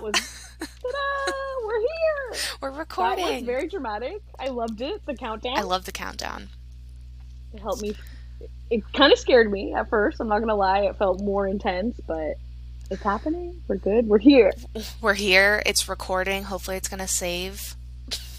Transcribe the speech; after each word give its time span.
that 0.00 0.12
was 0.12 0.46
we're 1.66 1.80
here. 1.80 2.40
We're 2.60 2.70
That 2.70 2.78
was 2.78 2.78
recording. 2.78 3.46
very 3.46 3.68
dramatic. 3.68 4.20
I 4.38 4.48
loved 4.48 4.80
it. 4.80 5.04
The 5.06 5.14
countdown. 5.14 5.56
I 5.58 5.62
love 5.62 5.84
the 5.84 5.92
countdown. 5.92 6.48
it 7.52 7.60
helped 7.60 7.82
me. 7.82 7.94
It 8.70 8.84
kind 8.92 9.12
of 9.12 9.18
scared 9.18 9.50
me 9.50 9.74
at 9.74 9.88
first. 9.90 10.20
I'm 10.20 10.28
not 10.28 10.40
gonna 10.40 10.54
lie. 10.54 10.80
It 10.80 10.96
felt 10.96 11.20
more 11.20 11.46
intense, 11.46 11.98
but 12.06 12.36
it's 12.90 13.02
happening. 13.02 13.62
We're 13.68 13.76
good. 13.76 14.06
We're 14.06 14.18
here. 14.18 14.52
We're 15.00 15.14
here. 15.14 15.62
It's 15.66 15.88
recording. 15.88 16.44
Hopefully, 16.44 16.76
it's 16.76 16.88
gonna 16.88 17.08
save. 17.08 17.74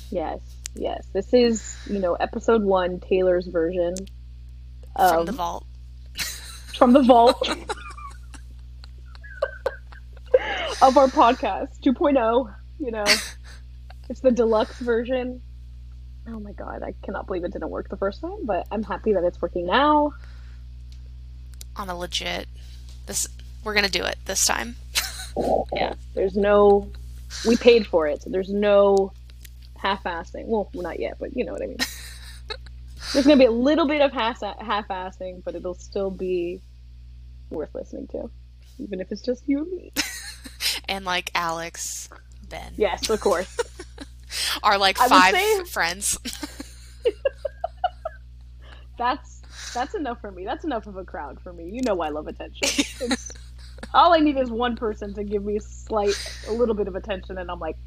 Yes, 0.10 0.40
yes. 0.76 1.06
This 1.14 1.34
is 1.34 1.78
you 1.90 2.00
know 2.00 2.14
episode 2.16 2.64
one, 2.64 3.00
Taylor's 3.00 3.48
version 3.48 3.96
of 4.96 5.12
from 5.16 5.26
the 5.26 5.32
vault. 5.32 5.66
from 6.78 6.94
the 6.94 7.02
vault 7.04 7.48
of 10.82 10.98
our 10.98 11.08
podcast 11.08 11.80
2.0. 11.82 12.54
You 12.80 12.92
know, 12.92 13.06
it's 14.10 14.20
the 14.22 14.32
deluxe 14.32 14.80
version. 14.80 15.42
Oh 16.28 16.40
my 16.40 16.52
god, 16.52 16.84
I 16.84 16.94
cannot 17.04 17.26
believe 17.28 17.44
it 17.44 17.54
didn't 17.54 17.70
work 17.70 17.90
the 17.90 17.98
first 17.98 18.22
time, 18.22 18.46
but 18.46 18.68
I'm 18.72 18.84
happy 18.84 19.14
that 19.14 19.24
it's 19.24 19.42
working 19.42 19.66
now. 19.66 20.14
on 21.76 21.90
a 21.90 21.96
legit 21.98 22.48
this 23.08 23.28
we're 23.64 23.74
gonna 23.74 23.90
do 23.90 24.04
it 24.04 24.18
this 24.26 24.46
time 24.46 24.76
Yeah, 25.74 25.94
there's 26.14 26.36
no. 26.36 26.92
We 27.48 27.56
paid 27.56 27.88
for 27.88 28.08
it, 28.08 28.22
so 28.24 28.30
there's 28.30 28.50
no 28.50 29.14
half-assing. 29.78 30.46
Well, 30.48 30.70
not 30.74 31.00
yet, 31.00 31.16
but 31.20 31.36
you 31.36 31.46
know 31.46 31.54
what 31.54 31.62
I 31.62 31.68
mean. 31.68 31.78
There's 33.14 33.26
gonna 33.26 33.38
be 33.40 33.46
a 33.46 33.52
little 33.52 33.88
bit 33.88 34.02
of 34.02 34.12
half 34.12 34.42
half-assing, 34.42 35.44
but 35.44 35.56
it'll 35.56 35.74
still 35.74 36.12
be 36.12 36.62
worth 37.50 37.74
listening 37.74 38.08
to, 38.08 38.30
even 38.80 39.00
if 39.00 39.12
it's 39.12 39.22
just 39.22 39.48
you 39.48 39.60
and 39.64 39.72
me. 39.72 39.92
And 40.92 41.06
like 41.06 41.32
alex 41.34 42.08
ben 42.50 42.74
Yes, 42.78 43.10
of 43.10 43.20
course. 43.22 43.58
are 44.64 44.78
like 44.78 45.00
I 45.02 45.08
five 45.08 45.34
say- 45.36 45.64
friends 45.64 46.18
That's 48.98 49.42
that's 49.74 49.96
enough 49.96 50.20
for 50.22 50.32
me. 50.32 50.44
That's 50.46 50.64
enough 50.66 50.86
of 50.86 50.98
a 50.98 51.04
crowd 51.04 51.40
for 51.42 51.52
me. 51.54 51.70
You 51.70 51.82
know 51.82 52.00
I 52.02 52.10
love 52.10 52.28
attention. 52.28 52.88
All 53.94 54.14
I 54.14 54.20
need 54.20 54.38
is 54.38 54.52
one 54.52 54.76
person 54.76 55.14
to 55.16 55.24
give 55.24 55.44
me 55.44 55.58
a 55.58 55.62
slight, 55.62 56.14
a 56.48 56.52
little 56.52 56.76
bit 56.76 56.88
of 56.88 56.96
attention, 56.96 57.38
and 57.40 57.50
I'm 57.50 57.60
like, 57.60 57.78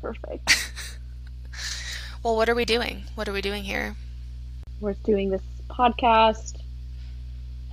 perfect. 0.00 0.72
well 2.22 2.34
what 2.36 2.48
are 2.48 2.54
we 2.54 2.64
doing 2.64 3.02
what 3.14 3.28
are 3.28 3.32
we 3.32 3.40
doing 3.42 3.62
here 3.62 3.94
We're 4.80 4.94
doing 5.04 5.30
this 5.30 5.42
podcast 5.68 6.56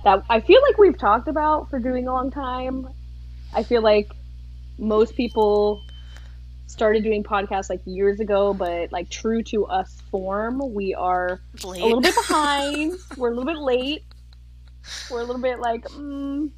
that 0.04 0.22
I 0.28 0.40
feel 0.40 0.60
like 0.68 0.76
we've 0.78 0.98
talked 0.98 1.28
about 1.28 1.70
for 1.70 1.78
doing 1.78 2.06
a 2.08 2.12
long 2.12 2.30
time. 2.30 2.86
I 3.54 3.62
feel 3.62 3.80
like 3.82 4.10
most 4.78 5.14
people 5.14 5.82
started 6.66 7.04
doing 7.04 7.22
podcasts 7.22 7.70
like 7.70 7.80
years 7.84 8.20
ago, 8.20 8.52
but 8.54 8.90
like 8.92 9.08
true 9.10 9.42
to 9.44 9.66
us 9.66 10.00
form, 10.10 10.60
we 10.74 10.94
are 10.94 11.40
late 11.62 11.80
a 11.82 11.84
little 11.86 12.00
bit 12.00 12.14
behind. 12.14 12.94
We're 13.16 13.28
a 13.28 13.34
little 13.36 13.44
bit 13.44 13.58
late. 13.58 14.04
We're 15.10 15.20
a 15.20 15.24
little 15.24 15.40
bit 15.40 15.60
like, 15.60 15.84
mm, 15.84 16.50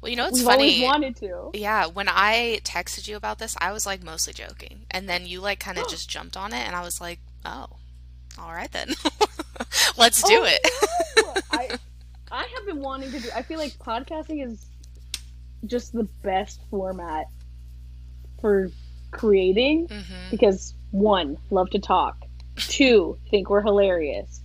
well 0.00 0.10
you 0.10 0.16
know 0.16 0.26
it's 0.26 0.42
funny. 0.42 0.64
we've 0.64 0.72
funny 0.80 0.84
always 0.86 1.14
wanted 1.14 1.16
to. 1.16 1.50
yeah 1.54 1.86
when 1.86 2.08
i 2.08 2.60
texted 2.64 3.06
you 3.06 3.14
about 3.16 3.38
this 3.38 3.54
i 3.60 3.70
was 3.70 3.86
like 3.86 4.02
mostly 4.02 4.32
joking 4.32 4.80
and 4.90 5.08
then 5.08 5.24
you 5.26 5.40
like 5.40 5.60
kind 5.60 5.78
of 5.78 5.86
just 5.88 6.10
jumped 6.10 6.36
on 6.36 6.52
it 6.52 6.66
and 6.66 6.74
i 6.74 6.82
was 6.82 7.00
like 7.00 7.20
oh 7.44 7.66
all 8.36 8.52
right 8.52 8.72
then 8.72 8.88
let's 9.96 10.20
do 10.24 10.40
Oh, 10.40 10.44
it 10.44 10.60
no! 11.18 11.34
I 11.52 11.68
I 12.32 12.48
have 12.56 12.66
been 12.66 12.80
wanting 12.80 13.12
to 13.12 13.20
do. 13.20 13.28
I 13.34 13.42
feel 13.42 13.58
like 13.58 13.72
podcasting 13.78 14.44
is 14.44 14.64
just 15.66 15.92
the 15.92 16.04
best 16.22 16.60
format 16.70 17.26
for 18.40 18.70
creating 19.10 19.86
hmm 19.86 20.30
because 20.30 20.74
one, 20.90 21.36
love 21.50 21.68
to 21.70 21.78
talk. 21.78 22.16
Two, 22.56 23.18
think 23.30 23.48
we're 23.50 23.62
hilarious. 23.62 24.40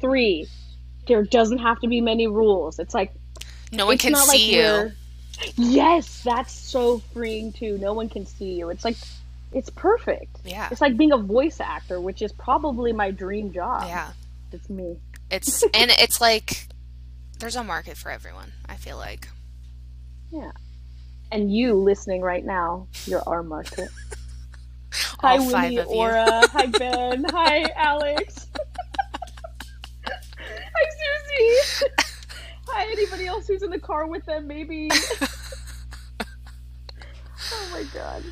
Three, 0.00 0.46
there 1.06 1.22
doesn't 1.24 1.58
have 1.58 1.80
to 1.80 1.88
be 1.88 2.00
many 2.02 2.26
rules. 2.26 2.78
It's 2.78 2.92
like 2.94 3.12
no 3.72 3.86
one 3.86 3.96
can 3.98 4.12
not 4.12 4.28
like 4.28 4.36
see 4.36 4.56
you 4.56 4.92
Yes, 5.56 6.22
that's 6.22 6.52
so 6.52 6.98
freeing 7.14 7.52
too. 7.52 7.78
No 7.78 7.94
one 7.94 8.08
can 8.10 8.26
see 8.26 8.52
you. 8.58 8.68
It's 8.70 8.84
like 8.84 8.96
it's 9.52 9.70
perfect. 9.70 10.38
yeah 10.44 10.68
It's 10.70 10.80
like 10.82 10.96
being 10.96 11.12
a 11.12 11.18
voice 11.18 11.60
actor, 11.60 12.00
which 12.00 12.20
is 12.22 12.32
probably 12.32 12.92
my 12.92 13.10
dream 13.10 13.52
job. 13.52 13.84
yeah 13.86 14.10
It's 14.52 14.68
me. 14.70 14.96
it's 15.30 15.62
and 15.74 15.90
it's 15.92 16.20
like 16.20 16.68
there's 17.38 17.56
a 17.56 17.64
market 17.64 17.96
for 17.96 18.10
everyone 18.10 18.52
i 18.68 18.76
feel 18.76 18.98
like 18.98 19.28
And 21.32 21.52
you 21.54 21.74
listening 21.74 22.22
right 22.22 22.44
now, 22.44 22.88
you're 23.06 23.22
our 23.26 23.42
market. 23.42 23.88
Hi, 25.20 25.38
Winnie, 25.38 25.80
Aura. 25.80 26.48
Hi, 26.48 26.66
Ben. 26.78 27.24
Hi, 27.30 27.70
Alex. 27.76 28.48
Hi, 30.06 30.84
Susie. 30.90 31.88
Hi, 32.68 32.90
anybody 32.90 33.26
else 33.26 33.46
who's 33.46 33.62
in 33.62 33.70
the 33.70 33.78
car 33.78 34.06
with 34.06 34.24
them, 34.24 34.46
maybe. 34.46 34.88
oh 37.52 37.68
my 37.72 37.84
god. 37.94 38.24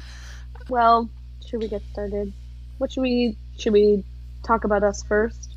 Well, 0.68 1.08
should 1.46 1.60
we 1.60 1.68
get 1.68 1.82
started? 1.92 2.32
What 2.78 2.90
should 2.92 3.02
we 3.02 3.36
should 3.58 3.72
we 3.72 4.04
talk 4.42 4.64
about 4.64 4.82
us 4.82 5.02
first? 5.02 5.54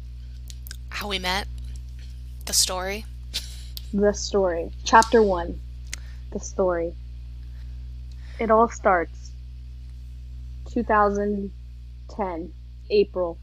how 0.89 1.07
we 1.07 1.17
met 1.17 1.47
the 2.45 2.53
story 2.53 3.05
The 3.91 4.13
story. 4.13 4.71
Chapter 4.83 5.23
one. 5.23 5.59
The 6.31 6.39
story. 6.39 6.93
It 8.39 8.49
all 8.51 8.69
starts 8.69 9.31
2010, 10.71 12.53
April. 12.89 13.37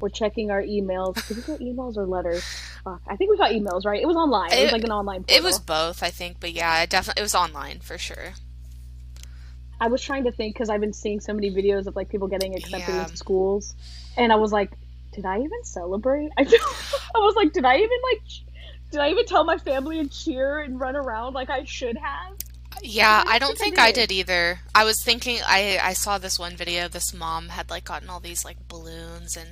We're 0.00 0.08
checking 0.10 0.50
our 0.50 0.62
emails. 0.62 1.26
Did 1.26 1.38
we 1.38 1.42
get 1.42 1.60
emails 1.60 1.96
or 1.96 2.06
letters? 2.06 2.44
Fuck. 2.84 3.00
I 3.06 3.16
think 3.16 3.30
we 3.30 3.36
got 3.36 3.50
emails, 3.50 3.84
right? 3.84 4.00
It 4.00 4.06
was 4.06 4.16
online. 4.16 4.52
It, 4.52 4.62
was 4.64 4.72
like 4.72 4.84
an 4.84 4.92
online 4.92 5.24
it 5.28 5.42
was 5.42 5.58
both 5.58 6.02
i 6.02 6.10
think 6.10 6.38
but 6.38 6.52
yeah 6.52 6.82
it 6.82 6.90
definitely 6.90 7.20
it 7.20 7.24
was 7.24 7.34
online 7.34 7.80
for 7.80 7.98
sure 7.98 8.34
I 9.78 9.88
was 9.88 10.00
trying 10.00 10.24
to 10.24 10.32
think 10.32 10.54
because 10.54 10.70
I've 10.70 10.80
been 10.80 10.94
seeing 10.94 11.20
so 11.20 11.34
many 11.34 11.50
videos 11.50 11.86
of 11.86 11.94
like 11.96 12.08
people 12.08 12.28
getting 12.28 12.54
accepted 12.56 12.94
Yeah. 12.94 13.02
into 13.02 13.16
schools, 13.18 13.74
and 14.16 14.32
I 14.32 14.36
was 14.36 14.50
like, 14.50 14.72
did 15.12 15.26
I 15.26 15.36
even 15.36 15.64
celebrate? 15.64 16.30
I, 16.38 16.44
I 16.44 17.18
was 17.18 17.34
like, 17.36 17.52
did 17.52 17.66
I 17.66 17.76
even 17.76 17.98
like, 18.10 18.22
did 18.90 19.00
I 19.00 19.10
even 19.10 19.26
tell 19.26 19.44
my 19.44 19.58
family 19.58 19.98
and 19.98 20.10
cheer 20.10 20.60
and 20.60 20.80
run 20.80 20.96
around 20.96 21.34
like 21.34 21.50
I 21.50 21.64
should 21.64 21.96
have? 21.96 22.34
yeah 22.82 23.24
I 23.26 23.38
don't 23.38 23.56
think 23.56 23.78
I 23.78 23.90
did. 23.90 24.12
either 24.12 24.60
i 24.74 24.84
was 24.84 25.02
thinking 25.02 25.38
i 25.46 25.78
i 25.82 25.94
saw 25.94 26.18
this 26.18 26.38
one 26.38 26.56
video 26.56 26.88
this 26.88 27.14
mom 27.14 27.48
had 27.48 27.70
like 27.70 27.84
gotten 27.84 28.10
all 28.10 28.20
these 28.20 28.44
like 28.44 28.68
balloons 28.68 29.34
and 29.34 29.48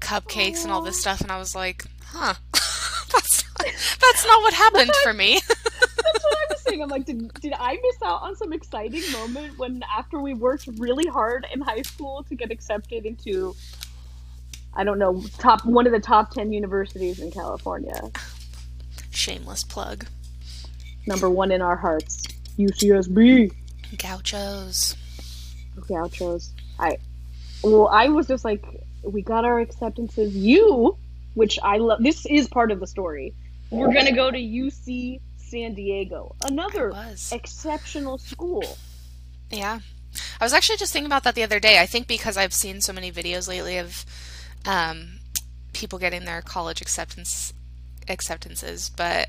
cupcakes 0.00 0.64
and 0.64 0.72
all 0.72 0.82
this 0.82 1.00
stuff 1.00 1.22
and 1.22 1.32
i 1.32 1.38
was 1.38 1.54
like 1.54 1.86
huh 2.08 2.34
that's 2.52 3.44
not, 3.58 3.66
that's 4.00 4.26
not 4.26 4.42
what 4.42 4.52
happened 4.52 4.90
for 5.02 5.14
me 5.14 5.40
That's 5.80 6.24
what 6.24 6.36
I 6.38 6.46
was 6.50 6.60
saying. 6.62 6.82
I'm 6.82 6.88
like, 6.88 7.04
did, 7.04 7.32
did 7.34 7.52
I 7.58 7.72
miss 7.74 8.02
out 8.04 8.22
on 8.22 8.36
some 8.36 8.52
exciting 8.52 9.02
moment 9.12 9.58
when 9.58 9.82
after 9.96 10.20
we 10.20 10.34
worked 10.34 10.66
really 10.78 11.06
hard 11.06 11.46
in 11.52 11.60
high 11.60 11.82
school 11.82 12.24
to 12.28 12.34
get 12.34 12.50
accepted 12.50 13.04
into, 13.04 13.54
I 14.74 14.84
don't 14.84 14.98
know, 14.98 15.22
top 15.38 15.64
one 15.64 15.86
of 15.86 15.92
the 15.92 16.00
top 16.00 16.30
ten 16.30 16.52
universities 16.52 17.20
in 17.20 17.30
California, 17.30 18.00
shameless 19.10 19.64
plug 19.64 20.06
number 21.06 21.28
one 21.30 21.50
in 21.50 21.62
our 21.62 21.76
hearts, 21.76 22.22
UCSB. 22.58 23.52
gauchos 23.96 24.94
outros. 25.86 26.50
I, 26.78 26.98
well, 27.62 27.88
I 27.88 28.08
was 28.08 28.26
just 28.26 28.44
like, 28.44 28.64
we 29.02 29.22
got 29.22 29.44
our 29.44 29.60
acceptances. 29.60 30.36
You, 30.36 30.96
which 31.34 31.58
I 31.62 31.78
love. 31.78 32.02
This 32.02 32.26
is 32.26 32.48
part 32.48 32.70
of 32.70 32.80
the 32.80 32.86
story. 32.86 33.34
We're 33.70 33.92
gonna 33.92 34.14
go 34.14 34.30
to 34.30 34.38
UC 34.38 35.20
San 35.36 35.74
Diego, 35.74 36.34
another 36.44 36.92
exceptional 37.32 38.18
school. 38.18 38.64
Yeah. 39.50 39.80
I 40.40 40.44
was 40.44 40.54
actually 40.54 40.78
just 40.78 40.92
thinking 40.92 41.06
about 41.06 41.24
that 41.24 41.34
the 41.34 41.42
other 41.42 41.60
day. 41.60 41.78
I 41.78 41.86
think 41.86 42.06
because 42.06 42.36
I've 42.36 42.54
seen 42.54 42.80
so 42.80 42.92
many 42.92 43.12
videos 43.12 43.46
lately 43.46 43.76
of 43.76 44.04
um, 44.66 45.20
people 45.74 45.98
getting 45.98 46.24
their 46.24 46.40
college 46.40 46.80
acceptance 46.80 47.52
acceptances, 48.10 48.90
but 48.96 49.28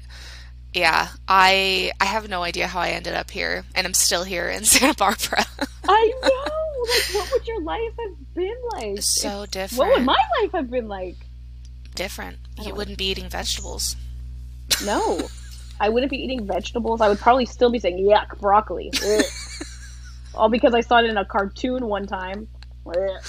yeah, 0.74 1.10
I 1.28 1.92
I 2.00 2.06
have 2.06 2.30
no 2.30 2.44
idea 2.44 2.68
how 2.68 2.80
I 2.80 2.90
ended 2.90 3.14
up 3.14 3.32
here, 3.32 3.66
and 3.76 3.88
I'm 3.88 3.94
still 3.94 4.24
here 4.24 4.48
in 4.50 4.64
Santa 4.66 4.94
Barbara. 4.96 5.46
I 5.88 6.14
know. 6.22 6.54
Like, 6.82 7.14
what 7.16 7.32
would 7.34 7.48
your 7.48 7.62
life 7.62 7.92
have 8.00 8.34
been 8.36 8.56
like? 8.74 9.02
so 9.02 9.44
If- 9.44 9.52
different. 9.52 9.78
what 9.80 9.98
would 9.98 10.06
my 10.06 10.18
life 10.42 10.52
have 10.54 10.70
been 10.72 10.88
like? 10.88 11.16
different. 11.96 12.38
You 12.64 12.74
wouldn't 12.74 12.98
be 12.98 13.06
eating 13.10 13.28
vegetables. 13.28 13.96
No, 14.86 15.28
I 15.82 15.90
wouldn't 15.90 16.10
be 16.12 16.18
eating 16.18 16.46
vegetables. 16.46 17.02
I 17.02 17.10
would 17.10 17.20
probably 17.20 17.46
still 17.46 17.72
be 17.72 17.80
saying 17.80 17.98
yuck, 17.98 18.40
broccoli. 18.40 18.92
All 20.36 20.48
because 20.48 20.74
I 20.74 20.82
saw 20.82 21.00
it 21.00 21.06
in 21.06 21.18
a 21.18 21.26
cartoon 21.26 21.88
one 21.88 22.06
time. 22.08 22.48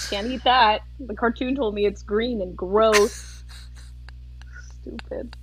Can't 0.09 0.27
eat 0.27 0.43
that. 0.45 0.81
The 0.99 1.13
cartoon 1.15 1.55
told 1.55 1.75
me 1.75 1.85
it's 1.85 2.01
green 2.03 2.41
and 2.41 2.55
gross. 2.55 3.43
Stupid. 4.81 5.35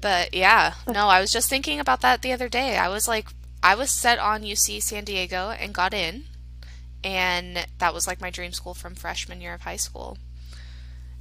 But 0.00 0.34
yeah, 0.34 0.74
no, 0.88 1.06
I 1.08 1.20
was 1.20 1.30
just 1.30 1.48
thinking 1.48 1.78
about 1.78 2.00
that 2.00 2.22
the 2.22 2.32
other 2.32 2.48
day. 2.48 2.76
I 2.76 2.88
was 2.88 3.06
like 3.06 3.28
I 3.62 3.74
was 3.74 3.90
set 3.90 4.18
on 4.18 4.42
UC 4.42 4.82
San 4.82 5.04
Diego 5.04 5.50
and 5.50 5.72
got 5.72 5.94
in, 5.94 6.24
and 7.04 7.66
that 7.78 7.94
was 7.94 8.06
like 8.06 8.20
my 8.20 8.30
dream 8.30 8.52
school 8.52 8.74
from 8.74 8.94
freshman 8.94 9.40
year 9.40 9.54
of 9.54 9.62
high 9.62 9.76
school. 9.76 10.18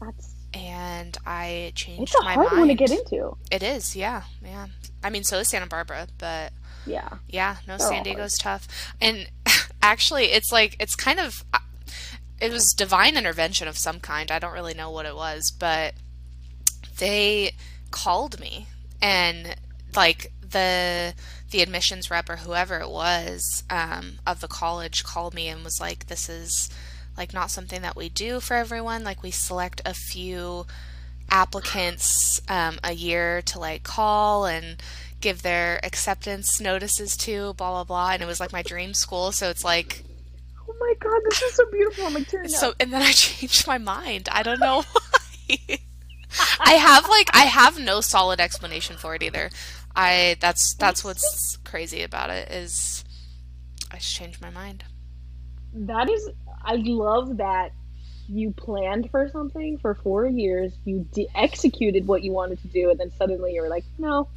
That's 0.02 0.34
And 0.54 1.16
I 1.28 1.72
changed 1.76 2.14
it's 2.14 2.22
a 2.22 2.24
my 2.24 2.34
hard 2.34 2.48
mind. 2.48 2.60
one 2.60 2.68
to 2.70 2.74
get 2.76 2.90
into. 2.92 3.38
It 3.52 3.62
is, 3.62 3.96
yeah, 3.96 4.24
yeah. 4.44 4.68
I 5.04 5.10
mean, 5.12 5.24
so 5.24 5.38
is 5.40 5.50
Santa 5.50 5.68
Barbara, 5.68 6.08
but 6.18 6.52
Yeah. 6.88 7.08
yeah, 7.30 7.58
no, 7.68 7.78
They're 7.78 7.88
San 7.88 8.02
Diego's 8.04 8.38
tough. 8.38 8.68
And 9.00 9.30
actually, 9.84 10.26
it's 10.32 10.52
like 10.52 10.76
it's 10.80 10.96
kind 10.96 11.20
of 11.20 11.46
uh, 11.54 11.60
it 12.40 12.52
was 12.52 12.74
divine 12.76 13.16
intervention 13.16 13.68
of 13.68 13.78
some 13.78 14.00
kind. 14.00 14.32
I 14.32 14.40
don't 14.40 14.54
really 14.54 14.74
know 14.74 14.90
what 14.90 15.06
it 15.06 15.16
was, 15.16 15.52
but 15.52 15.94
they 16.98 17.52
called 17.92 18.40
me 18.40 18.68
and 19.02 19.56
like 19.96 20.32
the 20.52 21.14
the 21.50 21.62
admissions 21.62 22.10
rep 22.10 22.30
or 22.30 22.38
whoever 22.38 22.80
it 22.80 22.90
was 22.90 23.64
um, 23.70 24.20
of 24.26 24.40
the 24.40 24.48
college 24.48 25.04
called 25.04 25.34
me 25.34 25.48
and 25.48 25.64
was 25.64 25.80
like, 25.82 26.08
"This 26.08 26.30
is 26.30 26.70
like 27.18 27.34
not 27.34 27.52
something 27.52 27.82
that 27.82 27.96
we 27.96 28.10
do 28.10 28.40
for 28.40 28.56
everyone. 28.56 29.04
Like 29.04 29.22
we 29.22 29.32
select 29.32 29.82
a 29.86 29.94
few 29.94 30.66
applicants 31.30 32.42
um, 32.50 32.80
a 32.84 32.94
year 32.94 33.42
to 33.44 33.60
like 33.60 33.84
call 33.84 34.46
and 34.46 34.82
give 35.20 35.42
their 35.42 35.80
acceptance 35.84 36.60
notices 36.62 37.18
to, 37.18 37.54
blah 37.56 37.72
blah 37.72 37.84
blah." 37.84 38.12
And 38.12 38.24
it 38.24 38.28
was 38.28 38.40
like 38.40 38.54
my 38.54 38.64
dream 38.64 38.94
school, 38.94 39.32
so 39.32 39.50
it's 39.50 39.64
like 39.64 40.04
Oh 40.70 40.76
my 40.80 40.94
god, 41.00 41.22
this 41.30 41.42
is 41.42 41.56
so 41.56 41.70
beautiful. 41.70 42.06
I'm 42.06 42.14
like 42.14 42.28
tearing 42.28 42.48
so. 42.48 42.70
up. 42.70 42.76
And 42.80 42.94
then 42.94 43.02
I 43.02 43.12
changed 43.12 43.68
my 43.68 43.78
mind. 43.78 44.30
I 44.32 44.44
don't 44.44 44.60
know 44.60 44.84
why. 45.48 45.80
I 46.60 46.74
have 46.74 47.08
like 47.10 47.30
I 47.34 47.46
have 47.46 47.80
no 47.80 48.02
solid 48.02 48.40
explanation 48.40 48.98
for 48.98 49.16
it 49.16 49.24
either. 49.24 49.50
I 49.96 50.38
that's 50.40 50.74
that's 50.76 51.04
what's 51.04 51.58
crazy 51.66 52.04
about 52.04 52.30
it 52.30 52.50
is 52.50 53.04
I 53.92 53.98
just 53.98 54.16
changed 54.16 54.42
my 54.42 54.50
mind. 54.50 54.84
That 55.74 56.10
is, 56.10 56.30
I 56.64 56.76
love 56.76 57.38
that 57.38 57.72
you 58.28 58.52
planned 58.52 59.10
for 59.12 59.30
something 59.30 59.78
for 59.80 59.96
four 59.96 60.28
years, 60.28 60.72
you 60.86 61.06
de- 61.12 61.28
executed 61.36 62.08
what 62.08 62.24
you 62.24 62.32
wanted 62.32 62.62
to 62.62 62.68
do, 62.68 62.90
and 62.90 63.00
then 63.00 63.12
suddenly 63.18 63.54
you're 63.54 63.70
like, 63.70 63.84
no. 63.98 64.30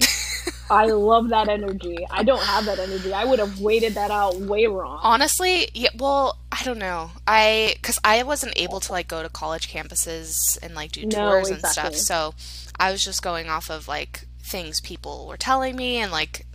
I 0.71 0.87
love 0.87 1.29
that 1.29 1.49
energy. 1.49 1.99
I 2.11 2.23
don't 2.23 2.43
have 2.43 2.65
that 2.67 2.79
energy. 2.79 3.13
I 3.13 3.25
would 3.25 3.39
have 3.39 3.61
waited 3.61 3.95
that 3.95 4.11
out 4.11 4.37
way 4.37 4.67
wrong. 4.67 5.01
Honestly, 5.03 5.69
yeah, 5.75 5.91
well, 5.97 6.39
I 6.51 6.63
don't 6.65 6.79
know. 6.79 7.11
I 7.27 7.77
cuz 7.83 7.99
I 8.05 8.23
wasn't 8.23 8.55
able 8.57 8.81
to 8.81 8.93
like 8.93 9.09
go 9.09 9.23
to 9.23 9.29
college 9.29 9.71
campuses 9.71 10.59
and 10.63 10.75
like 10.75 10.93
do 10.93 11.07
No, 11.07 11.31
tours 11.31 11.51
and 11.51 11.65
stuff. 11.67 11.97
So, 11.97 12.35
I 12.79 12.91
was 12.91 13.05
just 13.05 13.23
going 13.23 13.49
off 13.49 13.71
of 13.71 13.89
like 13.89 14.27
things 14.41 14.81
people 14.81 15.27
were 15.27 15.37
telling 15.37 15.77
me 15.77 15.97
and 15.99 16.11
like 16.11 16.47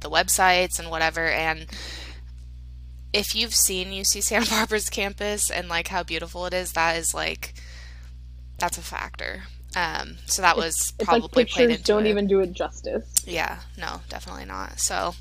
the 0.00 0.10
websites 0.10 0.78
and 0.78 0.90
whatever 0.90 1.28
and 1.28 1.66
if 3.12 3.34
you've 3.34 3.54
seen 3.54 3.90
UC 3.90 4.22
Santa 4.22 4.50
Barbara's 4.50 4.88
campus 4.90 5.50
and 5.50 5.68
like 5.68 5.88
how 5.88 6.02
beautiful 6.02 6.46
it 6.46 6.54
is, 6.54 6.72
that 6.72 6.96
is 6.96 7.14
like 7.14 7.54
that's 8.58 8.78
a 8.78 8.82
factor. 8.82 9.44
Um, 9.76 10.16
so 10.26 10.42
that 10.42 10.56
was 10.56 10.92
It's 10.98 11.04
probably 11.04 11.22
like 11.22 11.30
played 11.30 11.46
pictures 11.46 11.70
into 11.70 11.82
don't 11.84 12.06
it. 12.06 12.10
even 12.10 12.26
do 12.26 12.40
it 12.40 12.52
justice. 12.52 13.08
Yeah, 13.26 13.58
no, 13.78 14.00
definitely 14.08 14.44
not. 14.44 14.80
So, 14.80 15.14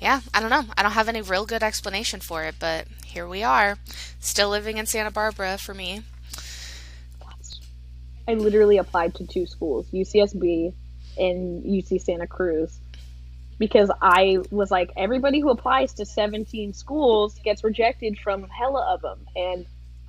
yeah, 0.00 0.20
I 0.32 0.40
don't 0.40 0.48
know. 0.50 0.64
I 0.76 0.82
don't 0.82 0.92
have 0.92 1.08
any 1.08 1.20
real 1.20 1.44
good 1.44 1.62
explanation 1.62 2.20
for 2.20 2.44
it, 2.44 2.54
but 2.58 2.86
here 3.04 3.28
we 3.28 3.42
are, 3.42 3.76
still 4.18 4.48
living 4.48 4.78
in 4.78 4.86
Santa 4.86 5.10
Barbara 5.10 5.58
for 5.58 5.74
me. 5.74 6.02
I 8.28 8.34
literally 8.34 8.78
applied 8.78 9.14
to 9.16 9.26
two 9.26 9.46
schools, 9.46 9.86
UCSB 9.92 10.72
and 11.18 11.64
UC 11.64 12.00
Santa 12.00 12.26
Cruz, 12.28 12.78
because 13.58 13.90
I 14.00 14.38
was 14.50 14.70
like, 14.70 14.90
everybody 14.96 15.40
who 15.40 15.50
applies 15.50 15.94
to 15.94 16.06
17 16.06 16.72
schools 16.72 17.38
gets 17.42 17.64
rejected 17.64 18.18
from 18.18 18.44
hella 18.48 18.94
of 18.94 19.02
them. 19.02 19.26
And 19.34 19.66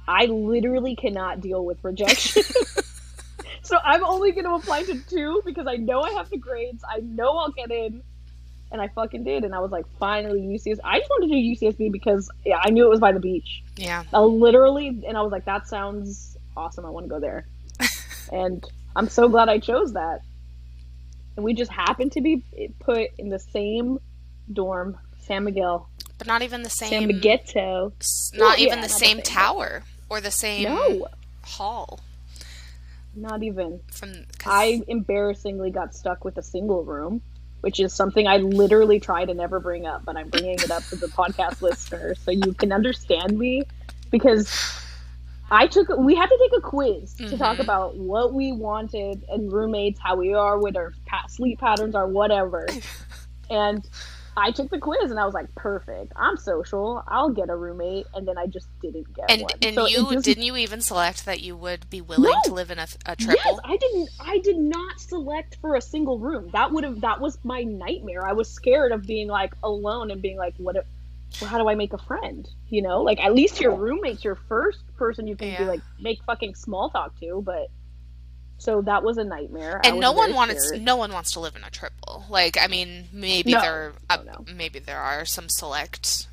I 0.08 0.26
literally 0.26 0.96
cannot 0.96 1.42
deal 1.42 1.66
with 1.66 1.84
rejection. 1.84 2.44
so 3.64 3.78
I'm 3.84 4.04
only 4.04 4.32
going 4.32 4.46
to 4.46 4.54
apply 4.56 4.84
to 4.84 5.00
two 5.10 5.42
because 5.46 5.68
I 5.68 5.76
know 5.76 6.02
I 6.02 6.12
have 6.12 6.30
the 6.30 6.38
grades. 6.38 6.84
I 6.88 7.00
know 7.00 7.38
I'll 7.38 7.52
get 7.52 7.72
in. 7.72 8.02
And 8.74 8.80
I 8.82 8.88
fucking 8.88 9.26
did. 9.26 9.44
And 9.44 9.54
I 9.54 9.60
was 9.60 9.70
like, 9.70 9.86
finally, 10.00 10.40
UCSB. 10.42 10.80
I 10.84 11.00
just 11.00 11.10
wanted 11.10 11.28
to 11.28 11.34
do 11.34 11.66
UCSB 11.68 11.92
because 11.92 12.30
yeah, 12.46 12.58
I 12.64 12.70
knew 12.70 12.86
it 12.86 12.90
was 12.90 13.02
by 13.02 13.12
the 13.12 13.20
beach. 13.20 13.62
Yeah, 13.76 14.04
I 14.14 14.20
literally, 14.22 14.88
and 15.06 15.18
I 15.18 15.22
was 15.24 15.32
like, 15.34 15.44
that 15.44 15.68
sounds 15.68 16.38
awesome. 16.56 16.86
I 16.86 16.90
want 16.90 17.06
to 17.06 17.10
go 17.10 17.20
there. 17.20 17.46
and 18.32 18.66
I'm 18.96 19.10
so 19.10 19.28
glad 19.28 19.50
I 19.50 19.60
chose 19.60 19.92
that. 19.94 20.22
And 21.36 21.44
we 21.44 21.54
just 21.54 21.70
happened 21.72 22.14
to 22.14 22.22
be 22.22 22.44
put 22.80 23.10
in 23.18 23.28
the 23.30 23.40
same 23.40 24.00
dorm, 24.54 24.98
San 25.20 25.44
Miguel, 25.44 25.90
but 26.18 26.28
not 26.28 26.42
even 26.42 26.64
the 26.64 26.70
same. 26.70 26.90
San 26.90 27.08
Miguel. 27.08 27.92
s- 28.00 28.32
Well, 28.38 28.50
Not 28.52 28.60
even 28.60 28.70
yeah, 28.70 28.76
the 28.76 28.82
not 28.88 29.00
the 29.00 29.06
same 29.06 29.18
same, 29.18 29.24
tower 29.24 29.84
or 30.10 30.22
the 30.22 30.32
same 30.32 30.64
No, 30.64 31.08
hall. 31.44 32.00
Not 33.16 33.44
even. 33.44 33.80
From 33.92 34.14
'cause- 34.38 34.54
I 34.54 34.82
embarrassingly 34.88 35.72
got 35.72 35.94
stuck 35.94 36.24
with 36.26 36.38
a 36.38 36.44
single 36.44 36.84
room, 36.84 37.22
which 37.62 37.80
is 37.80 37.94
something 37.94 38.28
I 38.28 38.38
literally 38.38 39.00
try 39.00 39.26
to 39.26 39.34
never 39.34 39.60
bring 39.60 39.86
up, 39.86 40.04
but 40.06 40.18
I'm 40.18 40.30
bringing 40.30 40.54
it 40.56 40.72
up 40.72 40.84
to 40.86 40.96
the 40.96 41.08
podcast 41.08 41.62
listener 41.62 42.16
so 42.16 42.32
you 42.32 42.54
can 42.54 42.72
understand 42.72 43.38
me 43.38 43.64
because 44.10 44.50
I 45.54 45.68
took 45.68 45.90
we 45.98 46.16
had 46.16 46.28
to 46.30 46.38
take 46.42 46.58
a 46.58 46.62
quiz 46.62 47.14
to 47.16 47.38
talk 47.38 47.58
Mhm. 47.58 47.62
about 47.64 47.98
what 47.98 48.34
we 48.34 48.54
wanted 48.54 49.26
and 49.30 49.52
roommates, 49.52 50.00
how 50.00 50.16
we 50.16 50.34
are 50.34 50.58
with 50.58 50.78
our 50.78 50.94
sleep 51.28 51.60
patterns 51.60 51.94
or 51.96 52.08
whatever. 52.08 52.68
and 53.50 53.86
I 54.38 54.52
took 54.52 54.70
the 54.70 54.80
quiz 54.80 55.12
and 55.12 55.20
I 55.20 55.26
was 55.26 55.34
like, 55.34 55.54
perfect. 55.56 56.14
I'm 56.16 56.38
social. 56.38 57.04
I'll 57.08 57.30
get 57.30 57.50
a 57.50 57.56
roommate, 57.56 58.08
and 58.16 58.28
then 58.28 58.38
I 58.38 58.48
just 58.48 58.68
didn't 58.82 59.14
get 59.14 59.30
and 59.30 59.42
one. 59.42 59.52
and 59.62 59.76
So 59.76 59.88
you 59.88 60.12
just- 60.14 60.26
didn't 60.26 60.44
you 60.44 60.56
even 60.58 60.82
select 60.82 61.26
that 61.26 61.42
you 61.42 61.56
would 61.58 61.90
be 61.90 62.02
willing 62.02 62.32
No. 62.32 62.42
to 62.46 62.54
live 62.54 62.72
in 62.72 62.80
a, 62.80 62.88
a 63.06 63.16
triple? 63.16 63.42
Yes, 63.46 63.60
I 63.66 63.78
didn't. 63.78 64.10
I 64.20 64.38
did 64.40 64.58
not 64.58 65.00
select 65.00 65.58
for 65.62 65.76
a 65.76 65.82
single 65.82 66.18
room. 66.20 66.50
That 66.54 66.72
would 66.72 66.84
have. 66.84 67.02
That 67.02 67.20
was 67.20 67.38
my 67.44 67.64
nightmare. 67.64 68.26
I 68.26 68.34
was 68.34 68.50
scared 68.50 68.92
of 68.94 69.04
being 69.06 69.28
like 69.28 69.54
alone 69.64 70.12
and 70.12 70.22
being 70.22 70.38
like, 70.38 70.54
what? 70.58 70.76
If, 70.78 70.86
well, 71.42 71.50
how 71.50 71.58
do 71.58 71.68
I 71.70 71.76
make 71.76 71.94
a 71.94 71.98
friend? 71.98 72.48
You 72.70 72.82
know, 72.82 73.02
like 73.04 73.20
at 73.24 73.34
least 73.34 73.60
your 73.60 73.76
roommate's 73.76 74.24
your 74.24 74.36
first 74.36 74.80
person 74.98 75.28
you 75.28 75.36
can 75.36 75.50
Yeah. 75.50 75.58
be 75.60 75.66
like 75.66 75.82
make 76.00 76.24
fucking 76.24 76.56
small 76.56 76.90
talk 76.90 77.20
to. 77.20 77.42
But 77.46 77.70
so 78.62 78.82
that 78.84 79.02
was 79.04 79.18
a 79.18 79.24
nightmare. 79.24 79.82
And 79.84 80.00
no 80.00 80.12
one 80.12 80.32
scared. 80.60 80.82
no 80.84 80.96
one 80.96 81.12
wants 81.12 81.32
to 81.32 81.40
live 81.40 81.56
in 81.56 81.64
a 81.64 81.70
triple 81.72 82.26
like 82.30 82.58
i 82.62 82.68
mean 82.68 83.08
maybe 83.12 83.54
No. 83.54 83.62
there 83.62 83.94
uh, 84.10 84.18
No, 84.26 84.32
no. 84.46 84.54
maybe 84.56 84.78
there 84.80 85.00
are 85.00 85.26
some 85.26 85.50
select 85.50 86.28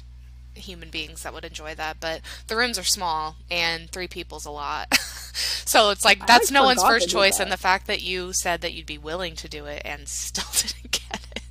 human 0.55 0.91
beings 0.91 1.23
that 1.23 1.33
would 1.33 1.45
enjoy 1.45 1.75
that 1.77 1.99
but 2.01 2.21
the 2.49 2.57
rooms 2.57 2.79
are 2.79 2.85
small 2.85 3.37
and 3.51 3.89
three 3.91 4.09
people's 4.09 4.45
a 4.45 4.51
lot 4.51 4.93
so 5.33 5.91
it's 5.91 6.05
like 6.05 6.21
I, 6.23 6.27
that's 6.27 6.51
like, 6.51 6.61
no 6.61 6.65
one's 6.65 6.83
first 6.83 7.09
choice 7.09 7.37
that. 7.39 7.45
and 7.45 7.53
the 7.53 7.57
fact 7.57 7.87
that 7.87 8.03
you 8.03 8.33
said 8.33 8.61
that 8.63 8.75
you'd 8.75 8.85
be 8.87 8.99
willing 8.99 9.35
to 9.37 9.49
do 9.49 9.67
it 9.67 9.83
and 9.85 10.07
still 10.09 10.45
didn't 10.53 10.91
get 10.91 11.21
it 11.37 11.43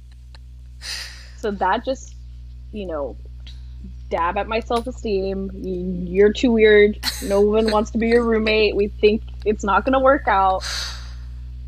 So 1.37 1.51
that 1.51 1.85
just, 1.85 2.13
you 2.71 2.85
know, 2.85 3.15
dab 4.09 4.37
at 4.37 4.47
my 4.47 4.59
self 4.59 4.87
esteem. 4.87 5.51
You're 5.53 6.33
too 6.33 6.51
weird. 6.51 6.99
No 7.23 7.41
one 7.41 7.71
wants 7.71 7.91
to 7.91 7.97
be 7.97 8.07
your 8.07 8.23
roommate. 8.23 8.75
We 8.75 8.87
think 8.87 9.23
it's 9.45 9.63
not 9.63 9.85
going 9.85 9.93
to 9.93 9.99
work 9.99 10.27
out. 10.27 10.63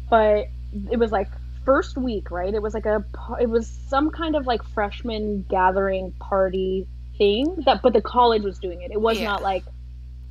But 0.09 0.47
it 0.91 0.97
was 0.97 1.11
like 1.11 1.27
first 1.65 1.97
week, 1.97 2.31
right? 2.31 2.53
It 2.53 2.61
was 2.61 2.73
like 2.73 2.85
a, 2.85 3.03
it 3.39 3.49
was 3.49 3.67
some 3.87 4.09
kind 4.09 4.35
of 4.35 4.47
like 4.47 4.63
freshman 4.63 5.45
gathering 5.49 6.11
party 6.13 6.87
thing 7.17 7.63
that, 7.65 7.81
but 7.81 7.93
the 7.93 8.01
college 8.01 8.43
was 8.43 8.57
doing 8.59 8.81
it. 8.81 8.91
It 8.91 8.99
was 9.01 9.19
Yeah. 9.19 9.25
not 9.27 9.41
like, 9.43 9.63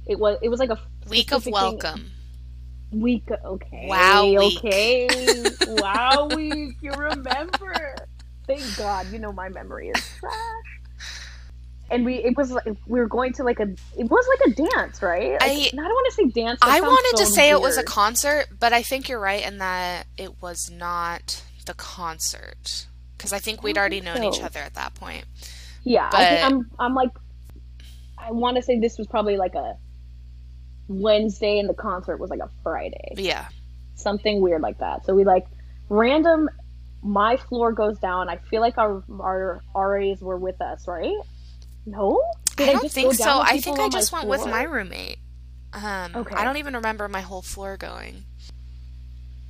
it 0.07 0.19
was, 0.19 0.38
it 0.43 0.49
was 0.49 0.59
like 0.59 0.71
a 0.71 0.79
week 1.11 1.33
of 1.33 1.43
specific 1.43 1.45
thing- 1.45 1.53
welcome 1.53 2.11
Week, 2.91 3.29
okay. 3.45 3.85
Wow 3.87 4.29
week. 4.31 4.57
Okay. 4.65 5.45
wow 5.67 6.27
week. 6.35 6.77
You 6.81 6.91
remember. 6.93 7.95
Thank 8.47 8.62
God. 8.79 9.09
You 9.12 9.19
know 9.19 9.31
my 9.31 9.50
memory 9.50 9.91
is 9.91 10.03
trash. 10.19 10.78
And 11.90 12.04
we, 12.04 12.16
it 12.16 12.37
was 12.37 12.50
like, 12.50 12.66
we 12.87 13.00
were 13.00 13.07
going 13.09 13.33
to 13.35 13.42
like 13.45 13.61
a, 13.61 13.68
it 13.97 14.11
was 14.11 14.26
like 14.28 14.52
a 14.52 14.68
dance, 14.76 15.00
right? 15.02 15.33
Like, 15.33 15.42
I- 15.42 15.68
and 15.73 15.80
I 15.80 15.85
don't 15.85 15.92
want 15.95 16.07
to 16.07 16.14
say 16.14 16.25
dance. 16.26 16.59
i 16.62 16.80
wanted 16.80 17.16
to 17.18 17.26
so 17.26 17.33
say 17.33 17.50
it 17.50 17.61
was 17.61 17.76
a 17.78 17.83
concert 17.83 18.47
but 18.61 18.73
i 18.75 18.83
think 18.83 19.09
you're 19.09 19.18
right 19.21 19.45
in 19.47 19.59
that 19.59 20.07
it 20.18 20.42
was 20.42 20.71
not 20.71 21.42
the 21.66 21.75
concert 21.75 22.87
because 23.16 23.33
i 23.33 23.38
think 23.38 23.62
we'd 23.62 23.78
already 23.78 24.00
think 24.00 24.14
known 24.16 24.25
each 24.25 24.42
other 24.42 24.61
at 24.61 24.75
that 24.75 24.95
point 24.95 25.25
Yeah. 25.85 26.11
I 26.12 26.25
think 26.26 26.45
i'm 26.52 26.71
I'm 26.78 26.95
like, 26.95 27.11
I 28.18 28.33
want 28.33 28.57
to 28.57 28.62
say 28.62 28.78
this 28.78 28.99
was 28.99 29.07
probably 29.07 29.37
like 29.38 29.54
a 29.54 29.76
Wednesday 30.88 31.59
and 31.59 31.68
the 31.68 31.75
concert 31.75 32.18
was 32.18 32.30
like 32.30 32.40
a 32.40 32.50
Friday. 32.62 33.14
yeah 33.16 33.49
something 33.95 34.40
weird 34.40 34.62
like 34.62 34.78
that. 34.78 35.04
So 35.04 35.12
we 35.14 35.25
like 35.25 35.47
random. 35.88 36.49
My 37.02 37.37
floor 37.37 37.73
goes 37.73 37.99
down. 37.99 38.28
I 38.28 38.37
feel 38.37 38.61
like 38.61 38.78
our 38.78 39.02
our 39.21 39.61
RAs 39.75 40.21
were 40.21 40.37
with 40.37 40.61
us, 40.61 40.87
right? 40.87 41.16
No, 41.90 42.21
Did 42.57 42.68
I 42.71 42.73
don't 42.73 42.90
think 42.90 43.14
so. 43.14 43.40
I 43.40 43.61
think 43.61 43.78
I 43.78 43.88
just 43.88 44.12
went 44.12 44.28
with 44.28 44.45
my 44.47 44.62
roommate. 44.64 45.18
Um, 45.73 46.16
Okay. 46.16 46.35
I 46.35 46.45
don't 46.45 46.57
even 46.57 46.75
remember 46.75 47.09
my 47.09 47.21
whole 47.21 47.42
floor 47.42 47.76
going. 47.76 48.25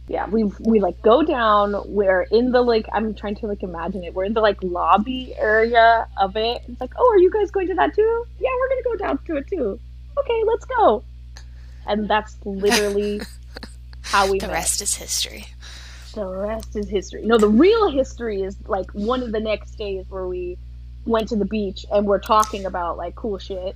yeah, 0.09 0.26
we 0.28 0.45
we 0.61 0.80
like 0.80 1.00
go 1.02 1.23
down. 1.23 1.75
We're 1.87 2.23
in 2.23 2.52
the 2.52 2.62
like 2.62 2.87
I'm 2.92 3.14
trying 3.14 3.37
to 3.37 3.47
like 3.47 3.62
imagine 3.62 4.04
it. 4.04 4.14
We're 4.14 4.25
in 4.25 4.35
the 4.35 4.40
like 4.40 4.62
lobby 4.62 5.35
area 5.37 6.07
of 6.16 6.37
it. 6.37 6.62
It's 6.68 6.80
like, 6.80 6.92
oh, 6.97 7.11
are 7.12 7.18
you 7.18 7.30
guys 7.30 7.50
going 7.50 7.68
to 7.68 7.75
that 7.75 7.95
too? 7.95 8.25
Yeah, 8.40 8.49
we're 8.59 8.68
gonna 8.71 8.83
go 8.85 8.97
down 9.04 9.18
to 9.26 9.37
it 9.37 9.47
too. 9.49 9.80
Okay, 10.18 10.42
let's 10.47 10.64
go. 10.64 11.04
And 11.87 12.09
that's 12.09 12.37
literally 12.45 13.21
how 14.02 14.30
we. 14.30 14.38
The 14.38 14.47
met. 14.49 14.52
rest 14.54 14.83
is 14.83 14.95
history. 14.95 15.47
The 16.14 16.26
rest 16.26 16.75
is 16.76 16.88
history. 16.88 17.23
No, 17.25 17.38
the 17.38 17.49
real 17.49 17.90
history 17.90 18.42
is 18.42 18.57
like 18.66 18.90
one 18.92 19.23
of 19.23 19.30
the 19.33 19.40
next 19.40 19.73
days 19.73 20.07
where 20.09 20.26
we 20.26 20.59
went 21.09 21.29
to 21.31 21.37
the 21.37 21.45
beach 21.45 21.85
and 21.91 22.07
we're 22.07 22.21
talking 22.21 22.67
about 22.67 22.97
like 22.97 23.15
cool 23.15 23.38
shit. 23.38 23.75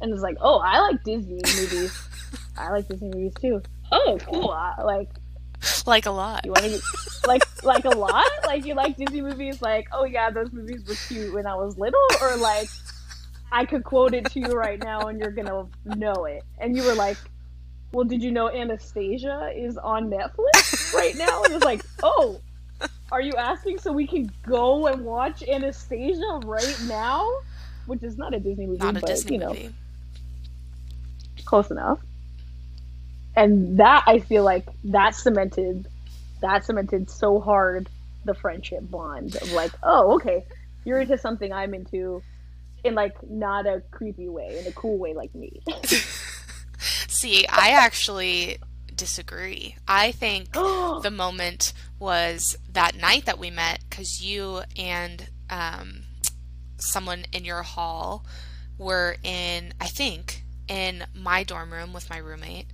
And 0.00 0.12
it's 0.12 0.22
like, 0.22 0.36
oh, 0.40 0.58
I 0.58 0.80
like 0.80 1.02
Disney 1.02 1.34
movies. 1.36 2.08
I 2.58 2.70
like 2.70 2.88
Disney 2.88 3.08
movies 3.08 3.32
too. 3.40 3.62
Oh, 3.90 4.18
cool. 4.30 4.50
I, 4.50 4.82
like, 4.82 5.08
Like 5.86 6.06
a 6.06 6.10
lot. 6.10 6.44
you 6.44 6.50
want 6.52 6.64
to 6.64 6.80
like 7.26 7.64
like 7.64 7.84
a 7.86 7.90
lot? 7.90 8.26
Like 8.46 8.66
you 8.66 8.74
like 8.74 8.96
Disney 8.96 9.22
movies? 9.22 9.62
Like, 9.62 9.88
oh 9.92 10.04
yeah, 10.04 10.30
those 10.30 10.52
movies 10.52 10.84
were 10.86 10.94
cute 11.08 11.32
when 11.32 11.46
I 11.46 11.54
was 11.54 11.78
little, 11.78 12.06
or 12.20 12.36
like 12.36 12.68
I 13.50 13.64
could 13.64 13.84
quote 13.84 14.12
it 14.14 14.26
to 14.32 14.40
you 14.40 14.52
right 14.52 14.82
now 14.82 15.08
and 15.08 15.18
you're 15.18 15.30
gonna 15.30 15.66
know 15.84 16.24
it. 16.26 16.42
And 16.58 16.76
you 16.76 16.82
were 16.84 16.94
like, 16.94 17.16
well, 17.92 18.04
did 18.04 18.22
you 18.22 18.30
know 18.32 18.50
Anastasia 18.50 19.52
is 19.56 19.78
on 19.78 20.10
Netflix 20.10 20.92
right 20.92 21.14
now? 21.16 21.44
And 21.44 21.54
it's 21.54 21.64
like, 21.64 21.82
oh, 22.02 22.40
are 23.12 23.20
you 23.20 23.32
asking 23.34 23.78
so 23.78 23.92
we 23.92 24.06
can 24.06 24.30
go 24.46 24.86
and 24.86 25.04
watch 25.04 25.42
Anastasia 25.42 26.40
right 26.44 26.76
now? 26.86 27.28
Which 27.86 28.02
is 28.02 28.16
not 28.16 28.34
a 28.34 28.40
Disney 28.40 28.66
movie, 28.66 28.78
Not 28.78 28.96
a 28.96 29.00
but 29.00 29.06
Disney 29.06 29.34
you 29.34 29.38
know, 29.40 29.48
movie. 29.48 29.74
close 31.44 31.70
enough. 31.70 32.00
And 33.36 33.78
that 33.78 34.04
I 34.06 34.20
feel 34.20 34.42
like 34.44 34.66
that 34.84 35.14
cemented 35.14 35.86
that 36.40 36.64
cemented 36.64 37.10
so 37.10 37.40
hard 37.40 37.88
the 38.24 38.34
friendship 38.34 38.88
bond 38.90 39.36
of 39.36 39.52
like, 39.52 39.72
oh, 39.82 40.14
okay, 40.14 40.44
you're 40.84 41.00
into 41.00 41.18
something 41.18 41.52
I'm 41.52 41.74
into 41.74 42.22
in 42.84 42.94
like 42.94 43.14
not 43.28 43.66
a 43.66 43.82
creepy 43.90 44.28
way, 44.28 44.58
in 44.60 44.66
a 44.66 44.72
cool 44.72 44.98
way 44.98 45.14
like 45.14 45.34
me. 45.34 45.60
See, 46.78 47.46
I 47.48 47.70
actually 47.70 48.58
disagree. 48.94 49.76
I 49.88 50.12
think 50.12 50.52
the 50.52 51.10
moment 51.12 51.72
was 51.98 52.56
that 52.72 52.96
night 52.96 53.24
that 53.26 53.38
we 53.38 53.50
met 53.50 53.80
because 53.88 54.22
you 54.22 54.62
and 54.76 55.28
um, 55.50 56.02
someone 56.76 57.24
in 57.32 57.44
your 57.44 57.62
hall 57.62 58.24
were 58.78 59.16
in, 59.22 59.72
I 59.80 59.86
think, 59.86 60.42
in 60.68 61.04
my 61.14 61.42
dorm 61.42 61.72
room 61.72 61.92
with 61.92 62.08
my 62.10 62.18
roommate. 62.18 62.66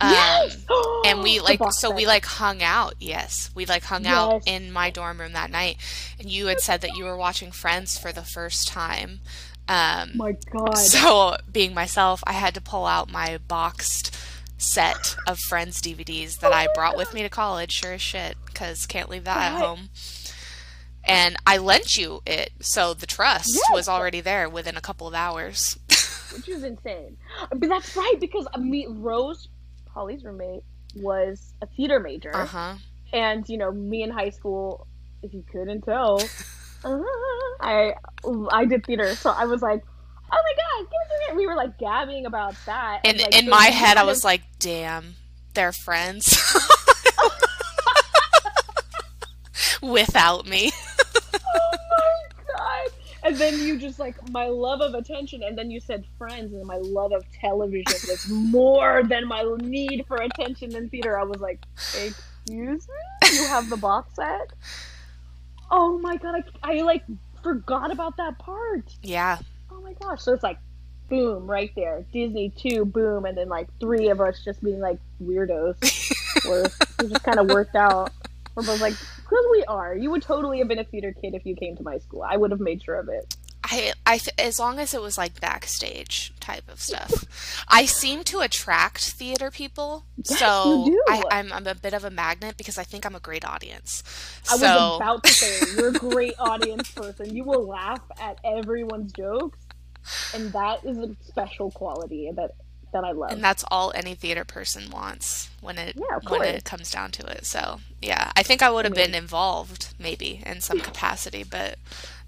Um, 0.00 0.10
yes! 0.10 0.64
and 1.06 1.22
we 1.22 1.40
like 1.40 1.60
so 1.70 1.90
we 1.90 2.06
like 2.06 2.24
hung 2.24 2.62
out 2.62 2.94
yes 2.98 3.50
we 3.54 3.66
like 3.66 3.84
hung 3.84 4.06
out 4.06 4.42
in 4.46 4.72
my 4.72 4.90
dorm 4.90 5.20
room 5.20 5.32
that 5.32 5.50
night 5.50 5.76
and 6.18 6.30
you 6.30 6.46
had 6.46 6.60
said 6.60 6.80
that 6.80 6.96
you 6.96 7.04
were 7.04 7.16
watching 7.16 7.52
friends 7.52 7.98
for 7.98 8.10
the 8.10 8.22
first 8.22 8.66
time 8.66 9.20
um 9.68 10.12
my 10.16 10.34
god. 10.50 10.74
so 10.78 11.36
being 11.50 11.74
myself 11.74 12.22
i 12.26 12.32
had 12.32 12.54
to 12.54 12.60
pull 12.60 12.86
out 12.86 13.10
my 13.10 13.38
boxed 13.48 14.16
set 14.58 15.16
of 15.26 15.38
friends 15.38 15.80
dvds 15.82 16.38
that 16.40 16.52
i 16.52 16.66
brought 16.74 16.96
with 16.96 17.12
me 17.12 17.22
to 17.22 17.28
college 17.28 17.72
sure 17.72 17.92
as 17.92 18.00
shit 18.00 18.36
because 18.46 18.86
can't 18.86 19.10
leave 19.10 19.24
that 19.24 19.52
at 19.52 19.58
home. 19.60 19.90
And 21.04 21.36
i 21.46 21.58
lent 21.58 21.96
you 21.96 22.22
it 22.26 22.50
so 22.60 22.94
the 22.94 23.06
trust 23.06 23.50
Yes. 23.52 23.70
was 23.72 23.88
already 23.88 24.20
there 24.20 24.48
within 24.48 24.76
a 24.76 24.80
couple 24.80 25.06
of 25.06 25.14
hours. 25.14 25.78
Which 26.34 26.48
is 26.48 26.64
insane. 26.64 27.16
But 27.50 27.68
that's 27.68 27.94
right 27.96 28.16
because 28.18 28.46
me 28.58 28.86
Rose, 28.88 29.48
Holly's 29.92 30.24
roommate, 30.24 30.64
was 30.96 31.52
a 31.62 31.66
theater 31.66 32.00
major, 32.00 32.34
uh-huh. 32.34 32.74
And 33.12 33.48
you 33.48 33.56
know 33.58 33.70
me 33.70 34.02
in 34.02 34.10
high 34.10 34.30
school, 34.30 34.86
if 35.22 35.32
you 35.32 35.44
couldn't 35.52 35.82
tell, 35.82 36.20
uh, 36.84 36.98
I 37.60 37.92
I 38.50 38.64
did 38.64 38.84
theater, 38.84 39.14
so 39.14 39.30
I 39.30 39.44
was 39.44 39.62
like, 39.62 39.84
oh 40.32 40.42
my 40.42 40.82
god, 40.82 40.90
give 40.90 41.00
it 41.04 41.28
to 41.28 41.34
me. 41.34 41.40
We 41.40 41.46
were 41.46 41.56
like 41.56 41.78
gabbing 41.78 42.26
about 42.26 42.54
that, 42.66 43.00
and 43.04 43.18
like, 43.18 43.36
in 43.42 43.48
my 43.48 43.66
head 43.66 43.96
i 43.96 44.04
was 44.04 44.18
of- 44.18 44.24
like 44.24 44.42
damn 44.58 45.14
they're 45.54 45.72
friends 45.72 46.36
without 49.82 50.46
me 50.46 50.70
oh 51.34 51.70
my 51.72 52.42
god. 52.56 52.90
And 53.22 53.36
then 53.36 53.58
you 53.60 53.76
just 53.78 53.98
like 53.98 54.14
my 54.30 54.46
love 54.46 54.80
of 54.80 54.94
attention, 54.94 55.42
and 55.42 55.58
then 55.58 55.68
you 55.70 55.80
said 55.80 56.04
friends, 56.16 56.52
and 56.52 56.64
my 56.64 56.76
love 56.76 57.10
of 57.12 57.24
television 57.32 57.98
was 58.08 58.28
more 58.28 59.02
than 59.02 59.26
my 59.26 59.42
need 59.58 60.04
for 60.06 60.16
attention 60.18 60.76
in 60.76 60.88
theater. 60.90 61.18
I 61.18 61.24
was 61.24 61.40
like, 61.40 61.64
excuse 61.74 62.86
me, 62.86 63.28
you 63.32 63.46
have 63.48 63.68
the 63.68 63.76
box 63.76 64.14
set? 64.14 64.52
Oh 65.72 65.98
my 65.98 66.16
god, 66.18 66.44
I, 66.62 66.78
I 66.78 66.82
like 66.82 67.02
forgot 67.42 67.90
about 67.90 68.16
that 68.18 68.38
part. 68.38 68.94
yeah 69.02 69.38
my 69.86 69.94
gosh, 69.94 70.22
so 70.22 70.32
it's 70.32 70.42
like, 70.42 70.58
boom, 71.08 71.46
right 71.46 71.70
there, 71.76 72.04
Disney 72.12 72.50
two, 72.50 72.84
boom, 72.84 73.24
and 73.24 73.36
then 73.38 73.48
like 73.48 73.68
three 73.80 74.08
of 74.08 74.20
us 74.20 74.42
just 74.44 74.62
being 74.62 74.80
like 74.80 74.98
weirdos, 75.22 75.76
where 76.48 76.64
it 76.64 77.08
just 77.08 77.22
kind 77.22 77.38
of 77.38 77.48
worked 77.48 77.76
out. 77.76 78.12
We're 78.54 78.64
both 78.64 78.80
like, 78.80 78.94
because 78.94 79.44
we 79.52 79.64
are. 79.68 79.94
You 79.94 80.10
would 80.10 80.22
totally 80.22 80.58
have 80.58 80.68
been 80.68 80.78
a 80.78 80.84
theater 80.84 81.12
kid 81.12 81.34
if 81.34 81.44
you 81.46 81.54
came 81.54 81.76
to 81.76 81.82
my 81.82 81.98
school. 81.98 82.22
I 82.22 82.36
would 82.36 82.50
have 82.50 82.60
made 82.60 82.82
sure 82.82 82.98
of 82.98 83.08
it. 83.08 83.36
I, 83.68 83.92
I 84.06 84.20
as 84.38 84.60
long 84.60 84.78
as 84.78 84.94
it 84.94 85.02
was 85.02 85.18
like 85.18 85.40
backstage 85.40 86.32
type 86.38 86.68
of 86.70 86.80
stuff. 86.80 87.64
I 87.68 87.84
seem 87.84 88.22
to 88.24 88.38
attract 88.40 89.00
theater 89.10 89.50
people, 89.50 90.04
Yes, 90.16 90.38
so. 90.38 90.88
I, 91.08 91.22
I'm, 91.32 91.52
I'm 91.52 91.66
a 91.66 91.74
bit 91.74 91.92
of 91.92 92.04
a 92.04 92.10
magnet 92.10 92.56
because 92.56 92.78
I 92.78 92.84
think 92.84 93.04
I'm 93.04 93.16
a 93.16 93.20
great 93.20 93.44
audience. 93.44 94.04
I 94.48 94.56
So 94.56 94.66
was 94.66 94.96
about 94.96 95.24
to 95.24 95.32
say 95.32 95.72
you're 95.76 95.88
a 95.88 95.92
great 95.92 96.34
audience 96.38 96.92
person. 96.92 97.34
You 97.34 97.42
will 97.44 97.66
laugh 97.66 98.02
at 98.20 98.38
everyone's 98.44 99.12
jokes, 99.12 99.58
and 100.34 100.52
that 100.52 100.84
is 100.84 100.98
a 100.98 101.14
special 101.24 101.70
quality 101.70 102.30
that 102.34 102.52
that 102.92 103.04
I 103.04 103.12
love. 103.12 103.32
and 103.32 103.42
that's 103.42 103.64
all 103.70 103.92
any 103.94 104.14
theater 104.14 104.44
person 104.44 104.90
wants 104.90 105.50
when 105.60 105.76
it 105.76 105.96
Yeah, 105.96 106.18
when 106.30 106.42
it 106.42 106.64
comes 106.64 106.90
down 106.90 107.10
to 107.12 107.26
it. 107.26 107.44
So 107.44 107.80
yeah, 108.00 108.30
I 108.36 108.42
think 108.42 108.62
I 108.62 108.70
would 108.70 108.84
have 108.84 108.94
mean- 108.96 109.06
been 109.06 109.14
involved 109.14 109.94
maybe 109.98 110.42
in 110.46 110.60
some 110.60 110.80
capacity, 110.80 111.42
but 111.42 111.78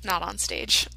not 0.04 0.22
on 0.22 0.36
stage. 0.38 0.88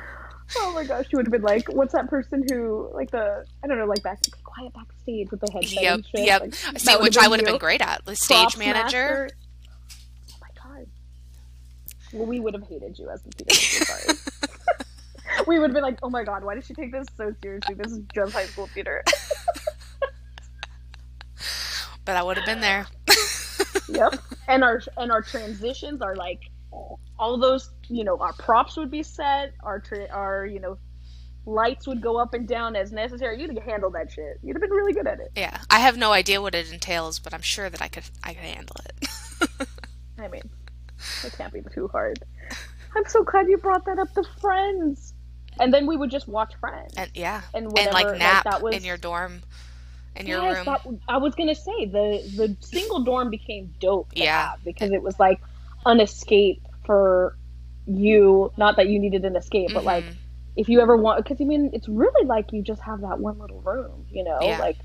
oh 0.58 0.72
my 0.74 0.84
gosh, 0.84 1.06
you 1.10 1.16
would 1.16 1.26
have 1.26 1.32
been 1.32 1.42
like, 1.42 1.68
what's 1.72 1.92
that 1.94 2.08
person 2.08 2.44
who 2.48 2.88
like 2.92 3.10
the 3.10 3.44
I 3.64 3.66
don't 3.66 3.78
know, 3.78 3.86
like 3.86 4.02
back 4.02 4.20
quiet 4.44 4.72
backstage 4.74 5.30
with 5.30 5.40
the 5.40 5.50
headset 5.52 5.82
yep, 5.82 6.00
yep. 6.14 6.40
Like, 6.42 6.54
See, 6.78 6.96
which 6.98 7.16
I 7.18 7.26
would 7.28 7.40
have 7.40 7.46
been 7.48 7.58
great 7.58 7.80
at. 7.80 8.04
The 8.04 8.14
stage 8.16 8.56
manager. 8.56 9.28
master. 9.28 9.30
Oh 10.30 10.36
my 10.40 10.48
god. 10.78 10.86
Well, 12.12 12.26
we 12.26 12.38
would 12.38 12.54
have 12.54 12.62
hated 12.68 12.98
you 12.98 13.08
as 13.10 13.22
the 13.22 13.30
theater. 13.30 13.54
Sorry. 13.54 14.18
we 15.46 15.58
would 15.58 15.70
have 15.70 15.74
been 15.74 15.82
like, 15.82 15.98
oh 16.02 16.10
my 16.10 16.24
god, 16.24 16.44
why 16.44 16.54
did 16.54 16.64
she 16.64 16.74
take 16.74 16.92
this 16.92 17.06
so 17.16 17.32
seriously? 17.42 17.74
This 17.74 17.92
is 17.92 18.00
just 18.14 18.32
high 18.32 18.46
school 18.46 18.66
theater. 18.68 19.02
But 22.06 22.14
I 22.14 22.22
would 22.22 22.36
have 22.36 22.46
been 22.46 22.60
there. 22.60 22.86
yep. 23.88 24.14
And 24.48 24.62
our 24.62 24.80
and 24.96 25.10
our 25.10 25.22
transitions 25.22 26.00
are 26.00 26.14
like 26.14 26.40
all 27.18 27.36
those, 27.36 27.68
you 27.88 28.04
know, 28.04 28.16
our 28.18 28.32
props 28.32 28.76
would 28.76 28.90
be 28.92 29.02
set, 29.02 29.54
our 29.64 29.80
tra- 29.80 30.08
our, 30.12 30.46
you 30.46 30.60
know, 30.60 30.78
lights 31.46 31.86
would 31.86 32.00
go 32.00 32.16
up 32.16 32.32
and 32.32 32.46
down 32.46 32.76
as 32.76 32.92
necessary. 32.92 33.40
You'd 33.40 33.58
handle 33.58 33.90
that 33.90 34.12
shit. 34.12 34.38
You'd 34.42 34.54
have 34.54 34.60
been 34.60 34.70
really 34.70 34.92
good 34.92 35.08
at 35.08 35.18
it. 35.18 35.32
Yeah, 35.34 35.58
I 35.68 35.80
have 35.80 35.96
no 35.96 36.12
idea 36.12 36.40
what 36.40 36.54
it 36.54 36.72
entails, 36.72 37.18
but 37.18 37.34
I'm 37.34 37.42
sure 37.42 37.68
that 37.68 37.82
I 37.82 37.88
could 37.88 38.04
I 38.22 38.34
could 38.34 38.44
handle 38.44 38.76
it. 38.84 39.68
I 40.18 40.28
mean, 40.28 40.48
it 41.24 41.32
can't 41.36 41.52
be 41.52 41.62
too 41.74 41.88
hard. 41.88 42.22
I'm 42.96 43.04
so 43.06 43.24
glad 43.24 43.48
you 43.48 43.58
brought 43.58 43.84
that 43.86 43.98
up 43.98 44.14
to 44.14 44.22
friends. 44.40 45.12
And 45.58 45.72
then 45.72 45.86
we 45.86 45.96
would 45.96 46.10
just 46.10 46.28
watch 46.28 46.54
Friends. 46.60 46.94
and 46.96 47.10
yeah, 47.14 47.42
And 47.54 47.64
and 47.64 47.72
whatever, 47.72 47.92
like 47.92 48.06
like, 48.06 48.18
nap 48.18 48.44
that 48.44 48.62
was- 48.62 48.76
in 48.76 48.84
your 48.84 48.96
dorm, 48.96 49.42
in 50.14 50.26
your 50.26 50.42
Yes, 50.42 50.56
room. 50.56 50.64
that- 50.66 50.86
I 51.08 51.18
was 51.18 51.34
gonna 51.34 51.54
say 51.54 51.86
the 51.86 52.22
the 52.36 52.56
single 52.60 53.00
dorm 53.04 53.30
became 53.30 53.74
dope. 53.80 54.08
Yeah. 54.14 54.52
because 54.64 54.90
it 54.92 55.02
was 55.02 55.18
like 55.18 55.40
an 55.86 56.00
escape 56.00 56.62
for 56.84 57.36
you. 57.86 58.52
Not 58.56 58.76
that 58.76 58.88
you 58.88 58.98
needed 58.98 59.24
an 59.24 59.36
escape, 59.36 59.70
but 59.72 59.84
like 59.84 60.04
Mhm. 60.04 60.14
if 60.56 60.68
you 60.68 60.80
ever 60.80 60.96
want, 60.96 61.22
because 61.22 61.40
I 61.40 61.44
mean, 61.44 61.70
it's 61.72 61.88
really 61.88 62.26
like 62.26 62.52
you 62.52 62.62
just 62.62 62.82
have 62.82 63.00
that 63.02 63.18
one 63.20 63.38
little 63.38 63.60
room. 63.60 64.06
You 64.10 64.24
know, 64.24 64.38
Yeah. 64.42 64.58
like 64.58 64.76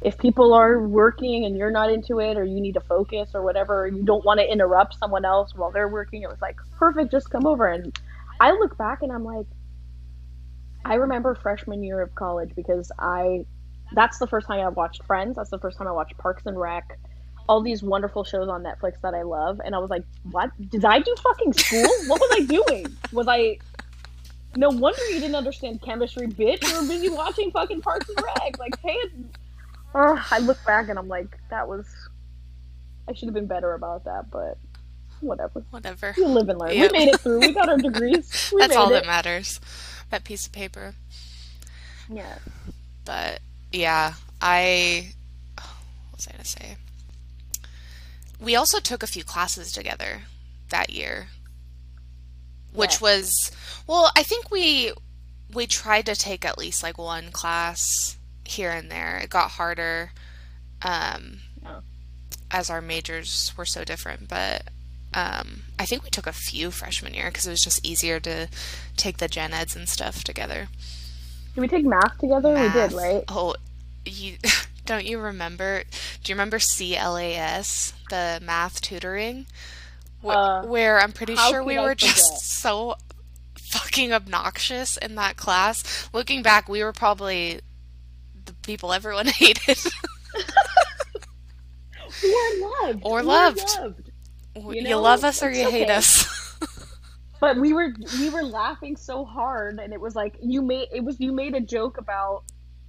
if 0.00 0.16
people 0.18 0.54
are 0.54 0.78
working 0.86 1.44
and 1.44 1.56
you're 1.56 1.70
not 1.72 1.90
into 1.90 2.20
it, 2.20 2.36
or 2.36 2.44
you 2.44 2.60
need 2.60 2.74
to 2.74 2.80
focus 2.80 3.30
or 3.34 3.42
whatever, 3.42 3.86
you 3.88 4.02
don't 4.04 4.24
want 4.24 4.38
to 4.38 4.50
interrupt 4.50 4.94
someone 4.98 5.24
else 5.24 5.54
while 5.56 5.70
they're 5.72 5.88
working. 5.88 6.22
It 6.22 6.28
was 6.28 6.40
like 6.40 6.56
perfect. 6.78 7.10
Just 7.10 7.30
come 7.30 7.46
over. 7.46 7.66
And 7.66 7.96
I 8.40 8.52
look 8.52 8.78
back 8.78 9.02
and 9.02 9.10
I'm 9.12 9.24
like, 9.24 9.46
I 10.84 10.94
remember 10.94 11.34
freshman 11.34 11.82
year 11.82 12.00
of 12.00 12.14
college 12.14 12.52
because 12.54 12.90
I 12.98 13.44
that's 13.92 14.18
the 14.18 14.26
first 14.26 14.46
time 14.46 14.60
I 14.60 14.68
watched 14.68 15.04
Friends. 15.04 15.36
That's 15.36 15.50
the 15.50 15.58
first 15.58 15.78
time 15.78 15.88
I 15.88 15.92
watched 15.92 16.16
Parks 16.18 16.44
and 16.46 16.58
Rec. 16.58 16.98
All 17.48 17.62
these 17.62 17.82
wonderful 17.82 18.24
shows 18.24 18.48
on 18.48 18.62
Netflix 18.62 19.00
that 19.02 19.14
I 19.14 19.22
love, 19.22 19.60
and 19.64 19.74
I 19.74 19.78
was 19.78 19.88
like, 19.90 20.04
"What? 20.30 20.50
Did 20.70 20.84
I 20.84 20.98
do 20.98 21.14
fucking 21.22 21.54
school? 21.54 21.88
what 22.06 22.20
was 22.20 22.30
I 22.34 22.44
doing? 22.44 22.86
Was 23.12 23.26
I? 23.28 23.58
No 24.56 24.68
wonder 24.68 25.00
you 25.10 25.20
didn't 25.20 25.36
understand 25.36 25.80
chemistry, 25.82 26.26
bitch. 26.26 26.66
You 26.68 26.80
were 26.80 26.86
busy 26.86 27.08
watching 27.08 27.50
fucking 27.50 27.80
Parks 27.80 28.08
and 28.08 28.22
Rec. 28.22 28.58
Like, 28.58 28.78
hey. 28.82 28.98
I 29.94 30.38
look 30.40 30.58
back 30.66 30.88
and 30.90 30.98
I'm 30.98 31.08
like, 31.08 31.38
that 31.50 31.66
was 31.66 31.86
I 33.08 33.14
should 33.14 33.26
have 33.26 33.34
been 33.34 33.46
better 33.46 33.72
about 33.72 34.04
that, 34.04 34.30
but 34.30 34.58
whatever. 35.20 35.64
Whatever. 35.70 36.14
You 36.16 36.26
live 36.26 36.48
and 36.48 36.58
learn. 36.58 36.74
Yep. 36.74 36.92
We 36.92 36.98
made 36.98 37.08
it 37.08 37.20
through. 37.20 37.40
We 37.40 37.52
got 37.52 37.68
our 37.68 37.78
degrees. 37.78 38.50
We 38.54 38.60
That's 38.60 38.76
all 38.76 38.88
it. 38.90 38.92
that 38.92 39.06
matters. 39.06 39.60
That 40.10 40.24
piece 40.24 40.46
of 40.46 40.52
paper. 40.52 40.94
Yeah. 42.08 42.38
But 43.04 43.40
yeah, 43.72 44.14
I 44.40 45.12
what 45.56 46.16
was 46.16 46.28
I 46.28 46.32
gonna 46.32 46.44
say? 46.44 46.76
We 48.40 48.54
also 48.56 48.78
took 48.80 49.02
a 49.02 49.06
few 49.06 49.24
classes 49.24 49.72
together 49.72 50.22
that 50.70 50.90
year. 50.90 51.28
Which 52.72 52.92
Yes. 52.94 53.00
was 53.00 53.50
well, 53.86 54.10
I 54.16 54.22
think 54.22 54.50
we 54.50 54.92
we 55.52 55.66
tried 55.66 56.06
to 56.06 56.14
take 56.14 56.44
at 56.44 56.58
least 56.58 56.82
like 56.82 56.98
one 56.98 57.30
class 57.30 58.16
here 58.44 58.70
and 58.70 58.90
there. 58.90 59.18
It 59.18 59.30
got 59.30 59.52
harder 59.52 60.12
um 60.82 61.40
Yeah. 61.62 61.80
as 62.50 62.70
our 62.70 62.80
majors 62.80 63.52
were 63.56 63.66
so 63.66 63.84
different, 63.84 64.28
but 64.28 64.68
um, 65.14 65.62
I 65.78 65.86
think 65.86 66.04
we 66.04 66.10
took 66.10 66.26
a 66.26 66.32
few 66.32 66.70
freshman 66.70 67.14
year 67.14 67.26
because 67.26 67.46
it 67.46 67.50
was 67.50 67.62
just 67.62 67.84
easier 67.86 68.20
to 68.20 68.48
take 68.96 69.18
the 69.18 69.28
gen 69.28 69.52
eds 69.52 69.74
and 69.76 69.88
stuff 69.88 70.22
together. 70.24 70.68
Did 71.54 71.60
we 71.62 71.68
take 71.68 71.84
math 71.84 72.18
together? 72.18 72.54
We 72.54 72.68
did, 72.70 72.92
right? 72.92 73.24
Oh, 73.28 73.54
you 74.04 74.36
don't 74.86 75.04
you 75.06 75.18
remember? 75.18 75.82
Do 76.22 76.30
you 76.30 76.34
remember 76.34 76.58
CLAS, 76.58 77.94
the 78.10 78.40
math 78.42 78.80
tutoring? 78.80 79.46
Wh- 80.22 80.28
Uh, 80.28 80.62
where 80.64 81.00
I'm 81.00 81.12
pretty 81.12 81.36
sure 81.36 81.62
we 81.64 81.76
I 81.78 81.82
were 81.84 81.94
just 81.94 82.38
so 82.60 82.96
fucking 83.56 84.12
obnoxious 84.12 84.96
in 84.96 85.14
that 85.16 85.36
class. 85.36 86.08
Looking 86.12 86.42
back, 86.42 86.68
we 86.68 86.82
were 86.82 86.92
probably 86.92 87.60
the 88.44 88.52
people 88.62 88.92
everyone 88.92 89.26
hated. 89.28 89.78
Or 92.24 92.82
loved. 92.82 93.00
Or 93.02 93.22
loved. 93.22 93.60
loved. 93.80 94.07
You 94.58 94.82
You 94.88 94.96
love 94.96 95.24
us 95.24 95.42
or 95.42 95.50
it's 95.50 95.58
you 95.58 95.70
hate 95.70 95.90
us. 95.90 96.26
But 97.40 97.56
we 97.56 97.72
were 97.72 97.94
we 98.18 98.30
were 98.30 98.42
laughing 98.42 98.96
so 98.96 99.24
hard, 99.24 99.78
and 99.78 99.92
it 99.92 100.00
was 100.00 100.16
like 100.16 100.36
you 100.42 100.60
made 100.60 100.88
it 100.92 101.04
was 101.04 101.20
you 101.20 101.32
made 101.32 101.54
a 101.54 101.60
joke 101.60 101.96
about 101.98 102.42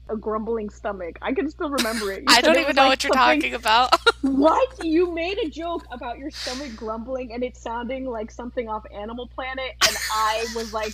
a 0.09 0.17
grumbling 0.17 0.71
stomach. 0.71 1.19
I 1.21 1.33
can 1.33 1.49
still 1.51 1.69
remember 1.69 2.11
it. 2.11 2.21
You 2.21 2.25
I 2.29 2.41
don't 2.41 2.57
it 2.57 2.61
even 2.61 2.75
know 2.75 2.83
like 2.83 2.89
what 2.89 3.03
you're 3.03 3.13
talking 3.13 3.53
about. 3.53 3.95
What? 4.21 4.83
You 4.83 5.13
made 5.13 5.38
a 5.38 5.49
joke 5.49 5.85
about 5.91 6.17
your 6.17 6.29
stomach 6.29 6.75
grumbling 6.75 7.31
and 7.31 7.41
it 7.41 7.55
sounding 7.55 8.05
like 8.05 8.31
something 8.31 8.67
off 8.67 8.83
Animal 8.93 9.27
Planet, 9.27 9.71
and 9.88 9.95
I 10.11 10.45
was 10.55 10.73
like, 10.73 10.93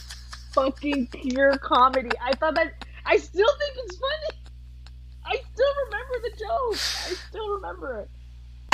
fucking 0.54 1.08
pure 1.08 1.58
comedy. 1.58 2.12
I 2.22 2.34
thought 2.34 2.56
that. 2.56 2.86
I 3.06 3.18
still 3.18 3.50
think 3.60 3.74
it's 3.86 3.98
funny. 3.98 4.42
I 5.26 5.42
still 5.54 5.74
remember 5.86 6.14
the 6.24 6.32
joke. 6.38 6.74
I 6.74 7.14
still 7.30 7.50
remember 7.56 8.00
it. 8.02 8.10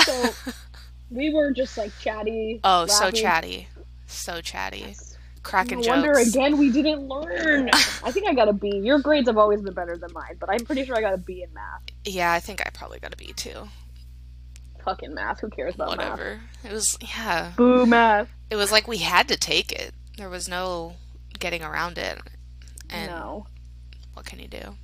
So 0.06 0.52
we 1.12 1.34
were 1.34 1.52
just 1.52 1.78
like 1.78 1.92
chatty. 2.00 2.60
oh, 2.64 2.86
so 2.88 3.12
chatty. 3.12 3.68
So 4.08 4.42
chatty. 4.42 4.96
Cracking 5.44 5.80
No 5.80 5.84
jokes. 5.84 5.96
wonder 5.96 6.12
again 6.14 6.58
we 6.58 6.72
didn't 6.72 7.08
learn. 7.08 7.70
I 7.74 8.12
think 8.12 8.28
I 8.28 8.34
got 8.34 8.48
a 8.48 8.54
B. 8.54 8.80
Your 8.84 9.00
grades 9.00 9.28
have 9.28 9.38
always 9.38 9.62
been 9.62 9.74
better 9.74 9.98
than 9.98 10.12
mine, 10.14 10.38
but 10.40 10.50
I'm 10.50 10.66
pretty 10.66 10.86
sure 10.86 10.96
I 10.96 11.02
got 11.02 11.14
a 11.14 11.18
B 11.18 11.44
in 11.44 11.54
math. 11.54 11.82
Yeah, 12.06 12.32
I 12.32 12.40
think 12.40 12.62
I 12.66 12.70
probably 12.72 13.00
got 13.00 13.14
a 13.14 13.18
B 13.18 13.34
too. 13.34 13.68
Fucking 14.86 15.14
math. 15.14 15.40
Who 15.42 15.50
cares 15.50 15.76
about 15.76 15.98
math? 15.98 16.12
Whatever. 16.12 16.42
It 16.64 16.72
was 16.72 16.98
yeah. 17.02 17.54
Boo 17.58 17.86
math. 17.86 18.30
It 18.50 18.56
was 18.56 18.72
like 18.72 18.88
we 18.88 18.98
had 18.98 19.28
to 19.30 19.38
take 19.38 19.72
it. 19.72 19.94
There 20.18 20.30
was 20.30 20.48
no 20.48 20.94
getting 21.40 21.64
around 21.64 21.98
it. 21.98 22.20
And 22.90 23.10
no. 23.10 23.48
what 24.14 24.26
can 24.26 24.40
you 24.40 24.48
do? 24.48 24.76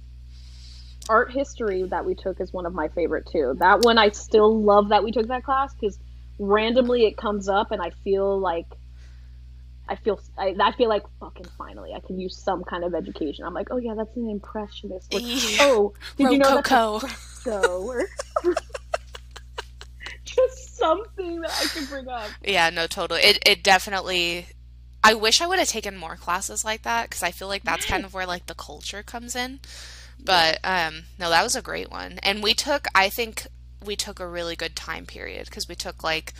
art 1.09 1.31
history 1.31 1.83
that 1.83 2.05
we 2.05 2.15
took 2.15 2.39
is 2.41 2.51
one 2.51 2.65
of 2.65 2.73
my 2.73 2.87
favorite 2.89 3.25
too. 3.31 3.55
That 3.59 3.81
one 3.81 3.97
I 3.97 4.09
still 4.09 4.61
love 4.61 4.89
that 4.89 5.03
we 5.03 5.11
took 5.11 5.27
that 5.27 5.43
class 5.43 5.73
because 5.73 5.97
randomly 6.39 7.05
it 7.05 7.17
comes 7.17 7.49
up 7.49 7.71
and 7.71 7.81
I 7.81 7.91
feel 8.03 8.39
like 8.39 8.67
I 9.89 9.95
feel 9.95 10.19
I, 10.37 10.55
I 10.59 10.71
feel 10.73 10.89
like 10.89 11.03
fucking 11.19 11.47
finally 11.57 11.93
I 11.93 11.99
can 11.99 12.19
use 12.19 12.37
some 12.37 12.63
kind 12.63 12.83
of 12.83 12.93
education. 12.93 13.45
I'm 13.45 13.53
like, 13.53 13.67
oh 13.71 13.77
yeah, 13.77 13.93
that's 13.95 14.15
an 14.17 14.29
impressionist. 14.29 15.13
Or, 15.13 15.19
oh, 15.21 15.93
did 16.17 16.31
you 16.31 16.37
know 16.37 16.55
that's 16.55 16.71
a 16.71 16.99
fresco? 16.99 17.83
Or 17.83 18.05
just 20.25 20.77
something 20.77 21.41
that 21.41 21.51
I 21.51 21.65
can 21.73 21.85
bring 21.85 22.07
up. 22.07 22.29
Yeah, 22.43 22.69
no, 22.69 22.87
totally. 22.87 23.21
It 23.21 23.39
it 23.45 23.63
definitely. 23.63 24.47
I 25.03 25.13
wish 25.13 25.41
I 25.41 25.47
would 25.47 25.59
have 25.59 25.69
taken 25.69 25.95
more 25.95 26.15
classes 26.17 26.65
like 26.65 26.81
that 26.83 27.09
because 27.09 27.23
I 27.23 27.31
feel 27.31 27.47
like 27.47 27.63
that's 27.63 27.85
kind 27.85 28.03
of 28.03 28.13
where 28.13 28.25
like 28.25 28.47
the 28.47 28.55
culture 28.55 29.03
comes 29.03 29.35
in. 29.35 29.59
But 30.19 30.59
um, 30.63 31.03
no, 31.17 31.29
that 31.29 31.43
was 31.43 31.55
a 31.55 31.61
great 31.61 31.89
one, 31.89 32.19
and 32.23 32.43
we 32.43 32.53
took. 32.53 32.87
I 32.93 33.07
think 33.09 33.47
we 33.85 33.95
took 33.95 34.19
a 34.19 34.27
really 34.27 34.55
good 34.55 34.75
time 34.75 35.05
period 35.05 35.45
because 35.45 35.67
we 35.69 35.75
took 35.75 36.03
like, 36.03 36.33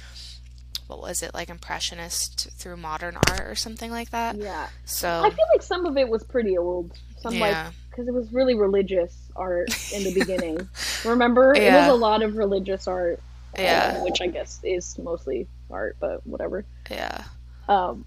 what 0.88 1.02
was 1.02 1.21
it 1.21 1.34
like 1.34 1.50
impressionist 1.50 2.50
through 2.52 2.78
modern 2.78 3.17
art 3.30 3.41
or 3.41 3.56
something 3.56 3.91
like 3.91 4.10
that. 4.12 4.36
Yeah, 4.38 4.67
So 4.86 5.21
I 5.23 5.30
feel 5.30 5.45
like 5.54 5.62
some 5.62 5.86
of 5.86 5.97
it 5.97 6.08
was 6.08 6.23
pretty 6.23 6.58
old. 6.58 6.93
Some 7.19 7.39
like 7.39 7.52
yeah, 7.52 7.71
because 7.89 8.08
it 8.08 8.13
was 8.13 8.32
really 8.32 8.56
religious 8.56 9.13
art 9.36 9.69
in 9.93 10.04
the 10.04 10.13
beginning. 10.19 10.69
Remember, 11.04 11.54
it 11.54 11.71
was 11.73 11.89
a 11.89 11.93
lot 11.95 12.21
of 12.23 12.38
religious 12.38 12.88
art. 12.88 13.19
Yeah. 13.58 14.04
which 14.04 14.21
I 14.21 14.28
guess 14.28 14.60
is 14.63 15.00
mostly 15.00 15.47
art, 15.71 15.97
but 16.00 16.26
whatever. 16.28 16.63
yeah. 16.91 17.23
Um, 17.67 18.06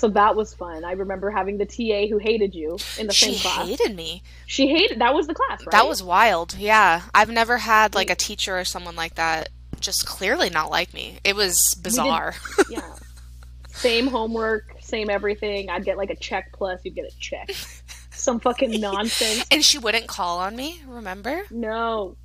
so 0.00 0.08
that 0.08 0.34
was 0.34 0.54
fun. 0.54 0.82
I 0.82 0.92
remember 0.92 1.30
having 1.30 1.58
the 1.58 1.66
TA 1.66 2.08
who 2.08 2.16
hated 2.16 2.54
you 2.54 2.78
in 2.98 3.06
the 3.06 3.12
She 3.12 3.34
same 3.34 3.34
class. 3.34 3.66
She 3.66 3.76
hated 3.76 3.94
me. 3.94 4.22
She 4.46 4.66
hated 4.66 5.00
that 5.00 5.14
was 5.14 5.26
the 5.26 5.34
class, 5.34 5.60
right? 5.60 5.72
That 5.72 5.86
was 5.86 6.02
wild. 6.02 6.56
Yeah, 6.56 7.02
I've 7.14 7.28
never 7.28 7.58
had 7.58 7.94
like 7.94 8.08
a 8.08 8.14
teacher 8.14 8.58
or 8.58 8.64
someone 8.64 8.96
like 8.96 9.16
that 9.16 9.50
just 9.78 10.06
clearly 10.06 10.48
not 10.48 10.70
like 10.70 10.94
me. 10.94 11.18
It 11.22 11.36
was 11.36 11.76
bizarre. 11.82 12.34
yeah. 12.70 12.80
Same 13.68 14.06
homework, 14.06 14.74
same 14.80 15.10
everything. 15.10 15.68
I'd 15.68 15.84
get 15.84 15.98
like 15.98 16.10
a 16.10 16.16
check 16.16 16.52
plus. 16.54 16.80
You'd 16.82 16.94
get 16.94 17.04
a 17.04 17.18
check. 17.18 17.50
Some 18.10 18.40
fucking 18.40 18.80
nonsense. 18.80 19.44
And 19.50 19.62
she 19.62 19.76
wouldn't 19.76 20.06
call 20.06 20.38
on 20.38 20.56
me, 20.56 20.80
remember? 20.88 21.42
No, 21.50 22.16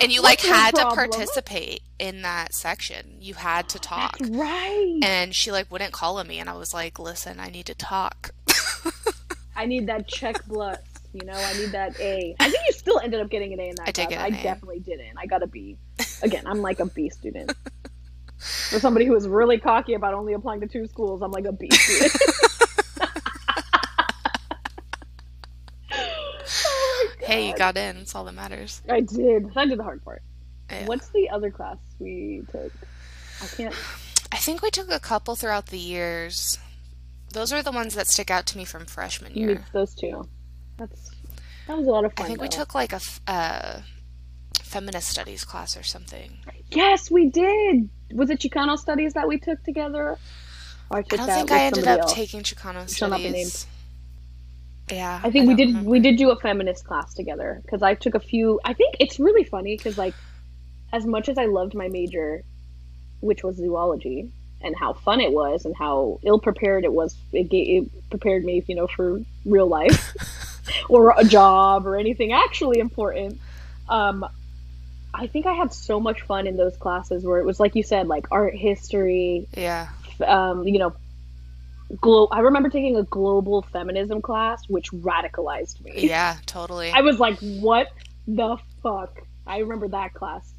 And 0.00 0.12
you 0.12 0.22
What's 0.22 0.44
like 0.44 0.54
had 0.54 0.74
to 0.76 0.84
participate 0.94 1.80
in 1.98 2.22
that 2.22 2.54
section. 2.54 3.16
You 3.20 3.34
had 3.34 3.68
to 3.70 3.78
talk. 3.78 4.18
that's 4.18 4.30
right. 4.30 4.98
And 5.02 5.34
she 5.34 5.50
like 5.52 5.70
wouldn't 5.70 5.92
call 5.92 6.18
on 6.18 6.26
me 6.28 6.38
and 6.38 6.48
I 6.50 6.54
was 6.54 6.74
like, 6.74 6.98
"Listen, 6.98 7.40
I 7.40 7.48
need 7.50 7.66
to 7.66 7.74
talk." 7.74 8.30
I 9.56 9.66
need 9.66 9.86
that 9.88 10.08
check 10.08 10.42
plus. 10.44 10.78
You 11.12 11.26
know, 11.26 11.34
I 11.34 11.52
need 11.54 11.72
that 11.72 11.98
A. 12.00 12.34
I 12.40 12.44
think 12.50 12.62
you 12.66 12.72
still 12.72 12.98
ended 12.98 13.20
up 13.20 13.28
getting 13.30 13.52
an 13.52 13.60
A 13.60 13.68
in 13.68 13.74
that 13.76 13.82
I 13.88 13.92
did 13.92 13.94
class. 13.94 14.08
get 14.08 14.18
an 14.28 14.34
I 14.34 14.38
A. 14.38 14.42
definitely 14.42 14.80
didn't. 14.80 15.18
I 15.18 15.26
got 15.26 15.42
a 15.42 15.46
B. 15.46 15.76
Again, 16.22 16.44
I'm 16.46 16.62
like 16.62 16.80
a 16.80 16.86
B 16.86 17.10
student. 17.10 17.52
For 18.38 18.80
somebody 18.80 19.04
who 19.06 19.12
was 19.12 19.28
really 19.28 19.58
cocky 19.58 19.94
about 19.94 20.14
only 20.14 20.32
applying 20.32 20.60
to 20.62 20.66
two 20.66 20.86
schools, 20.86 21.20
I'm 21.22 21.30
like 21.30 21.44
a 21.44 21.52
B 21.52 21.68
student. 21.72 22.12
Oh 25.94 27.06
my 27.10 27.11
hey, 27.22 27.48
you 27.48 27.56
got 27.56 27.76
in. 27.76 27.98
That's 27.98 28.14
all 28.14 28.24
that 28.24 28.34
matters. 28.34 28.82
I 28.88 29.00
did. 29.00 29.50
I 29.56 29.66
did 29.66 29.78
the 29.78 29.84
hard 29.84 30.04
part. 30.04 30.22
Yeah. 30.70 30.86
What's 30.86 31.08
the 31.10 31.30
other 31.30 31.50
class 31.50 31.78
we 31.98 32.42
took? 32.50 32.72
I 33.42 33.46
can't. 33.46 33.74
I 34.30 34.36
think 34.36 34.62
we 34.62 34.70
took 34.70 34.90
a 34.90 35.00
couple 35.00 35.36
throughout 35.36 35.66
the 35.66 35.78
years. 35.78 36.58
Those 37.32 37.52
are 37.52 37.62
the 37.62 37.72
ones 37.72 37.94
that 37.94 38.06
stick 38.06 38.30
out 38.30 38.46
to 38.46 38.58
me 38.58 38.64
from 38.64 38.86
freshman 38.86 39.34
year. 39.34 39.54
Mix 39.56 39.70
those 39.70 39.94
two. 39.94 40.28
That's 40.78 41.10
that 41.66 41.76
was 41.78 41.86
a 41.86 41.90
lot 41.90 42.04
of 42.04 42.12
fun. 42.14 42.24
I 42.24 42.28
think 42.28 42.40
we 42.40 42.48
took 42.48 42.74
like 42.74 42.92
a 42.92 43.00
uh, 43.26 43.80
feminist 44.62 45.08
studies 45.08 45.44
class 45.44 45.76
or 45.76 45.82
something. 45.82 46.38
Yes, 46.70 47.10
we 47.10 47.30
did. 47.30 47.88
Was 48.12 48.30
it 48.30 48.40
Chicano 48.40 48.78
studies 48.78 49.14
that 49.14 49.28
we 49.28 49.38
took 49.38 49.62
together? 49.62 50.18
Or 50.90 50.98
I, 50.98 50.98
I 50.98 51.02
don't 51.02 51.26
think 51.26 51.50
I 51.50 51.64
ended 51.64 51.86
up 51.86 52.00
else. 52.00 52.12
taking 52.14 52.42
Chicano 52.42 52.94
Shall 52.94 53.10
not 53.10 53.18
be 53.18 53.28
studies. 53.28 53.66
Yeah, 54.90 55.20
I 55.22 55.30
think 55.30 55.48
we 55.48 55.54
did. 55.54 55.68
remember. 55.68 55.90
We 55.90 56.00
did 56.00 56.16
do 56.16 56.30
a 56.30 56.36
feminist 56.36 56.84
class 56.84 57.14
together 57.14 57.60
because 57.64 57.82
I 57.82 57.94
took 57.94 58.14
a 58.14 58.20
few. 58.20 58.60
I 58.64 58.74
think 58.74 58.96
it's 59.00 59.18
really 59.18 59.44
funny 59.44 59.76
because 59.76 59.96
like, 59.96 60.14
as 60.92 61.06
much 61.06 61.28
as 61.28 61.38
I 61.38 61.46
loved 61.46 61.74
my 61.74 61.88
major, 61.88 62.42
which 63.20 63.42
was 63.42 63.56
zoology, 63.56 64.30
and 64.60 64.76
how 64.76 64.92
fun 64.92 65.20
it 65.20 65.32
was, 65.32 65.64
and 65.64 65.74
how 65.76 66.20
ill 66.22 66.38
prepared 66.38 66.84
it 66.84 66.92
was, 66.92 67.16
it, 67.32 67.48
it 67.52 68.10
prepared 68.10 68.44
me, 68.44 68.62
you 68.66 68.74
know, 68.74 68.86
for 68.86 69.20
real 69.44 69.66
life 69.66 70.14
or 70.88 71.14
a 71.16 71.24
job 71.24 71.86
or 71.86 71.96
anything 71.96 72.32
actually 72.32 72.78
important. 72.78 73.40
Um, 73.88 74.26
I 75.14 75.26
think 75.26 75.46
I 75.46 75.52
had 75.52 75.72
so 75.72 76.00
much 76.00 76.22
fun 76.22 76.46
in 76.46 76.56
those 76.56 76.76
classes 76.76 77.24
where 77.24 77.38
it 77.38 77.44
was 77.44 77.60
like 77.60 77.74
you 77.74 77.82
said, 77.82 78.08
like 78.08 78.26
art 78.30 78.54
history, 78.54 79.46
Yeah, 79.56 79.88
um, 80.26 80.66
you 80.66 80.78
know, 80.78 80.94
glo- 82.00 82.28
I 82.30 82.40
remember 82.40 82.68
taking 82.68 82.96
a 82.96 83.02
global 83.04 83.62
feminism 83.72 84.22
class, 84.22 84.62
which 84.68 84.90
radicalized 84.92 85.82
me. 85.84 86.06
yeah, 86.08 86.36
totally. 86.46 86.90
I 86.90 87.00
was 87.00 87.18
like, 87.18 87.38
what 87.38 87.88
the 88.26 88.56
fuck? 88.82 89.20
I 89.46 89.58
remember 89.58 89.88
that 89.88 90.14
class. 90.14 90.52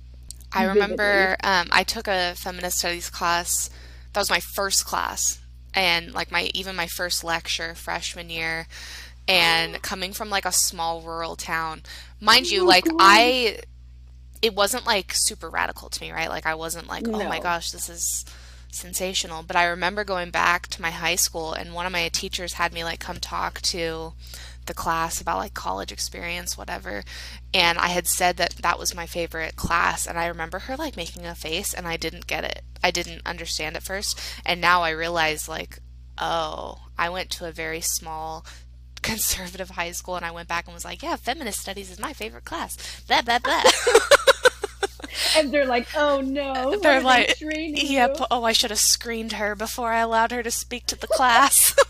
I 0.51 0.65
remember 0.65 1.35
um, 1.43 1.67
I 1.71 1.83
took 1.83 2.07
a 2.07 2.33
feminist 2.35 2.79
studies 2.79 3.09
class. 3.09 3.69
That 4.13 4.19
was 4.19 4.29
my 4.29 4.39
first 4.55 4.85
class, 4.85 5.39
and 5.73 6.13
like 6.13 6.31
my 6.31 6.51
even 6.53 6.75
my 6.75 6.87
first 6.87 7.23
lecture 7.23 7.73
freshman 7.75 8.29
year. 8.29 8.67
And 9.27 9.81
coming 9.81 10.13
from 10.13 10.29
like 10.29 10.45
a 10.45 10.51
small 10.51 11.01
rural 11.01 11.35
town, 11.35 11.81
mind 12.19 12.51
you, 12.51 12.63
Oh, 12.63 12.67
like 12.67 12.83
God. 12.85 12.97
I 12.99 13.59
it 14.43 14.53
wasn't 14.53 14.85
like 14.85 15.11
super 15.13 15.49
radical 15.49 15.89
to 15.89 16.01
me, 16.01 16.11
right? 16.11 16.29
Like 16.29 16.45
I 16.45 16.53
wasn't 16.55 16.87
like, 16.87 17.07
oh 17.07 17.27
my 17.29 17.39
gosh, 17.39 17.71
this 17.71 17.87
is 17.89 18.25
sensational. 18.73 19.43
But 19.43 19.55
I 19.55 19.65
remember 19.65 20.03
going 20.03 20.31
back 20.31 20.67
to 20.67 20.81
my 20.81 20.91
high 20.91 21.15
school 21.15 21.53
and 21.53 21.73
one 21.73 21.85
of 21.85 21.91
my 21.91 22.09
teachers 22.09 22.53
had 22.53 22.73
me 22.73 22.83
like 22.83 22.99
come 22.99 23.19
talk 23.19 23.61
to 23.61 24.13
the 24.65 24.73
class 24.73 25.19
about 25.19 25.39
like 25.39 25.53
college 25.53 25.91
experience, 25.91 26.57
whatever. 26.57 27.03
And 27.53 27.77
I 27.77 27.87
had 27.87 28.07
said 28.07 28.37
that 28.37 28.55
that 28.57 28.79
was 28.79 28.95
my 28.95 29.05
favorite 29.05 29.55
class. 29.55 30.07
And 30.07 30.17
I 30.17 30.27
remember 30.27 30.59
her 30.59 30.75
like 30.75 30.95
making 30.97 31.25
a 31.25 31.35
face 31.35 31.73
and 31.73 31.87
I 31.87 31.97
didn't 31.97 32.27
get 32.27 32.43
it. 32.43 32.63
I 32.83 32.91
didn't 32.91 33.21
understand 33.25 33.75
at 33.75 33.83
first. 33.83 34.19
And 34.45 34.61
now 34.61 34.81
I 34.81 34.91
realize 34.91 35.49
like, 35.49 35.79
oh, 36.17 36.79
I 36.97 37.09
went 37.09 37.29
to 37.31 37.45
a 37.45 37.51
very 37.51 37.81
small 37.81 38.45
conservative 39.01 39.71
high 39.71 39.91
school 39.91 40.15
and 40.15 40.25
I 40.25 40.31
went 40.31 40.47
back 40.47 40.65
and 40.65 40.73
was 40.73 40.85
like, 40.85 41.03
yeah, 41.03 41.15
feminist 41.15 41.59
studies 41.59 41.91
is 41.91 41.99
my 41.99 42.13
favorite 42.13 42.45
class. 42.45 43.01
Blah, 43.07 43.21
blah, 43.21 43.39
blah. 43.39 43.63
And 45.37 45.51
they're 45.51 45.65
like, 45.65 45.87
"Oh 45.95 46.21
no!" 46.21 46.75
They're 46.81 46.97
are 46.97 46.99
they 46.99 47.05
like, 47.05 47.37
training 47.37 47.75
yep, 47.91 48.15
you? 48.19 48.25
oh, 48.31 48.43
I 48.43 48.51
should 48.51 48.71
have 48.71 48.79
screened 48.79 49.33
her 49.33 49.55
before 49.55 49.91
I 49.91 49.99
allowed 49.99 50.31
her 50.31 50.43
to 50.43 50.51
speak 50.51 50.85
to 50.87 50.95
the 50.99 51.07
class. 51.07 51.75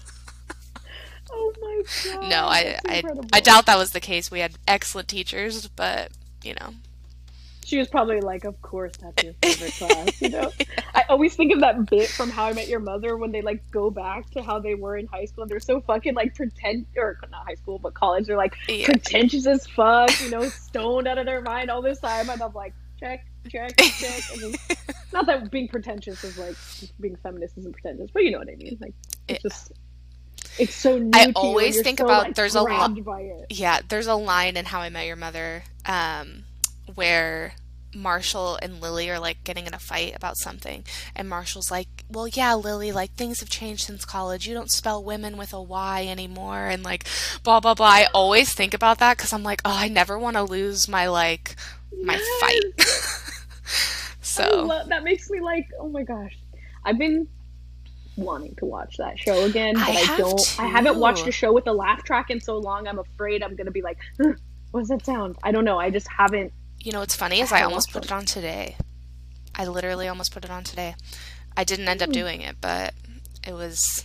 Oh 1.36 1.52
my 1.62 1.82
god! 2.12 2.30
no, 2.30 2.46
I, 2.46 2.78
I. 2.88 3.04
I 3.34 3.40
doubt 3.40 3.66
that 3.66 3.78
was 3.78 3.92
the 3.92 4.00
case. 4.00 4.30
We 4.30 4.40
had 4.40 4.54
excellent 4.68 5.08
teachers, 5.08 5.68
but, 5.68 6.12
you 6.44 6.54
know. 6.54 6.76
She 7.66 7.80
was 7.80 7.88
probably 7.88 8.20
like, 8.22 8.44
"Of 8.44 8.62
course, 8.62 8.92
that's 9.02 9.24
your 9.24 9.34
favorite 9.42 9.74
class." 9.74 10.22
You 10.22 10.30
know, 10.30 10.52
I 10.94 11.06
always 11.10 11.34
think 11.36 11.52
of 11.54 11.62
that 11.62 11.90
bit 11.90 12.08
from 12.10 12.30
How 12.30 12.46
I 12.46 12.54
Met 12.54 12.68
Your 12.68 12.82
Mother 12.82 13.18
when 13.18 13.32
they 13.32 13.42
like 13.42 13.64
go 13.72 13.90
back 13.90 14.30
to 14.32 14.44
how 14.44 14.60
they 14.60 14.76
were 14.76 14.96
in 14.96 15.08
high 15.08 15.26
school. 15.26 15.44
and 15.44 15.50
They're 15.52 15.60
so 15.60 15.82
fucking 15.82 16.14
like 16.14 16.36
pretend, 16.36 16.86
or 16.98 17.18
not 17.32 17.48
high 17.48 17.56
school, 17.56 17.80
but 17.80 17.96
college. 17.96 18.28
They're 18.28 18.38
like 18.38 18.54
Yeah. 18.68 18.86
pretentious 18.86 19.48
as 19.48 19.66
fuck. 19.66 20.12
You 20.22 20.30
know, 20.30 20.50
stoned 20.50 21.08
out 21.08 21.18
of 21.18 21.26
their 21.26 21.42
mind 21.42 21.72
all 21.72 21.82
this 21.82 22.00
time, 22.00 22.30
and 22.30 22.44
I'm 22.44 22.54
like, 22.54 22.74
check, 23.04 23.26
check, 23.50 23.78
check. 23.78 24.24
And 24.34 24.42
then, 24.42 24.78
not 25.12 25.26
that 25.28 25.52
being 25.52 25.68
pretentious 25.68 26.24
is 26.24 26.38
like 26.38 26.56
being 27.00 27.16
feminist 27.18 27.58
isn't 27.58 27.74
pretentious, 27.74 28.10
but 28.14 28.24
you 28.24 28.32
know 28.32 28.40
what 28.40 28.50
I 28.50 28.56
mean. 28.56 28.78
Like, 28.82 28.94
it's 29.28 29.44
just. 29.44 29.72
It's 30.60 30.76
so 30.76 31.00
new 31.00 31.10
I 31.14 31.32
always 31.36 31.82
think 31.82 31.98
so, 32.00 32.06
about- 32.06 32.24
like, 32.26 32.36
there's 32.36 32.54
a 32.56 32.62
lo- 32.62 32.88
by 33.02 33.22
it. 33.22 33.48
Yeah, 33.50 33.80
there's 33.88 34.08
a 34.08 34.14
line 34.16 34.56
in 34.56 34.66
How 34.66 34.82
I 34.82 34.90
Met 34.90 35.08
Your 35.08 35.16
Mother 35.16 35.64
um, 35.86 36.44
where 36.94 37.54
Marshall 37.96 38.60
and 38.62 38.80
Lily 38.80 39.10
are 39.10 39.20
like 39.20 39.44
getting 39.44 39.66
in 39.66 39.74
a 39.74 39.80
fight 39.80 40.16
about 40.16 40.38
something, 40.38 40.84
and 41.16 41.28
Marshall's 41.30 41.72
like, 41.72 42.04
"Well, 42.10 42.28
yeah, 42.28 42.54
Lily, 42.56 42.92
like 42.92 43.14
things 43.14 43.40
have 43.40 43.50
changed 43.50 43.86
since 43.86 44.06
college. 44.06 44.48
You 44.48 44.54
don't 44.54 44.70
spell 44.72 45.04
women 45.04 45.38
with 45.38 45.54
a 45.54 45.62
Y 45.62 46.06
anymore," 46.08 46.66
and 46.68 46.84
like 46.84 47.08
blah 47.44 47.60
blah 47.60 47.74
blah. 47.74 47.88
I 47.88 48.08
always 48.14 48.54
think 48.54 48.74
about 48.74 49.00
that 49.00 49.18
because 49.18 49.34
I'm 49.34 49.44
like, 49.44 49.62
oh, 49.66 49.76
I 49.76 49.88
never 49.88 50.20
want 50.20 50.36
to 50.36 50.44
lose 50.44 50.88
my 50.88 51.08
like 51.08 51.56
my 52.04 52.18
fight. 52.40 52.64
So 54.22 54.64
love, 54.66 54.90
that 54.90 55.04
makes 55.04 55.30
me 55.30 55.42
like, 55.42 55.68
oh 55.80 55.90
my 55.90 56.02
gosh. 56.02 56.36
I've 56.84 56.98
been 56.98 57.28
wanting 58.16 58.56
to 58.56 58.66
watch 58.66 58.98
that 58.98 59.20
show 59.20 59.44
again, 59.46 59.76
but 59.76 59.84
I 59.90 60.14
I, 60.14 60.18
don't. 60.18 60.56
I 60.60 60.66
haven't 60.66 60.98
watched 60.98 61.28
a 61.28 61.32
show 61.32 61.54
with 61.54 61.68
a 61.68 61.74
laugh 61.74 62.04
track 62.04 62.32
in 62.32 62.42
so 62.42 62.58
long. 62.58 62.88
I'm 62.88 62.98
afraid 62.98 63.44
I'm 63.44 63.56
gonna 63.56 63.70
be 63.70 63.84
like, 63.84 64.00
"Huh, 64.20 64.34
what 64.72 64.80
does 64.82 64.90
that 64.90 65.06
sound? 65.06 65.38
I 65.44 65.52
don't 65.52 65.66
know. 65.66 65.78
I 65.80 65.92
just 65.92 66.08
haven't. 66.08 66.52
you 66.80 66.92
know 66.92 67.00
what's 67.02 67.16
funny 67.16 67.42
is 67.42 67.52
I 67.52 67.60
I 67.60 67.64
almost 67.64 67.92
put 67.92 68.06
it 68.06 68.12
on 68.12 68.26
today. 68.26 68.76
I 69.54 69.66
literally 69.68 70.08
almost 70.08 70.34
put 70.34 70.44
it 70.44 70.50
on 70.50 70.64
today. 70.64 70.96
I 71.56 71.64
didn't 71.64 71.88
end 71.88 72.02
up 72.02 72.10
Hmm. 72.10 72.14
doing 72.14 72.42
it, 72.42 72.56
but 72.60 72.94
it 73.48 73.54
was. 73.54 74.04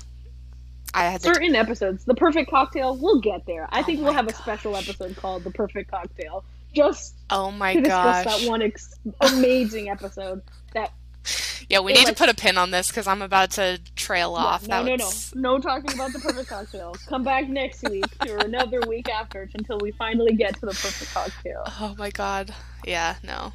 I 0.93 1.05
had 1.05 1.23
to 1.23 1.27
Certain 1.33 1.55
episodes, 1.55 2.05
the 2.05 2.15
perfect 2.15 2.51
cocktail. 2.51 2.97
We'll 2.97 3.21
get 3.21 3.47
there. 3.47 3.67
I 3.73 3.81
Oh 3.81 3.83
think 3.85 4.03
we'll 4.03 4.13
have 4.13 4.27
a 4.29 4.35
special 4.35 4.77
episode 4.77 5.17
called 5.17 5.45
the 5.45 5.51
perfect 5.51 5.91
cocktail, 5.91 6.45
just 6.75 7.15
Oh 7.31 7.51
my 7.51 7.75
to 7.75 7.81
discuss 7.81 8.25
gosh. 8.25 8.41
that 8.43 8.49
one 8.49 8.63
ex- 8.63 8.95
amazing 9.21 9.89
episode. 9.91 10.43
That 10.75 10.93
Yeah, 11.69 11.81
we 11.81 11.93
need 11.93 12.05
like- 12.05 12.09
to 12.09 12.15
put 12.15 12.31
a 12.31 12.35
pin 12.35 12.57
on 12.57 12.71
this 12.71 12.89
because 12.89 13.07
I'm 13.07 13.21
about 13.21 13.51
to 13.53 13.79
trail 13.97 14.35
Yeah, 14.39 14.45
off. 14.45 14.63
no, 14.67 14.77
That 14.83 14.85
no, 14.87 14.97
no, 14.97 15.05
was- 15.05 15.35
no 15.35 15.59
talking 15.59 15.93
about 15.93 16.13
the 16.15 16.19
perfect 16.19 16.49
cocktail. 16.49 16.95
Come 17.07 17.25
back 17.25 17.49
next 17.49 17.87
week 17.91 18.07
or 18.29 18.39
another 18.39 18.81
week 18.89 19.09
after 19.11 19.49
until 19.55 19.79
we 19.79 19.91
finally 19.93 20.35
get 20.35 20.55
to 20.55 20.61
the 20.63 20.67
perfect 20.73 21.13
cocktail. 21.13 21.65
Oh 21.81 21.95
my 21.99 22.11
god. 22.11 22.55
Yeah, 22.87 23.17
no. 23.23 23.53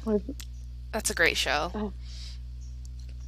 That's 0.92 1.10
a 1.10 1.14
great 1.14 1.36
show. 1.36 1.72
Oh. 1.74 1.92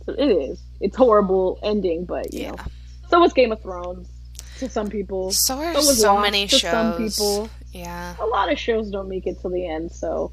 It 0.08 0.20
is. 0.50 0.62
It's 0.80 0.96
horrible 0.96 1.58
ending, 1.64 2.04
but 2.04 2.32
you 2.32 2.42
Yeah. 2.42 2.50
know. 2.52 2.64
So 3.10 3.20
was 3.20 3.32
Game 3.32 3.50
of 3.52 3.60
Thrones 3.62 4.08
to 4.58 4.68
some 4.68 4.88
people. 4.90 5.30
So 5.32 5.58
are 5.58 5.74
So 5.82 6.18
many 6.18 6.46
to 6.46 6.58
shows. 6.58 6.70
some 6.70 6.96
people. 6.96 7.50
Yeah. 7.72 8.14
A 8.20 8.26
lot 8.26 8.50
of 8.50 8.58
shows 8.58 8.90
don't 8.90 9.08
make 9.08 9.26
it 9.26 9.40
to 9.42 9.48
the 9.48 9.66
end. 9.68 9.92
So, 9.92 10.32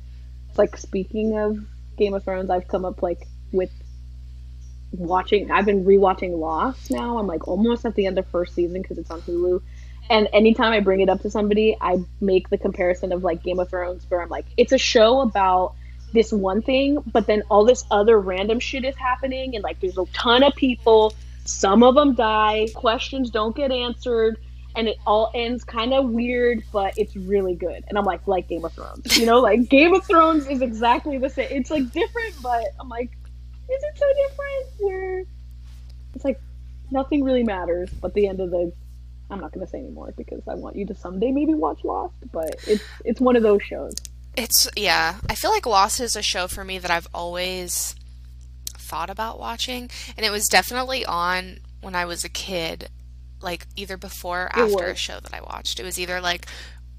it's 0.50 0.58
like 0.58 0.78
speaking 0.78 1.38
of 1.38 1.58
Game 1.98 2.14
of 2.14 2.24
Thrones, 2.24 2.50
I've 2.50 2.68
come 2.68 2.86
up 2.86 3.02
like 3.02 3.28
with 3.52 3.72
watching. 4.92 5.52
I've 5.52 5.66
been 5.66 5.84
rewatching 5.86 6.38
Lost 6.38 6.92
now. 6.92 7.18
I'm 7.18 7.28
like 7.28 7.48
almost 7.48 7.86
at 7.86 7.96
the 7.96 8.06
end 8.06 8.18
of 8.18 8.28
first 8.28 8.56
season 8.56 8.82
because 8.82 8.98
it's 8.98 9.12
on 9.12 9.22
Hulu. 9.22 9.62
And 10.10 10.28
anytime 10.34 10.74
I 10.74 10.80
bring 10.82 11.00
it 11.00 11.10
up 11.10 11.22
to 11.22 11.30
somebody, 11.30 11.78
I 11.80 11.98
make 12.20 12.50
the 12.50 12.58
comparison 12.58 13.12
of 13.14 13.24
like 13.24 13.42
Game 13.42 13.60
of 13.60 13.70
Thrones, 13.70 14.06
where 14.10 14.22
I'm 14.22 14.30
like, 14.30 14.46
it's 14.58 14.72
a 14.74 14.78
show 14.78 15.22
about 15.22 15.76
this 16.14 16.32
one 16.32 16.62
thing, 16.62 17.02
but 17.12 17.26
then 17.26 17.42
all 17.50 17.66
this 17.66 17.84
other 17.90 18.20
random 18.20 18.60
shit 18.60 18.86
is 18.86 18.96
happening, 18.96 19.56
and 19.56 19.64
like 19.64 19.80
there's 19.80 19.98
a 19.98 20.06
ton 20.14 20.44
of 20.44 20.54
people. 20.56 21.14
Some 21.45 21.84
of 21.84 21.95
them 21.95 22.15
die. 22.15 22.67
Questions 22.73 23.29
don't 23.29 23.56
get 23.56 23.71
answered, 23.71 24.38
and 24.75 24.88
it 24.88 24.97
all 25.06 25.32
ends 25.34 25.63
kind 25.63 25.93
of 25.93 26.10
weird, 26.10 26.63
but 26.71 26.97
it's 26.97 27.15
really 27.15 27.56
good. 27.56 27.84
And 27.88 27.97
I'm 27.97 28.06
like, 28.06 28.27
like 28.27 28.47
Game 28.47 28.63
of 28.65 28.73
Thrones, 28.73 29.17
you 29.17 29.25
know, 29.25 29.39
like 29.39 29.69
Game 29.69 29.93
of 29.93 30.06
Thrones 30.06 30.47
is 30.47 30.62
exactly 30.62 31.17
the 31.17 31.29
same. 31.29 31.47
It's 31.51 31.69
like 31.69 31.91
different, 31.91 32.41
but 32.41 32.63
I'm 32.79 32.89
like, 32.89 33.12
is 33.69 33.84
it 33.84 33.97
so 33.97 34.06
different? 34.08 34.65
Where 34.79 35.23
it's 36.15 36.25
like 36.25 36.39
nothing 36.91 37.23
really 37.23 37.43
matters, 37.43 37.89
but 37.89 38.13
the 38.13 38.27
end 38.27 38.39
of 38.39 38.51
the 38.51 38.71
I'm 39.29 39.39
not 39.39 39.51
gonna 39.51 39.67
say 39.67 39.79
anymore 39.79 40.13
because 40.15 40.41
I 40.47 40.56
want 40.56 40.75
you 40.75 40.86
to 40.86 40.95
someday 40.95 41.32
maybe 41.32 41.53
watch 41.53 41.84
Lost, 41.84 42.13
but 42.32 42.56
it's 42.67 42.84
it's 43.03 43.19
one 43.19 43.36
of 43.36 43.43
those 43.43 43.63
shows. 43.63 43.93
It's 44.36 44.69
yeah. 44.75 45.19
I 45.29 45.36
feel 45.36 45.51
like 45.51 45.65
Lost 45.65 45.99
is 45.99 46.15
a 46.15 46.21
show 46.21 46.47
for 46.47 46.63
me 46.63 46.77
that 46.79 46.91
I've 46.91 47.08
always 47.13 47.95
thought 48.93 49.10
about 49.10 49.39
watching, 49.39 49.89
and 50.15 50.23
it 50.23 50.29
was 50.32 50.47
definitely 50.47 51.03
on 51.06 51.58
when 51.82 51.95
I 51.95 52.06
was 52.06 52.23
a 52.23 52.29
kid, 52.29 52.89
like 53.41 53.65
either 53.75 53.97
before 53.97 54.43
or 54.56 54.63
It 54.63 54.71
after 54.73 54.86
a 54.86 54.89
was. 54.91 54.99
show 54.99 55.19
that 55.19 55.34
I 55.34 55.41
watched. 55.41 55.79
It 55.79 55.84
was 55.84 55.97
either 55.99 56.21
like 56.21 56.45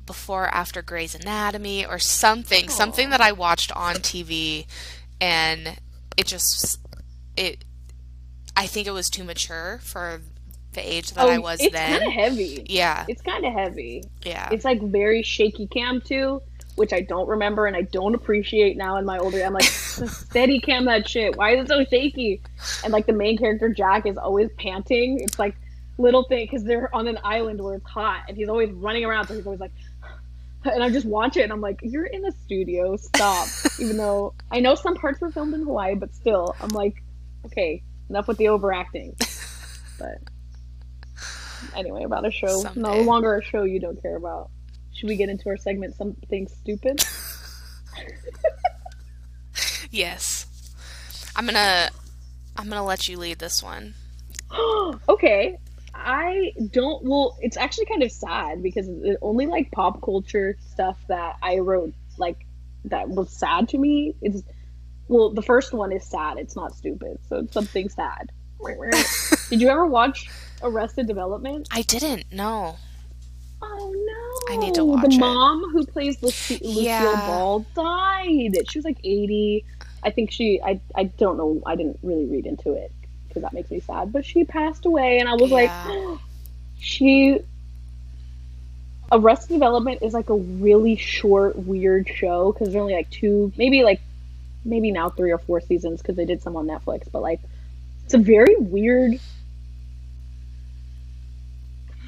before 0.04 0.44
or 0.44 0.48
after 0.54 0.82
Grey's 0.82 1.14
Anatomy 1.14 1.86
or 1.86 1.98
something, 2.00 2.68
something 2.68 3.10
that 3.10 3.20
I 3.20 3.30
watched 3.32 3.70
on 3.72 3.94
TV, 3.96 4.66
and 5.20 5.78
it 6.16 6.26
just 6.26 6.80
it. 7.36 7.64
I 8.56 8.66
think 8.66 8.86
it 8.88 8.92
was 8.92 9.08
too 9.08 9.24
mature 9.24 9.78
for 9.82 10.20
the 10.72 10.80
age 10.94 11.12
that 11.12 11.24
I 11.28 11.36
oh, 11.36 11.40
was 11.40 11.60
Oh, 11.60 11.64
it's 11.66 11.72
then. 11.72 11.98
kind 12.00 12.06
of 12.08 12.12
heavy. 12.12 12.66
Yeah, 12.68 13.04
It's 13.08 13.22
kind 13.22 13.44
of 13.46 13.52
heavy. 13.52 14.02
yeah. 14.24 14.48
It's 14.52 14.64
like 14.64 14.82
very 14.82 15.22
shaky 15.22 15.68
cam 15.68 16.00
too, 16.00 16.42
which 16.76 16.92
I 16.92 17.00
don't 17.00 17.28
remember 17.28 17.66
and 17.66 17.76
I 17.76 17.82
don't 17.82 18.14
appreciate 18.14 18.76
now 18.76 18.96
in 18.96 19.04
my 19.04 19.18
older. 19.18 19.42
I'm 19.42 19.52
like, 19.52 19.62
steady 19.64 20.60
cam 20.60 20.86
that 20.86 21.08
shit. 21.08 21.36
Why 21.36 21.56
is 21.56 21.64
it 21.64 21.68
so 21.68 21.84
shaky? 21.84 22.40
And 22.82 22.92
like 22.92 23.06
the 23.06 23.12
main 23.12 23.38
character 23.38 23.68
Jack 23.68 24.06
is 24.06 24.16
always 24.16 24.50
panting. 24.58 25.20
It's 25.20 25.38
like 25.38 25.54
little 25.98 26.24
thing 26.24 26.46
because 26.46 26.64
they're 26.64 26.92
on 26.94 27.06
an 27.06 27.18
island 27.22 27.62
where 27.62 27.74
it's 27.74 27.86
hot 27.86 28.24
and 28.28 28.36
he's 28.36 28.48
always 28.48 28.70
running 28.70 29.04
around. 29.04 29.28
So 29.28 29.34
he's 29.34 29.46
always 29.46 29.60
like, 29.60 29.72
and 30.64 30.82
I 30.82 30.90
just 30.90 31.06
watch 31.06 31.36
it 31.36 31.42
and 31.42 31.52
I'm 31.52 31.60
like, 31.60 31.78
you're 31.82 32.06
in 32.06 32.24
a 32.24 32.32
studio. 32.32 32.96
Stop. 32.96 33.46
Even 33.78 33.96
though 33.96 34.34
I 34.50 34.60
know 34.60 34.74
some 34.74 34.96
parts 34.96 35.20
were 35.20 35.30
filmed 35.30 35.54
in 35.54 35.62
Hawaii, 35.62 35.94
but 35.94 36.14
still, 36.14 36.56
I'm 36.60 36.70
like, 36.70 37.02
okay, 37.46 37.82
enough 38.08 38.28
with 38.28 38.38
the 38.38 38.48
overacting. 38.48 39.16
But 39.96 40.18
anyway, 41.76 42.02
about 42.02 42.26
a 42.26 42.30
show. 42.32 42.64
No 42.74 43.00
longer 43.02 43.36
a 43.36 43.44
show 43.44 43.62
you 43.62 43.78
don't 43.78 44.00
care 44.02 44.16
about. 44.16 44.50
Should 45.04 45.10
we 45.10 45.16
get 45.16 45.28
into 45.28 45.50
our 45.50 45.58
segment, 45.58 45.94
Something 45.96 46.48
Stupid? 46.48 47.04
Yes. 49.90 50.46
I'm 51.36 51.44
gonna 51.44 51.90
I'm 52.56 52.70
gonna 52.70 52.86
let 52.86 53.06
you 53.06 53.18
lead 53.18 53.38
this 53.38 53.62
one. 53.62 53.92
okay. 55.10 55.58
I 55.94 56.54
don't. 56.70 57.04
Well, 57.04 57.36
it's 57.42 57.58
actually 57.58 57.84
kind 57.84 58.02
of 58.02 58.10
sad 58.10 58.62
because 58.62 58.88
it 58.88 59.18
only 59.20 59.44
like 59.44 59.70
pop 59.72 60.00
culture 60.00 60.56
stuff 60.72 60.96
that 61.08 61.36
I 61.42 61.58
wrote 61.58 61.92
like 62.16 62.46
that 62.86 63.06
was 63.10 63.30
sad 63.30 63.68
to 63.68 63.78
me. 63.78 64.14
It's 64.22 64.42
well, 65.08 65.34
the 65.34 65.42
first 65.42 65.74
one 65.74 65.92
is 65.92 66.06
sad. 66.06 66.38
It's 66.38 66.56
not 66.56 66.74
stupid, 66.74 67.18
so 67.28 67.40
it's 67.40 67.52
something 67.52 67.90
sad. 67.90 68.32
Did 69.50 69.60
you 69.60 69.68
ever 69.68 69.84
watch 69.84 70.30
Arrested 70.62 71.06
Development? 71.06 71.68
I 71.70 71.82
didn't 71.82 72.32
No. 72.32 72.76
Oh 73.60 73.94
no! 73.94 74.13
I 74.48 74.56
need 74.56 74.74
to 74.74 74.82
oh, 74.82 74.84
watch 74.84 75.02
The 75.02 75.06
it. 75.08 75.10
The 75.12 75.18
mom 75.18 75.70
who 75.72 75.84
plays 75.86 76.22
Lucille 76.22 76.58
Yeah. 76.62 77.16
Ball 77.26 77.60
died. 77.74 78.52
She 78.70 78.78
was 78.78 78.84
like 78.84 78.98
eighty. 79.04 79.64
I 80.02 80.10
think 80.10 80.30
she. 80.30 80.60
I. 80.62 80.80
I 80.94 81.04
don't 81.04 81.36
know. 81.36 81.62
I 81.66 81.76
didn't 81.76 81.98
really 82.02 82.26
read 82.26 82.46
into 82.46 82.72
it 82.74 82.92
because 83.28 83.42
that 83.42 83.52
makes 83.52 83.70
me 83.70 83.80
sad. 83.80 84.12
But 84.12 84.24
she 84.24 84.44
passed 84.44 84.84
away, 84.86 85.18
and 85.18 85.28
I 85.28 85.34
was 85.34 85.50
Yeah. 85.50 85.56
like, 85.56 86.20
she. 86.78 87.40
Arrested 89.12 89.52
Development 89.54 90.02
is 90.02 90.12
like 90.12 90.30
a 90.30 90.34
really 90.34 90.96
short, 90.96 91.56
weird 91.56 92.08
show 92.08 92.52
because 92.52 92.68
there's 92.68 92.80
only 92.80 92.94
like 92.94 93.08
two, 93.10 93.52
maybe 93.56 93.82
like 93.84 94.00
maybe 94.64 94.90
now 94.90 95.08
three 95.10 95.30
or 95.30 95.38
four 95.38 95.60
seasons 95.60 96.00
because 96.00 96.16
they 96.16 96.24
did 96.24 96.42
some 96.42 96.56
on 96.56 96.66
Netflix. 96.66 97.10
But 97.12 97.22
like, 97.22 97.40
it's 98.04 98.14
a 98.14 98.18
very 98.18 98.56
weird 98.56 99.20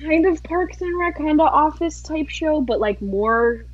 kind 0.03 0.27
of 0.27 0.43
Parks 0.43 0.81
and 0.81 0.99
Rec, 0.99 1.17
kind 1.17 1.41
of 1.41 1.47
Office 1.47 2.03
type 2.03 2.29
show, 2.29 2.61
but 2.61 2.81
like 2.81 3.01
more 3.01 3.65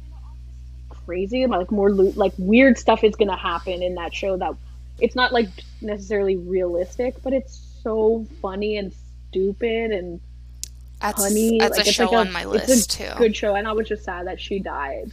crazy, 0.88 1.46
like 1.46 1.70
more 1.70 1.90
lo- 1.90 2.12
like 2.16 2.32
weird 2.38 2.78
stuff 2.78 3.04
is 3.04 3.16
gonna 3.16 3.36
happen 3.36 3.82
in 3.82 3.96
that 3.96 4.14
show. 4.14 4.36
That 4.36 4.54
it's 4.98 5.14
not 5.16 5.32
like 5.32 5.48
necessarily 5.80 6.36
realistic, 6.36 7.22
but 7.22 7.32
it's 7.32 7.58
so 7.82 8.26
funny 8.40 8.76
and 8.76 8.92
stupid 9.28 9.90
and 9.90 10.20
That's 11.00 11.22
funny. 11.22 11.58
that's 11.58 11.76
like, 11.78 11.86
a 11.86 11.88
it's 11.88 11.96
show 11.96 12.04
like 12.04 12.12
a, 12.12 12.16
on 12.16 12.32
my 12.32 12.42
it's 12.42 12.68
list 12.68 12.94
a 12.94 12.98
too. 12.98 13.18
Good 13.18 13.36
show, 13.36 13.54
and 13.54 13.66
I 13.66 13.72
was 13.72 13.88
just 13.88 14.04
sad 14.04 14.26
that 14.26 14.40
she 14.40 14.58
died. 14.58 15.10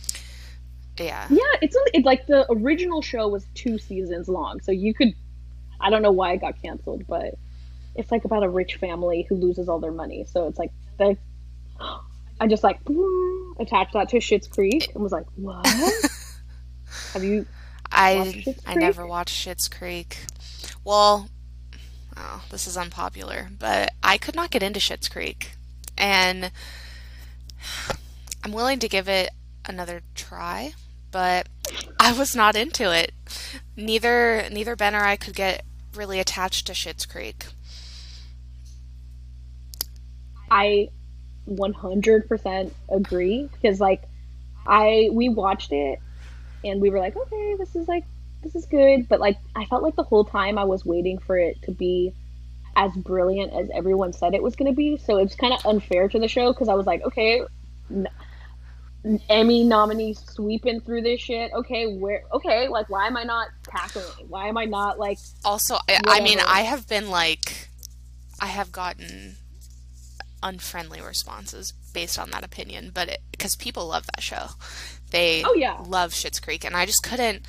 Yeah. 0.98 1.26
Yeah, 1.30 1.40
it's 1.62 1.78
it's 1.94 2.06
like 2.06 2.28
the 2.28 2.46
original 2.52 3.02
show 3.02 3.28
was 3.30 3.46
two 3.56 3.78
seasons 3.78 4.28
long, 4.28 4.62
so 4.62 4.72
you 4.72 4.94
could. 4.94 5.14
I 5.82 5.90
don't 5.90 6.02
know 6.02 6.12
why 6.12 6.34
it 6.34 6.42
got 6.42 6.62
canceled, 6.62 7.08
but 7.08 7.36
it's 8.00 8.12
like 8.12 8.26
about 8.26 8.44
a 8.44 8.50
rich 8.50 8.76
family 8.78 9.26
who 9.30 9.36
loses 9.36 9.70
all 9.70 9.80
their 9.80 9.92
money. 9.92 10.26
So 10.26 10.48
it's 10.48 10.58
like. 10.58 10.72
I 12.40 12.48
just 12.48 12.64
like 12.64 12.80
attached 13.60 13.94
that 13.94 14.10
to 14.10 14.18
Schitt's 14.18 14.48
Creek 14.48 14.92
and 14.94 15.04
was 15.04 15.12
like, 15.12 15.26
"What? 15.36 15.68
Have 17.14 17.24
you?" 17.24 17.46
I 17.92 18.44
I 18.66 18.76
never 18.76 19.06
watched 19.06 19.36
Schitt's 19.36 19.68
Creek. 19.68 20.18
Well, 20.84 21.30
oh, 22.16 22.44
this 22.50 22.68
is 22.68 22.78
unpopular, 22.78 23.50
but 23.58 23.92
I 24.02 24.18
could 24.18 24.36
not 24.36 24.52
get 24.52 24.64
into 24.64 24.80
Schitt's 24.80 25.10
Creek, 25.10 25.52
and 25.98 26.52
I'm 28.44 28.54
willing 28.54 28.80
to 28.80 28.88
give 28.88 29.10
it 29.10 29.32
another 29.66 30.02
try, 30.16 30.74
but 31.12 31.50
I 32.00 32.14
was 32.14 32.36
not 32.36 32.56
into 32.56 32.92
it. 32.92 33.12
Neither 33.76 34.48
neither 34.50 34.76
Ben 34.76 34.96
or 34.96 35.04
I 35.04 35.18
could 35.18 35.36
get 35.36 35.66
really 35.94 36.20
attached 36.20 36.68
to 36.68 36.74
Schitt's 36.74 37.06
Creek. 37.06 37.48
I 40.52 40.90
100% 41.50 42.72
agree 42.90 43.50
because 43.52 43.80
like 43.80 44.04
I 44.68 45.10
we 45.12 45.30
watched 45.30 45.72
it 45.72 46.00
and 46.64 46.82
we 46.82 46.90
were 46.90 47.00
like, 47.00 47.16
okay, 47.16 47.56
this 47.58 47.76
is 47.76 47.88
like 47.88 48.04
this 48.44 48.56
is 48.56 48.66
good, 48.66 49.08
but 49.10 49.20
like 49.20 49.38
I 49.56 49.66
felt 49.66 49.84
like 49.84 49.96
the 49.96 50.04
whole 50.04 50.26
time 50.26 50.58
I 50.58 50.64
was 50.64 50.86
waiting 50.86 51.18
for 51.20 51.38
it 51.38 51.62
to 51.64 51.72
be 51.72 52.14
as 52.76 52.92
brilliant 52.94 53.54
as 53.54 53.70
everyone 53.74 54.14
said 54.14 54.34
it 54.34 54.44
was 54.44 54.56
going 54.56 54.72
to 54.72 54.76
be. 54.76 54.98
So 54.98 55.18
it's 55.18 55.36
kind 55.36 55.54
of 55.54 55.66
unfair 55.66 56.08
to 56.08 56.20
the 56.20 56.28
show 56.28 56.54
because 56.54 56.70
I 56.70 56.76
was 56.76 56.86
like, 56.86 57.04
okay, 57.04 57.42
n- 57.92 58.08
Emmy 59.30 59.64
nominee 59.64 60.14
sweeping 60.14 60.80
through 60.82 61.02
this 61.02 61.20
shit. 61.20 61.52
Okay, 61.54 61.98
where? 61.98 62.24
Okay, 62.34 62.68
like 62.68 62.90
why 62.90 63.08
am 63.08 63.18
I 63.18 63.24
not 63.24 63.50
tackling? 63.68 64.06
it? 64.20 64.30
Why 64.30 64.48
am 64.48 64.58
I 64.58 64.66
not 64.66 65.00
like? 65.00 65.18
Also, 65.44 65.76
I, 65.88 66.00
I 66.08 66.22
mean, 66.22 66.40
I 66.40 66.62
have 66.62 66.88
been 66.88 67.10
like, 67.10 67.70
I 68.40 68.48
have 68.48 68.72
gotten 68.72 69.36
unfriendly 70.42 71.02
responses 71.02 71.74
based 71.94 72.18
on 72.20 72.32
that 72.32 72.44
opinion, 72.44 72.92
but 72.94 73.08
it, 73.10 73.22
because 73.32 73.56
people 73.56 73.88
love 73.88 74.06
that 74.16 74.22
show, 74.22 74.48
they 75.12 75.44
Oh, 75.44 75.54
yeah. 75.54 75.78
love 75.88 76.12
Schitt's 76.12 76.40
Creek, 76.40 76.64
and 76.66 76.76
I 76.76 76.86
just 76.86 77.04
couldn't. 77.04 77.44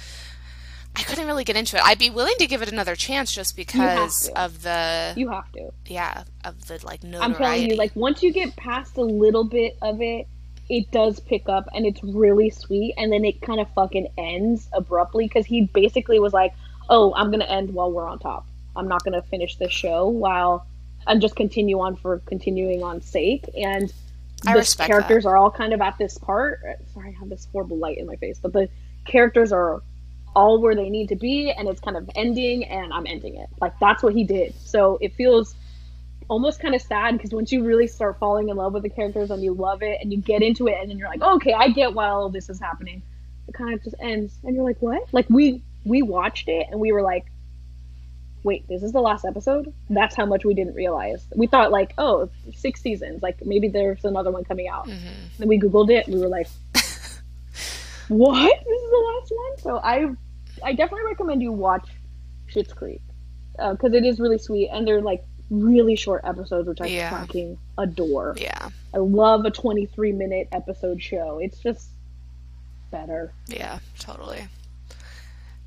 I 0.96 1.03
couldn't 1.05 1.26
really 1.26 1.44
get 1.44 1.55
into 1.55 1.76
it. 1.76 1.85
I'd 1.85 2.00
be 2.00 2.11
willing 2.11 2.35
to 2.40 2.48
give 2.48 2.62
it 2.62 2.72
another 2.72 2.96
chance 2.96 3.33
just 3.33 3.55
because 3.55 4.29
of 4.35 4.62
the 4.62 5.14
You 5.16 5.29
have 5.29 5.50
to. 5.53 5.70
yeah 5.87 6.24
of 6.44 6.66
the 6.66 6.85
like 6.85 7.05
no. 7.05 7.20
I'm 7.20 7.35
telling 7.37 7.70
you, 7.70 7.76
like 7.76 7.94
once 7.94 8.24
you 8.24 8.33
get 8.33 8.57
past 8.57 8.96
a 8.96 9.03
little 9.03 9.44
bit 9.44 9.76
of 9.83 10.03
it, 10.03 10.26
it 10.68 10.90
does 10.90 11.20
pick 11.20 11.48
up 11.48 11.68
and 11.72 11.87
it's 11.87 12.03
really 12.03 12.50
sweet. 12.50 12.94
And 12.96 13.12
then 13.12 13.24
it 13.24 13.40
kind 13.40 13.61
of 13.61 13.68
fucking 13.74 14.09
ends 14.18 14.68
abruptly 14.72 15.26
because 15.29 15.46
he 15.46 15.62
basically 15.72 16.18
was 16.18 16.33
like, 16.33 16.53
"Oh, 16.88 17.14
I'm 17.14 17.31
gonna 17.31 17.44
end 17.44 17.72
while 17.72 17.92
we're 17.92 18.09
on 18.09 18.18
top. 18.18 18.46
I'm 18.74 18.88
not 18.88 19.05
gonna 19.05 19.22
finish 19.22 19.55
this 19.57 19.70
show 19.72 20.09
while 20.09 20.66
and 21.06 21.20
just 21.20 21.36
continue 21.36 21.80
on 21.80 21.96
for 21.96 22.18
continuing 22.26 22.82
on 22.82 23.00
sake." 23.00 23.48
And 23.56 23.92
the 24.42 24.74
characters 24.78 25.26
are 25.26 25.36
all 25.36 25.50
kind 25.50 25.72
of 25.72 25.80
at 25.80 25.98
this 25.98 26.18
part. 26.18 26.60
Sorry, 26.94 27.14
I 27.14 27.18
have 27.18 27.28
this 27.28 27.46
horrible 27.52 27.76
light 27.76 27.98
in 27.98 28.06
my 28.06 28.16
face, 28.16 28.38
but 28.40 28.52
the 28.52 28.68
characters 29.04 29.52
are 29.52 29.82
all 30.34 30.60
where 30.60 30.74
they 30.74 30.88
need 30.88 31.08
to 31.08 31.16
be 31.16 31.50
and 31.50 31.68
it's 31.68 31.80
kind 31.80 31.96
of 31.96 32.08
ending 32.14 32.64
and 32.64 32.92
I'm 32.92 33.06
ending 33.06 33.36
it. 33.36 33.48
Like 33.60 33.78
that's 33.80 34.02
what 34.02 34.14
he 34.14 34.24
did. 34.24 34.54
So 34.60 34.98
it 35.00 35.14
feels 35.14 35.54
almost 36.28 36.60
kind 36.60 36.74
of 36.74 36.80
sad 36.80 37.16
because 37.16 37.32
once 37.32 37.50
you 37.50 37.64
really 37.64 37.88
start 37.88 38.18
falling 38.18 38.48
in 38.48 38.56
love 38.56 38.72
with 38.72 38.84
the 38.84 38.88
characters 38.88 39.30
and 39.30 39.42
you 39.42 39.52
love 39.52 39.82
it 39.82 39.98
and 40.00 40.12
you 40.12 40.18
get 40.18 40.42
into 40.42 40.68
it 40.68 40.76
and 40.80 40.88
then 40.90 40.98
you're 40.98 41.08
like, 41.08 41.20
oh, 41.22 41.36
okay, 41.36 41.52
I 41.52 41.68
get 41.68 41.94
why 41.94 42.08
all 42.08 42.28
this 42.28 42.48
is 42.48 42.60
happening. 42.60 43.02
It 43.48 43.54
kind 43.54 43.74
of 43.74 43.82
just 43.82 43.96
ends 44.00 44.38
and 44.44 44.54
you're 44.54 44.64
like, 44.64 44.80
what? 44.80 45.02
Like 45.12 45.28
we 45.28 45.62
we 45.84 46.02
watched 46.02 46.48
it 46.48 46.68
and 46.70 46.78
we 46.78 46.92
were 46.92 47.02
like, 47.02 47.26
wait, 48.42 48.66
this 48.68 48.83
is 48.83 48.92
the 48.92 49.00
last 49.00 49.24
episode? 49.24 49.72
That's 49.90 50.14
how 50.16 50.24
much 50.26 50.44
we 50.44 50.55
didn't 50.55 50.74
realize. 50.74 51.24
We 51.35 51.46
thought 51.46 51.70
like, 51.70 51.92
oh, 51.98 52.29
six 52.55 52.81
seasons, 52.81 53.22
like 53.22 53.44
maybe 53.44 53.68
there's 53.68 54.05
another 54.05 54.31
one 54.31 54.44
coming 54.44 54.68
out. 54.68 54.87
Mhm. 54.88 54.98
Then 55.38 55.48
we 55.48 55.59
googled 55.59 55.90
it 55.90 56.07
and 56.07 56.14
we 56.16 56.20
were 56.20 56.29
like, 56.29 56.48
what? 58.09 58.64
This 58.64 58.83
is 58.83 58.90
the 58.90 59.14
last 59.14 59.33
one? 59.33 59.59
So 59.59 59.81
I 59.83 60.11
I 60.64 60.72
definitely 60.72 61.07
recommend 61.07 61.42
you 61.42 61.53
watch 61.53 61.88
Schitt's 62.53 62.72
Creek 62.72 63.00
because 63.57 63.92
it 63.92 64.05
is 64.05 64.18
really 64.20 64.38
sweet 64.38 64.68
and 64.68 64.87
they're 64.87 65.03
like 65.03 65.24
really 65.50 65.96
short 65.96 66.22
episodes, 66.24 66.68
which 66.68 66.81
I 66.81 66.87
Yeah. 66.87 67.11
fucking 67.11 67.59
adore. 67.79 68.35
Yeah, 68.38 68.68
I 68.94 68.98
love 68.98 69.44
a 69.44 69.50
23 69.50 70.12
minute 70.12 70.48
episode 70.53 71.03
show. 71.03 71.38
It's 71.38 71.59
just 71.59 71.88
better. 72.90 73.33
yeah, 73.46 73.79
totally. 73.98 74.46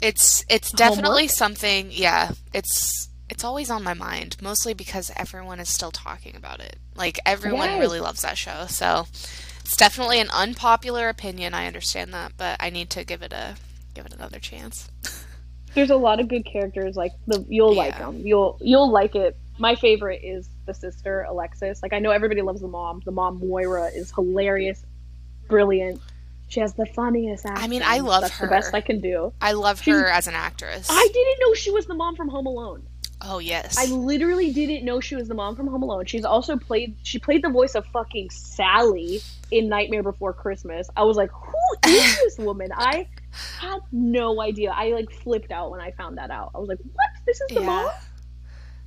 It's 0.04 0.44
it's 0.50 0.72
definitely 0.72 1.24
Homework? 1.24 1.30
something. 1.32 1.88
Yeah, 1.92 2.32
it's 2.54 3.10
it's 3.30 3.44
always 3.44 3.70
on 3.70 3.84
my 3.84 3.94
mind, 3.94 4.38
mostly 4.42 4.74
because 4.74 5.12
everyone 5.16 5.60
is 5.60 5.70
still 5.70 5.92
talking 5.92 6.36
about 6.36 6.60
it. 6.60 6.78
Like 6.96 7.20
everyone 7.26 7.70
Yes. 7.70 7.80
really 7.80 8.00
loves 8.00 8.22
that 8.22 8.38
show, 8.38 8.66
so 8.68 9.08
it's 9.62 9.78
definitely 9.78 10.20
an 10.20 10.30
unpopular 10.30 11.10
opinion. 11.10 11.54
I 11.54 11.68
understand 11.68 12.14
that, 12.14 12.34
but 12.38 12.58
I 12.60 12.70
need 12.70 12.90
to 12.92 13.04
give 13.04 13.22
it 13.24 13.32
a 13.34 13.56
give 13.94 14.06
it 14.06 14.14
another 14.14 14.40
chance. 14.40 14.90
There's 15.74 15.90
a 15.90 15.96
lot 15.96 16.20
of 16.20 16.28
good 16.28 16.46
characters. 16.46 16.96
Like 16.96 17.14
the 17.28 17.44
you'll 17.50 17.74
like 17.74 17.98
them. 17.98 18.22
You'll 18.26 18.58
you'll 18.62 18.92
like 18.92 19.16
it. 19.16 19.38
My 19.58 19.76
favorite 19.76 20.22
is 20.24 20.50
the 20.66 20.74
sister 20.74 21.22
Alexis. 21.30 21.82
Like 21.82 21.94
I 21.94 22.00
know 22.00 22.12
everybody 22.12 22.42
loves 22.42 22.62
the 22.62 22.68
mom. 22.68 23.02
The 23.06 23.12
mom 23.12 23.40
Moira 23.40 23.88
is 23.88 24.12
hilarious, 24.12 24.84
brilliant. 25.48 26.02
She 26.54 26.60
has 26.60 26.74
the 26.76 26.86
funniest 26.86 27.46
accent. 27.48 27.64
I 27.64 27.68
mean, 27.68 27.82
I 27.84 27.98
love 28.00 28.22
That's 28.22 28.38
her. 28.38 28.46
the 28.46 28.52
best 28.52 28.76
I 28.76 28.82
can 28.82 29.02
do. 29.02 29.34
I 29.42 29.54
love 29.54 29.82
She's- 29.82 29.98
her 29.98 30.06
as 30.08 30.28
an 30.28 30.36
actress. 30.36 30.86
I 30.88 31.08
didn't 31.12 31.40
know 31.42 31.56
she 31.56 31.72
was 31.72 31.88
the 31.88 31.96
mom 31.96 32.16
from 32.16 32.30
Home 32.30 32.46
Alone. 32.46 32.84
oh 33.22 33.40
yes, 33.40 33.76
I 33.78 33.86
literally 33.86 34.52
didn't 34.54 34.86
know 34.86 35.00
she 35.00 35.16
was 35.16 35.28
the 35.28 35.34
mom 35.34 35.56
from 35.56 35.66
Home 35.68 35.82
Alone. 35.82 36.06
She's 36.06 36.26
also 36.26 36.58
played 36.58 36.96
she 37.02 37.18
played 37.18 37.42
the 37.44 37.50
voice 37.50 37.74
of 37.74 37.86
fucking 37.88 38.30
Sally 38.30 39.22
in 39.50 39.68
Nightmare 39.68 40.04
Before 40.04 40.32
Christmas. 40.34 40.88
I 40.96 41.04
was 41.06 41.18
like, 41.18 41.32
who 41.32 41.90
is 41.90 42.18
this 42.24 42.38
woman? 42.38 42.70
I 42.76 43.08
had 43.60 43.80
no 43.92 44.40
idea. 44.40 44.72
I 44.76 44.90
like 44.92 45.10
flipped 45.12 45.52
out 45.52 45.72
when 45.72 45.80
I 45.82 45.90
found 45.92 46.20
that 46.20 46.30
out. 46.30 46.52
I 46.54 46.60
was 46.60 46.70
like, 46.70 46.80
what? 46.80 47.10
This 47.26 47.42
is 47.42 47.56
the 47.56 47.62
mom? 47.62 47.90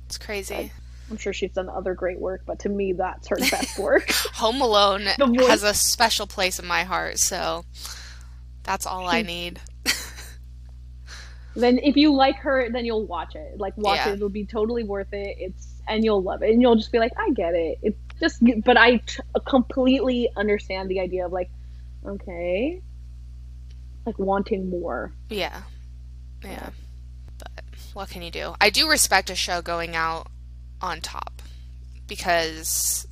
it's 0.05 0.17
crazy. 0.17 0.71
I'm 1.09 1.17
sure 1.17 1.31
she's 1.33 1.51
done 1.53 1.69
other 1.69 1.93
great 1.93 2.19
work, 2.19 2.41
but 2.45 2.59
to 2.59 2.69
me 2.69 2.93
that's 2.93 3.27
her 3.29 3.37
best 3.37 3.79
work. 3.79 4.09
Home 4.35 4.61
Alone 4.61 5.01
has 5.05 5.63
a 5.63 5.73
special 5.73 6.27
place 6.27 6.59
in 6.59 6.65
my 6.65 6.83
heart, 6.83 7.17
so 7.19 7.63
that's 8.63 8.85
all 8.85 9.07
I 9.07 9.21
need. 9.21 9.59
then 11.55 11.79
if 11.79 11.95
you 11.95 12.13
like 12.13 12.35
her, 12.37 12.69
then 12.71 12.85
you'll 12.85 13.05
watch 13.07 13.35
it. 13.35 13.57
Like 13.57 13.75
watch 13.77 13.97
Yeah. 13.97 14.09
it. 14.09 14.15
It'll 14.15 14.29
be 14.29 14.45
totally 14.45 14.83
worth 14.83 15.13
it. 15.13 15.37
It's 15.39 15.67
and 15.87 16.03
you'll 16.03 16.21
love 16.21 16.43
it. 16.43 16.49
And 16.51 16.61
you'll 16.61 16.75
just 16.75 16.91
be 16.91 16.99
like, 16.99 17.13
I 17.17 17.31
get 17.31 17.55
it. 17.55 17.79
It's 17.81 17.97
just 18.19 18.43
but 18.65 18.77
I 18.77 18.97
t- 18.97 19.21
uh, 19.35 19.39
completely 19.39 20.29
understand 20.35 20.89
the 20.89 20.99
idea 20.99 21.25
of 21.25 21.31
like, 21.31 21.49
okay. 22.05 22.81
Like 24.05 24.19
wanting 24.19 24.69
more. 24.69 25.13
Yeah. 25.29 25.61
Yeah. 26.43 26.69
But 27.39 27.63
what 27.93 28.09
can 28.09 28.21
you 28.21 28.31
do? 28.31 28.55
I 28.61 28.69
do 28.69 28.89
respect 28.89 29.29
a 29.29 29.35
show 29.35 29.61
going 29.61 29.95
out 29.95 30.27
on 30.81 31.01
top 31.01 31.41
because 32.07 33.07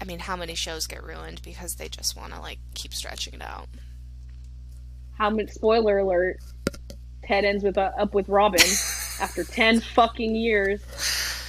I 0.00 0.04
mean, 0.04 0.18
how 0.18 0.36
many 0.36 0.54
shows 0.54 0.86
get 0.86 1.02
ruined 1.02 1.40
because 1.42 1.76
they 1.76 1.88
just 1.88 2.16
want 2.16 2.34
to 2.34 2.40
like 2.40 2.58
keep 2.74 2.92
stretching 2.92 3.34
it 3.34 3.42
out? 3.42 3.68
How 5.16 5.30
much 5.30 5.50
spoiler 5.50 5.98
alert? 5.98 6.38
Ted 7.24 7.44
ends 7.44 7.64
with 7.64 7.78
uh, 7.78 7.90
up 7.98 8.14
with 8.14 8.28
Robin 8.28 8.60
after 9.20 9.42
ten 9.44 9.80
fucking 9.80 10.34
years 10.34 10.82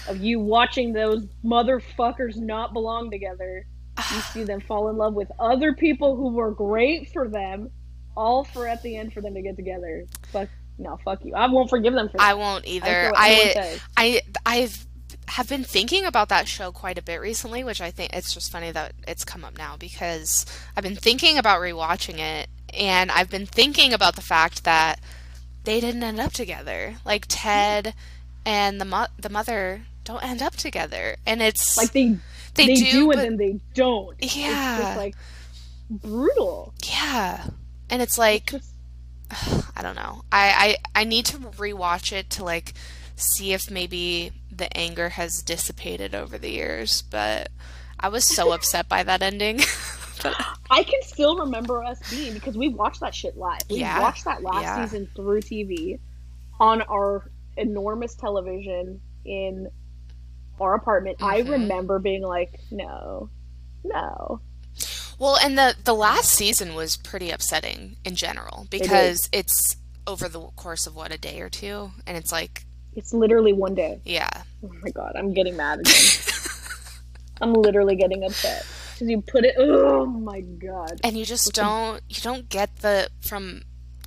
of 0.07 0.17
you 0.17 0.39
watching 0.39 0.93
those 0.93 1.25
motherfuckers 1.43 2.37
not 2.37 2.73
belong 2.73 3.11
together. 3.11 3.65
You 3.97 4.21
see 4.21 4.43
them 4.43 4.61
fall 4.61 4.89
in 4.89 4.97
love 4.97 5.13
with 5.13 5.31
other 5.39 5.73
people 5.73 6.15
who 6.15 6.29
were 6.29 6.51
great 6.51 7.11
for 7.11 7.27
them, 7.27 7.69
all 8.15 8.43
for 8.43 8.67
at 8.67 8.81
the 8.83 8.95
end 8.95 9.11
for 9.11 9.21
them 9.21 9.33
to 9.33 9.41
get 9.41 9.55
together. 9.55 10.05
Fuck 10.31 10.49
no, 10.77 10.97
fuck 11.03 11.25
you. 11.25 11.33
I 11.33 11.47
won't 11.47 11.69
forgive 11.69 11.93
them 11.93 12.07
for 12.07 12.17
that. 12.17 12.23
I 12.23 12.33
won't 12.35 12.65
either. 12.65 12.85
anyone 12.87 13.13
I. 13.15 13.79
I 13.97 14.21
I've 14.45 14.87
have 15.29 15.49
been 15.49 15.63
thinking 15.63 16.05
about 16.05 16.29
that 16.29 16.47
show 16.47 16.71
quite 16.71 16.97
a 16.97 17.01
bit 17.01 17.19
recently, 17.19 17.63
which 17.63 17.81
I 17.81 17.91
think 17.91 18.13
it's 18.13 18.33
just 18.33 18.51
funny 18.51 18.71
that 18.71 18.93
it's 19.07 19.25
come 19.25 19.43
up 19.43 19.57
now 19.57 19.75
because 19.77 20.45
I've 20.75 20.83
been 20.83 20.95
thinking 20.95 21.37
about 21.37 21.59
rewatching 21.59 22.19
it 22.19 22.47
and 22.73 23.11
I've 23.11 23.29
been 23.29 23.45
thinking 23.45 23.93
about 23.93 24.15
the 24.15 24.21
fact 24.21 24.63
that 24.63 24.99
they 25.65 25.79
didn't 25.81 26.03
end 26.03 26.19
up 26.19 26.31
together. 26.33 26.95
Like 27.05 27.25
Ted 27.27 27.93
and 28.45 28.79
the 28.79 28.85
mo- 28.85 29.07
the 29.19 29.29
mother 29.29 29.81
don't 30.05 30.23
end 30.23 30.41
up 30.41 30.55
together, 30.55 31.17
and 31.25 31.41
it's 31.41 31.75
like 31.75 31.91
they 31.91 32.17
they, 32.55 32.67
they 32.67 32.75
do, 32.75 32.91
do, 32.91 33.07
but 33.07 33.17
and 33.19 33.25
then 33.25 33.37
they 33.37 33.59
don't. 33.73 34.15
It's 34.19 34.35
Yeah. 34.37 34.79
just 34.79 34.97
like 34.97 35.15
brutal. 35.89 36.73
yeah, 36.85 37.47
and 37.89 38.01
it's 38.01 38.17
like 38.17 38.51
Just 38.51 38.73
I 39.75 39.81
don't 39.81 39.95
know. 39.95 40.23
I, 40.31 40.77
I 40.95 41.01
I 41.01 41.03
need 41.03 41.25
to 41.27 41.37
rewatch 41.37 42.13
it 42.13 42.29
to 42.31 42.43
like 42.45 42.73
see 43.17 43.53
if 43.53 43.69
maybe 43.69 44.31
the 44.51 44.75
anger 44.77 45.09
has 45.09 45.41
dissipated 45.41 46.15
over 46.15 46.37
the 46.37 46.49
years, 46.51 47.01
but 47.01 47.49
I 47.99 48.09
was 48.09 48.23
so 48.23 48.51
upset 48.53 48.87
by 48.87 49.03
that 49.03 49.21
ending. 49.21 49.57
but 50.23 50.35
I 50.69 50.83
can 50.83 51.01
still 51.03 51.37
remember 51.37 51.83
us 51.83 51.99
being 52.09 52.33
because 52.33 52.57
we 52.57 52.69
watched 52.69 53.01
that 53.01 53.13
shit 53.13 53.35
live. 53.37 53.61
We 53.69 53.79
Yeah. 53.79 53.99
watched 53.99 54.25
that 54.25 54.41
last 54.43 54.61
Yeah. 54.61 54.85
season 54.85 55.07
through 55.15 55.41
TV 55.41 55.99
on 56.59 56.81
our 56.83 57.29
enormous 57.57 58.15
television 58.15 59.01
in 59.25 59.67
our 60.59 60.75
apartment. 60.75 61.17
I 61.21 61.41
Mhm. 61.41 61.49
remember 61.49 61.99
being 61.99 62.23
like, 62.23 62.59
no, 62.71 63.29
no. 63.83 64.41
well, 65.19 65.37
and 65.37 65.57
the 65.57 65.75
the 65.83 65.95
last 65.95 66.29
season 66.29 66.75
was 66.75 66.97
pretty 66.97 67.31
upsetting 67.31 67.97
in 68.05 68.15
general 68.15 68.67
because 68.69 69.27
it's 69.31 69.75
over 70.05 70.29
the 70.29 70.39
course 70.55 70.85
of 70.85 70.95
what 70.95 71.11
a 71.11 71.17
day 71.17 71.41
or 71.41 71.49
two, 71.49 71.91
and 72.05 72.15
it's 72.15 72.31
like 72.31 72.65
It's 72.97 73.13
literally 73.13 73.53
one 73.53 73.75
day. 73.75 74.01
yeah, 74.03 74.29
Oh 74.63 74.71
my 74.83 74.89
god, 74.89 75.13
I'm 75.15 75.33
getting 75.33 75.55
mad 75.55 75.79
again. 75.79 75.93
I'm 77.41 77.53
literally 77.53 77.95
getting 77.95 78.23
upset 78.25 78.65
because 78.93 79.07
you 79.09 79.21
put 79.21 79.45
it. 79.45 79.55
Oh 79.57 80.05
my 80.07 80.41
god. 80.41 80.99
and 81.03 81.15
you 81.17 81.23
just 81.25 81.53
don't 81.53 82.01
you 82.09 82.19
don't 82.21 82.49
get 82.49 82.77
the 82.77 83.09
from 83.21 83.61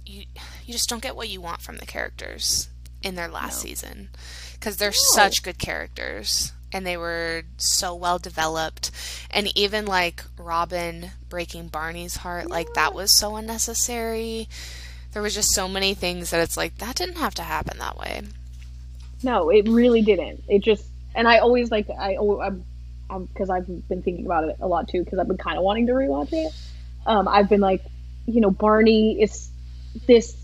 you 0.04 0.24
you 0.66 0.72
just 0.72 0.88
don't 0.88 1.00
get 1.02 1.14
what 1.16 1.28
you 1.28 1.40
want 1.40 1.60
from 1.62 1.76
the 1.76 1.86
characters 1.86 2.68
in 3.02 3.14
their 3.14 3.28
last 3.28 3.62
No. 3.62 3.68
season 3.68 4.08
because 4.54 4.76
they're 4.78 4.90
No. 4.90 5.14
such 5.14 5.42
good 5.44 5.58
characters 5.58 6.52
and 6.72 6.84
they 6.84 6.96
were 6.96 7.42
so 7.56 7.94
well 7.94 8.18
developed 8.18 8.90
and 9.30 9.56
even 9.56 9.86
like 9.86 10.24
robin 10.36 11.12
breaking 11.28 11.68
barney's 11.68 12.16
heart 12.16 12.50
like 12.50 12.74
that 12.74 12.92
was 12.94 13.16
so 13.16 13.36
unnecessary 13.36 14.48
there 15.12 15.22
was 15.22 15.34
just 15.34 15.52
so 15.54 15.66
many 15.68 15.94
things 15.94 16.30
that 16.30 16.40
it's 16.42 16.56
like 16.56 16.78
that 16.78 16.96
didn't 16.96 17.16
have 17.16 17.34
to 17.36 17.42
happen 17.42 17.78
that 17.78 17.96
way 17.96 18.22
No, 19.22 19.50
it 19.50 19.68
really 19.68 20.02
didn't. 20.02 20.44
It 20.48 20.62
just, 20.62 20.84
and 21.14 21.28
I 21.28 21.38
always 21.38 21.70
like, 21.70 21.88
I, 21.90 22.16
I'm, 22.16 22.64
I'm, 23.10 23.24
because 23.26 23.50
I've 23.50 23.66
been 23.66 24.02
thinking 24.02 24.24
about 24.24 24.44
it 24.44 24.56
a 24.60 24.66
lot 24.66 24.88
too, 24.88 25.04
because 25.04 25.18
I've 25.18 25.28
been 25.28 25.36
kind 25.36 25.58
of 25.58 25.64
wanting 25.64 25.86
to 25.88 25.92
rewatch 25.92 26.32
it. 26.32 26.52
Um, 27.06 27.28
I've 27.28 27.48
been 27.48 27.60
like, 27.60 27.82
you 28.26 28.40
know, 28.40 28.50
Barney 28.50 29.20
is 29.20 29.50
this, 30.06 30.36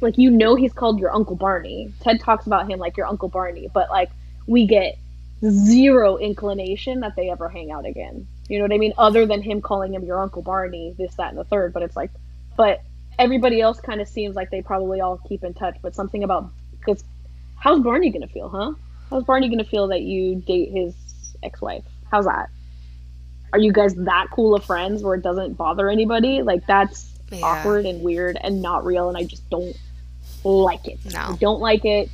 like, 0.00 0.18
you 0.18 0.30
know, 0.30 0.54
he's 0.54 0.72
called 0.72 0.98
your 0.98 1.14
Uncle 1.14 1.36
Barney. 1.36 1.92
Ted 2.00 2.20
talks 2.20 2.46
about 2.46 2.70
him 2.70 2.78
like 2.78 2.96
your 2.96 3.06
Uncle 3.06 3.28
Barney, 3.28 3.68
but 3.72 3.90
like, 3.90 4.10
we 4.46 4.66
get 4.66 4.98
zero 5.42 6.16
inclination 6.16 7.00
that 7.00 7.16
they 7.16 7.30
ever 7.30 7.48
hang 7.48 7.70
out 7.70 7.86
again. 7.86 8.26
You 8.48 8.58
know 8.58 8.64
what 8.64 8.72
I 8.72 8.78
mean? 8.78 8.92
Other 8.98 9.26
than 9.26 9.42
him 9.42 9.62
calling 9.62 9.94
him 9.94 10.04
your 10.04 10.20
Uncle 10.20 10.42
Barney, 10.42 10.94
this, 10.96 11.14
that, 11.16 11.30
and 11.30 11.38
the 11.38 11.44
third. 11.44 11.72
But 11.72 11.82
it's 11.82 11.96
like, 11.96 12.10
but 12.56 12.82
everybody 13.18 13.60
else 13.60 13.80
kind 13.80 14.00
of 14.00 14.08
seems 14.08 14.36
like 14.36 14.50
they 14.50 14.62
probably 14.62 15.00
all 15.00 15.18
keep 15.28 15.44
in 15.44 15.54
touch. 15.54 15.76
But 15.80 15.94
something 15.94 16.22
about, 16.22 16.50
because 16.78 17.02
how's 17.64 17.80
Barney 17.80 18.10
gonna 18.10 18.28
feel, 18.28 18.50
huh? 18.50 18.74
How's 19.08 19.24
Barney 19.24 19.48
gonna 19.48 19.64
feel 19.64 19.88
that 19.88 20.02
you 20.02 20.36
date 20.36 20.70
his 20.70 20.94
ex-wife? 21.42 21.82
How's 22.10 22.26
that? 22.26 22.50
Are 23.54 23.58
you 23.58 23.72
guys 23.72 23.94
that 23.94 24.26
cool 24.30 24.54
of 24.54 24.62
friends 24.64 25.02
where 25.02 25.14
it 25.14 25.22
doesn't 25.22 25.54
bother 25.54 25.88
anybody? 25.88 26.42
Like 26.42 26.66
that's 26.66 27.10
Yeah. 27.32 27.38
awkward 27.42 27.86
and 27.86 28.02
weird 28.02 28.36
and 28.42 28.60
not 28.60 28.84
real, 28.84 29.08
and 29.08 29.16
I 29.16 29.24
just 29.24 29.48
don't 29.48 29.74
like 30.44 30.86
it. 30.86 30.98
No. 31.10 31.20
I 31.20 31.36
don't 31.36 31.60
like 31.60 31.86
it. 31.86 32.10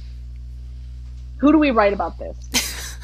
Who 1.38 1.50
do 1.50 1.58
we 1.58 1.72
write 1.72 1.92
about 1.94 2.16
this? 2.20 2.96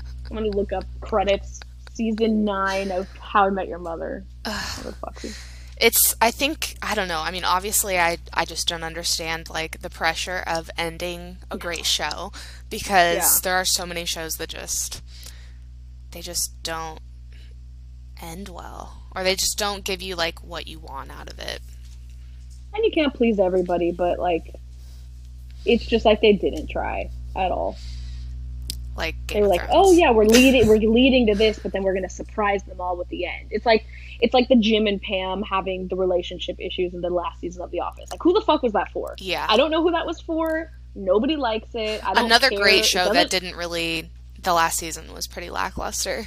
I'm 0.30 0.36
gonna 0.36 0.48
look 0.56 0.72
up 0.72 0.84
credits. 1.02 1.60
Season 1.92 2.46
nine 2.46 2.90
of 2.92 3.06
How 3.18 3.44
I 3.46 3.50
Met 3.50 3.68
Your 3.68 3.78
Mother. 3.78 4.24
Motherfucker. 4.46 5.36
It's 5.82 6.14
i 6.20 6.30
think 6.30 6.74
i 6.82 6.94
don't 6.94 7.08
know 7.08 7.20
i 7.20 7.30
mean 7.30 7.44
obviously 7.44 7.98
i 7.98 8.18
i 8.34 8.44
just 8.44 8.68
don't 8.68 8.82
understand 8.84 9.48
like 9.48 9.80
the 9.80 9.88
pressure 9.90 10.42
of 10.46 10.70
ending 10.76 11.38
a 11.50 11.56
great 11.56 11.86
show 11.86 12.30
because 12.68 13.16
Yeah. 13.16 13.38
there 13.42 13.54
are 13.54 13.64
so 13.64 13.86
many 13.86 14.04
shows 14.04 14.34
that 14.36 14.50
just 14.50 15.02
they 16.10 16.20
just 16.20 16.62
don't 16.62 17.00
end 18.22 18.48
well 18.50 19.04
or 19.16 19.24
they 19.24 19.34
just 19.34 19.56
don't 19.58 19.82
give 19.84 20.02
you 20.02 20.14
like 20.16 20.38
what 20.44 20.66
you 20.66 20.78
want 20.78 21.10
out 21.10 21.32
of 21.32 21.38
it 21.38 21.60
And 22.74 22.84
you 22.84 22.90
can't 22.92 23.14
please 23.14 23.40
everybody, 23.40 23.90
but 23.90 24.18
like, 24.20 24.54
it's 25.64 25.84
just 25.84 26.04
like 26.04 26.20
they 26.20 26.34
didn't 26.34 26.68
try 26.68 27.10
at 27.34 27.50
all. 27.50 27.76
like 28.96 29.14
they 29.28 29.40
were 29.40 29.48
like, 29.48 29.60
Thrones. 29.62 29.72
"Oh 29.74 29.92
yeah, 29.92 30.10
we're 30.12 30.24
leading, 30.26 30.68
we're 30.68 30.76
leading 30.78 31.26
to 31.28 31.34
this, 31.34 31.58
but 31.58 31.72
then 31.72 31.82
we're 31.82 31.94
gonna 31.94 32.08
surprise 32.10 32.62
them 32.64 32.80
all 32.80 32.96
with 32.96 33.08
the 33.08 33.24
end." 33.26 33.48
It's 33.50 33.64
like 33.66 33.84
it's 34.22 34.34
like 34.34 34.48
the 34.48 34.56
Jim 34.56 34.86
and 34.86 35.00
Pam 35.00 35.42
having 35.42 35.88
the 35.88 35.96
relationship 35.96 36.56
issues 36.58 36.94
in 36.94 37.00
the 37.00 37.10
last 37.10 37.40
season 37.40 37.62
of 37.62 37.70
The 37.70 37.80
Office. 37.80 38.10
Like, 38.10 38.22
who 38.22 38.32
the 38.32 38.40
fuck 38.40 38.62
was 38.62 38.72
that 38.72 38.90
for? 38.92 39.14
yeah 39.18 39.46
I 39.48 39.56
don't 39.56 39.70
know 39.70 39.82
who 39.82 39.90
that 39.92 40.06
was 40.06 40.20
for. 40.20 40.70
Nobody 40.94 41.36
likes 41.36 41.68
it. 41.74 42.04
I 42.04 42.14
don't 42.14 42.26
another 42.26 42.50
care. 42.50 42.58
great 42.58 42.84
show 42.84 43.12
that 43.12 43.30
didn't 43.30 43.56
really 43.56 44.10
the 44.42 44.52
last 44.52 44.78
season 44.78 45.12
was 45.12 45.26
pretty 45.26 45.50
lackluster 45.50 46.26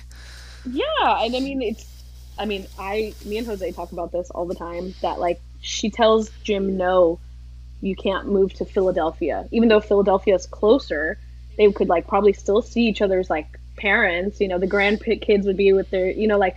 Yeah, 0.65 0.86
and 1.23 1.36
I 1.36 1.39
mean 1.39 1.62
it's. 1.62 1.86
I 2.38 2.45
mean, 2.45 2.65
I, 2.79 3.13
me 3.25 3.38
and 3.38 3.45
Jose 3.45 3.71
talk 3.73 3.91
about 3.91 4.12
this 4.12 4.32
all 4.32 4.45
the 4.45 4.56
time. 4.56 4.95
That 5.01 5.19
like 5.19 5.39
she 5.62 5.89
tells 5.89 6.29
Jim, 6.43 6.77
"No, 6.77 7.19
you 7.82 7.95
can't 7.95 8.27
move 8.27 8.53
to 8.56 8.65
Philadelphia," 8.65 9.47
even 9.51 9.69
though 9.69 9.82
Philadelphia 9.82 10.36
is 10.36 10.45
closer. 10.47 11.17
They 11.58 11.71
could 11.71 11.89
like 11.89 12.08
probably 12.08 12.34
still 12.34 12.62
see 12.62 12.88
each 12.88 13.01
other's 13.01 13.29
like 13.29 13.60
parents. 13.77 14.39
You 14.41 14.47
know, 14.47 14.58
the 14.58 14.67
grandkids 14.67 15.45
would 15.45 15.58
be 15.58 15.73
with 15.73 15.89
their, 15.89 16.10
you 16.10 16.27
know, 16.27 16.38
like. 16.38 16.56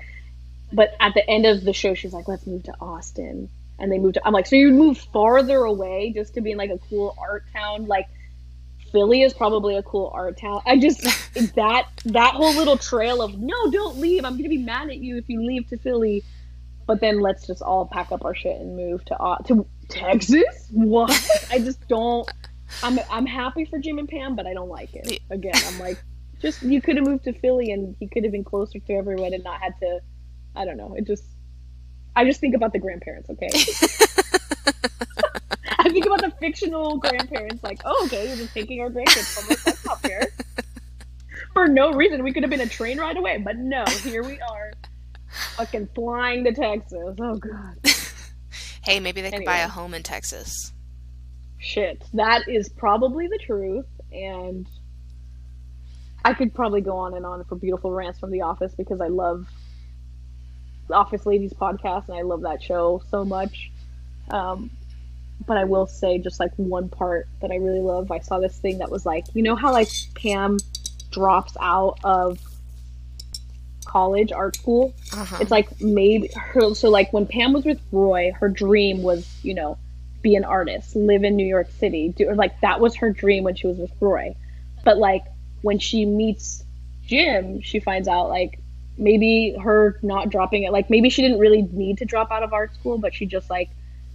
But 0.72 0.94
at 1.00 1.14
the 1.14 1.28
end 1.28 1.46
of 1.46 1.64
the 1.64 1.72
show, 1.72 1.94
she's 1.94 2.12
like, 2.12 2.28
"Let's 2.28 2.46
move 2.46 2.64
to 2.64 2.74
Austin," 2.80 3.48
and 3.78 3.90
they 3.90 3.98
moved. 3.98 4.14
To, 4.14 4.26
I'm 4.26 4.32
like, 4.32 4.46
"So 4.46 4.56
you 4.56 4.72
move 4.72 4.98
farther 4.98 5.58
away 5.58 6.12
just 6.14 6.34
to 6.34 6.40
be 6.40 6.52
in 6.52 6.58
like 6.58 6.70
a 6.70 6.78
cool 6.88 7.14
art 7.18 7.44
town, 7.52 7.86
like." 7.86 8.06
Philly 8.92 9.22
is 9.22 9.34
probably 9.34 9.76
a 9.76 9.82
cool 9.82 10.10
art 10.14 10.38
town. 10.38 10.62
I 10.64 10.78
just 10.78 11.02
that 11.56 11.88
that 12.04 12.34
whole 12.34 12.54
little 12.54 12.78
trail 12.78 13.20
of 13.20 13.36
no, 13.36 13.70
don't 13.70 13.98
leave. 13.98 14.24
I'm 14.24 14.36
gonna 14.36 14.48
be 14.48 14.58
mad 14.58 14.88
at 14.88 14.98
you 14.98 15.18
if 15.18 15.28
you 15.28 15.44
leave 15.44 15.68
to 15.68 15.76
Philly. 15.76 16.24
But 16.86 17.00
then 17.00 17.20
let's 17.20 17.46
just 17.46 17.62
all 17.62 17.84
pack 17.86 18.12
up 18.12 18.24
our 18.24 18.34
shit 18.34 18.60
and 18.60 18.76
move 18.76 19.04
to 19.06 19.20
uh, 19.20 19.38
to 19.48 19.66
Texas. 19.88 20.68
What? 20.70 21.10
I 21.50 21.58
just 21.58 21.86
don't. 21.88 22.30
I'm 22.82 22.98
I'm 23.10 23.26
happy 23.26 23.64
for 23.64 23.78
Jim 23.78 23.98
and 23.98 24.08
Pam, 24.08 24.36
but 24.36 24.46
I 24.46 24.54
don't 24.54 24.68
like 24.68 24.94
it. 24.94 25.20
Again, 25.30 25.54
I'm 25.66 25.78
like, 25.78 26.02
just 26.40 26.62
you 26.62 26.80
could 26.80 26.96
have 26.96 27.04
moved 27.04 27.24
to 27.24 27.32
Philly 27.32 27.72
and 27.72 27.96
he 27.98 28.06
could 28.06 28.22
have 28.22 28.32
been 28.32 28.44
closer 28.44 28.78
to 28.78 28.92
everyone 28.92 29.34
and 29.34 29.42
not 29.42 29.60
had 29.60 29.78
to. 29.80 30.00
I 30.56 30.64
don't 30.64 30.76
know. 30.76 30.94
It 30.96 31.06
just. 31.06 31.24
I 32.14 32.24
just 32.24 32.40
think 32.40 32.54
about 32.54 32.72
the 32.72 32.78
grandparents. 32.78 33.28
Okay. 33.28 33.48
I 35.78 35.90
think 35.90 36.06
about 36.06 36.22
the 36.22 36.32
fictional 36.40 36.96
grandparents, 36.96 37.62
like, 37.62 37.82
oh, 37.84 38.04
okay, 38.06 38.26
you're 38.26 38.36
just 38.36 38.54
taking 38.54 38.80
our 38.80 38.88
grandkids 38.88 39.34
from 39.34 39.52
us. 39.52 39.62
That's 39.64 39.84
not 39.84 40.00
fair. 40.00 40.28
For 41.52 41.68
no 41.68 41.92
reason. 41.92 42.24
We 42.24 42.32
could 42.32 42.42
have 42.42 42.50
been 42.50 42.62
a 42.62 42.68
train 42.68 42.98
ride 42.98 43.18
away, 43.18 43.36
but 43.38 43.56
no, 43.58 43.84
here 44.02 44.22
we 44.22 44.40
are. 44.40 44.72
Fucking 45.56 45.90
flying 45.94 46.44
to 46.44 46.54
Texas. 46.54 47.16
Oh, 47.20 47.36
God. 47.36 47.76
hey 48.84 49.00
maybe 49.00 49.20
they 49.20 49.30
could 49.30 49.44
buy 49.44 49.58
a 49.58 49.68
home 49.68 49.94
in 49.94 50.02
texas 50.02 50.72
Shit. 51.58 52.04
That 52.14 52.48
is 52.48 52.68
probably 52.68 53.26
the 53.26 53.38
truth, 53.38 53.86
and 54.12 54.68
I 56.24 56.34
could 56.34 56.54
probably 56.54 56.80
go 56.80 56.96
on 56.96 57.14
and 57.14 57.24
on 57.24 57.44
for 57.44 57.56
beautiful 57.56 57.90
rants 57.92 58.18
from 58.18 58.30
The 58.30 58.42
Office 58.42 58.74
because 58.76 59.00
I 59.00 59.08
love 59.08 59.46
Office 60.90 61.26
Ladies 61.26 61.52
podcast 61.52 62.08
and 62.08 62.16
I 62.16 62.22
love 62.22 62.42
that 62.42 62.62
show 62.62 63.02
so 63.10 63.24
much. 63.24 63.70
Um, 64.30 64.70
but 65.46 65.56
I 65.56 65.64
will 65.64 65.86
say 65.86 66.18
just 66.18 66.40
like 66.40 66.52
one 66.56 66.88
part 66.88 67.28
that 67.40 67.50
I 67.50 67.56
really 67.56 67.80
love. 67.80 68.10
I 68.10 68.20
saw 68.20 68.38
this 68.38 68.56
thing 68.58 68.78
that 68.78 68.90
was 68.90 69.04
like, 69.04 69.24
you 69.34 69.42
know 69.42 69.54
how 69.54 69.72
like 69.72 69.88
Pam 70.14 70.58
drops 71.10 71.56
out 71.60 71.98
of 72.04 72.38
college 73.84 74.32
art 74.32 74.56
school? 74.56 74.94
uh-huh. 75.12 75.38
It's 75.40 75.50
like 75.50 75.80
maybe 75.80 76.30
her. 76.36 76.74
So 76.74 76.90
like 76.90 77.12
when 77.12 77.26
Pam 77.26 77.52
was 77.52 77.64
with 77.64 77.80
Roy, 77.92 78.32
her 78.38 78.48
dream 78.48 79.02
was 79.02 79.28
you 79.42 79.54
know 79.54 79.78
be 80.22 80.34
an 80.34 80.44
artist, 80.44 80.96
live 80.96 81.24
in 81.24 81.36
New 81.36 81.46
York 81.46 81.70
City. 81.78 82.08
Do, 82.08 82.28
or 82.28 82.34
like 82.34 82.60
that 82.60 82.80
was 82.80 82.96
her 82.96 83.10
dream 83.12 83.44
when 83.44 83.54
she 83.54 83.66
was 83.66 83.78
with 83.78 83.92
Roy. 84.00 84.34
But 84.84 84.98
like 84.98 85.22
when 85.62 85.78
she 85.78 86.04
meets 86.04 86.64
Jim, 87.06 87.60
she 87.60 87.80
finds 87.80 88.08
out 88.08 88.28
like 88.28 88.58
maybe 88.98 89.56
her 89.62 89.98
not 90.02 90.30
dropping 90.30 90.64
it. 90.64 90.72
Like 90.72 90.90
maybe 90.90 91.10
she 91.10 91.22
didn't 91.22 91.38
really 91.38 91.62
need 91.72 91.98
to 91.98 92.04
drop 92.04 92.30
out 92.30 92.42
of 92.42 92.52
art 92.52 92.74
school, 92.74 92.98
but 92.98 93.14
she 93.14 93.26
just 93.26 93.50
like 93.50 93.70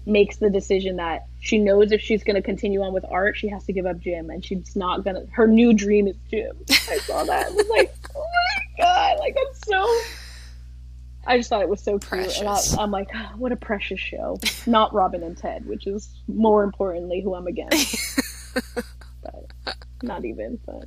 makes 0.05 0.38
the 0.38 0.49
decision 0.49 0.95
that 0.95 1.27
she 1.39 1.59
knows 1.59 1.91
if 1.91 2.01
she's 2.01 2.23
going 2.23 2.36
to 2.36 2.41
continue 2.41 2.82
on 2.82 2.93
with 2.93 3.05
art, 3.09 3.38
she 3.38 3.47
has 3.49 3.63
to 3.65 3.73
give 3.73 3.86
up 3.86 3.99
Jim 3.99 4.29
and 4.29 4.43
she's 4.43 4.75
not 4.75 5.03
gonna. 5.03 5.25
Her 5.32 5.47
new 5.47 5.73
dream 5.73 6.07
is 6.07 6.17
Jim 6.29 6.57
I 6.69 6.97
saw 6.97 7.23
that. 7.23 7.47
I 7.47 7.49
was 7.51 7.67
like, 7.69 7.93
oh 8.15 8.19
my 8.19 8.84
god! 8.84 9.19
Like 9.19 9.38
I'm 9.39 9.53
so. 9.65 10.01
I 11.27 11.38
just 11.38 11.49
thought 11.49 11.61
it 11.61 11.69
was 11.69 11.82
so 11.84 11.99
cute, 11.99 12.39
and 12.39 12.47
I, 12.47 12.53
Precious. 12.53 12.77
I'm 12.79 12.89
like, 12.89 13.09
"Ah, 13.13 13.34
what 13.38 13.51
a 13.51 13.55
precious 13.55 13.99
show. 13.99 14.39
Not 14.65 14.91
Robin 14.91 15.21
and 15.21 15.38
Ted, 15.38 15.67
which 15.67 15.86
is 15.86 16.09
more 16.27 16.63
importantly 16.63 17.21
who 17.21 17.36
I'm 17.36 17.45
against. 17.45 18.19
not 20.04 20.26
even. 20.26 20.60
But 20.66 20.86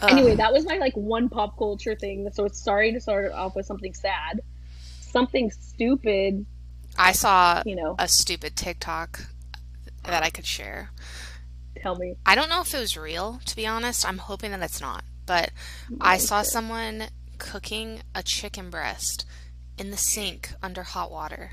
Ugh. 0.00 0.08
anyway, 0.08 0.36
that 0.36 0.52
was 0.52 0.64
my 0.66 0.76
like 0.78 0.94
one 0.94 1.28
pop 1.28 1.56
culture 1.58 1.96
thing. 1.96 2.28
So 2.32 2.44
it's 2.44 2.62
sorry 2.62 2.92
to 2.92 3.00
start 3.00 3.26
it 3.26 3.32
off 3.32 3.56
with 3.56 3.66
something 3.66 3.94
sad, 3.94 4.40
something 5.00 5.50
stupid. 5.50 6.46
I 6.98 7.12
saw 7.12 7.62
You 7.64 7.76
know, 7.76 7.94
a 7.98 8.08
stupid 8.08 8.56
TikTok 8.56 9.26
that 10.04 10.22
I 10.22 10.30
could 10.30 10.46
share. 10.46 10.90
tell 11.76 11.96
me. 11.96 12.16
I 12.26 12.34
don't 12.34 12.48
know 12.48 12.60
if 12.60 12.74
it 12.74 12.78
was 12.80 12.96
real, 12.96 13.40
to 13.46 13.56
be 13.56 13.66
honest. 13.66 14.06
I'm 14.06 14.18
hoping 14.18 14.50
that 14.52 14.62
it's 14.62 14.80
not. 14.80 15.04
But 15.26 15.50
I 16.00 16.18
saw 16.18 16.40
Okay. 16.40 16.42
someone 16.42 17.04
cooking 17.38 18.02
a 18.14 18.22
chicken 18.22 18.70
breast 18.70 19.24
in 19.78 19.90
the 19.90 19.96
sink 19.96 20.52
under 20.62 20.82
hot 20.82 21.10
water. 21.10 21.52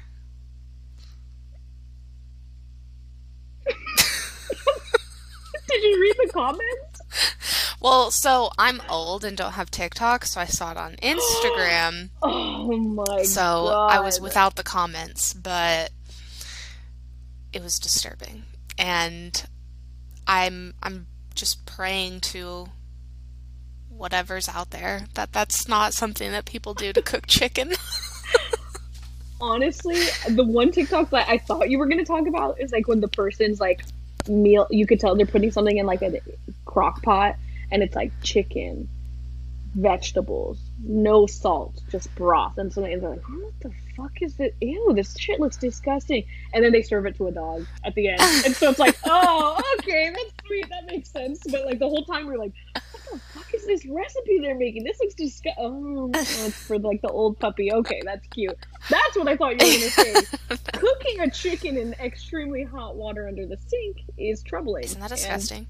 Did 5.68 5.84
you 5.84 6.02
read 6.02 6.16
the 6.18 6.30
comments? 6.34 6.87
Well, 7.80 8.10
so 8.10 8.50
I'm 8.58 8.82
old 8.90 9.24
and 9.24 9.38
don't 9.38 9.52
have 9.52 9.70
TikTok, 9.70 10.26
so 10.26 10.42
I 10.42 10.46
saw 10.46 10.72
it 10.72 10.78
on 10.78 10.96
Instagram. 10.96 12.10
Oh 12.24 12.78
my 12.78 13.22
So 13.24 13.42
god! 13.42 13.92
I 13.92 14.00
was 14.00 14.20
without 14.20 14.56
the 14.56 14.64
comments, 14.64 15.34
but 15.34 15.92
it 17.54 17.62
was 17.62 17.80
disturbing. 17.80 18.44
And 18.78 19.46
I'm 20.26 20.74
I'm 20.82 21.08
just 21.36 21.66
praying 21.66 22.22
to 22.22 22.68
whatever's 23.90 24.50
out 24.50 24.72
there 24.72 25.06
that 25.14 25.32
that's 25.32 25.68
not 25.68 25.94
something 25.94 26.32
that 26.32 26.46
people 26.46 26.74
do 26.74 26.92
to 26.94 27.02
cook 27.02 27.28
chicken. 27.28 27.74
honestly, 29.42 30.00
the 30.30 30.44
one 30.44 30.72
TikTok 30.72 31.10
that 31.12 31.28
I 31.30 31.38
thought 31.38 31.70
you 31.70 31.80
were 31.80 31.88
going 31.88 32.00
to 32.00 32.06
talk 32.06 32.28
about 32.28 32.60
is 32.60 32.72
like 32.72 32.88
when 32.88 33.02
the 33.02 33.08
person's 33.08 33.60
like 33.60 33.84
meal, 34.30 34.68
you 34.70 34.86
could 34.86 35.00
tell 35.00 35.16
they're 35.16 35.26
putting 35.26 35.52
something 35.52 35.78
in 35.78 35.86
like 35.86 36.02
a 36.02 36.20
crock 36.66 37.02
pot 37.04 37.36
and 37.72 37.84
it's 37.84 37.96
like 37.96 38.12
chicken, 38.22 38.88
vegetables, 39.76 40.60
no 40.84 41.26
salt, 41.26 41.82
just 41.90 42.14
broth. 42.16 42.58
And 42.58 42.72
so 42.72 42.82
they're 42.82 42.98
like, 43.00 43.28
what 43.28 43.54
the 43.62 43.72
fuck 43.96 44.22
is 44.22 44.36
this? 44.36 44.54
Ew, 44.62 44.94
this 44.94 45.18
shit 45.18 45.40
looks 45.40 45.58
disgusting. 45.58 46.24
And 46.54 46.64
then 46.64 46.72
they 46.72 46.82
serve 46.82 47.06
it 47.06 47.16
to 47.18 47.28
a 47.28 47.32
dog 47.32 47.66
at 47.84 47.96
the 47.96 48.10
end. 48.10 48.22
And 48.46 48.56
so 48.56 48.70
it's 48.70 48.80
like, 48.80 48.98
oh, 49.06 49.60
okay, 49.80 50.12
that's 50.12 50.34
sweet. 50.46 50.70
That 50.70 50.86
makes 50.86 51.10
sense. 51.10 51.42
But 51.50 51.66
like 51.66 51.80
the 51.80 51.90
whole 51.90 52.06
time 52.06 52.28
we're 52.28 52.38
like, 52.38 52.54
what 52.74 52.84
the 53.12 53.20
fuck 53.20 53.54
is 53.54 53.66
this 53.66 53.86
recipe 53.86 54.40
they're 54.40 54.56
making? 54.56 54.84
This 54.84 55.00
looks 55.00 55.16
disgusting. 55.16 55.54
Oh, 55.58 56.12
it's 56.16 56.54
for 56.54 56.78
like 56.78 57.02
the 57.02 57.10
old 57.10 57.40
puppy. 57.40 57.72
Okay, 57.72 58.02
that's 58.06 58.26
cute. 58.28 58.58
That's 58.90 59.18
what 59.18 59.28
I 59.28 59.36
thought 59.36 59.62
you 59.62 59.68
were 59.68 59.80
gonna 59.80 59.90
say. 59.90 60.58
Cooking 60.74 61.20
a 61.22 61.30
chicken 61.30 61.78
in 61.78 61.94
extremely 61.94 62.64
hot 62.64 62.96
water 62.96 63.28
under 63.28 63.46
the 63.46 63.58
sink 63.68 64.04
is 64.18 64.44
troubling. 64.44 64.84
Isn't 64.84 65.00
that 65.00 65.12
And 65.12 65.20
disgusting? 65.20 65.68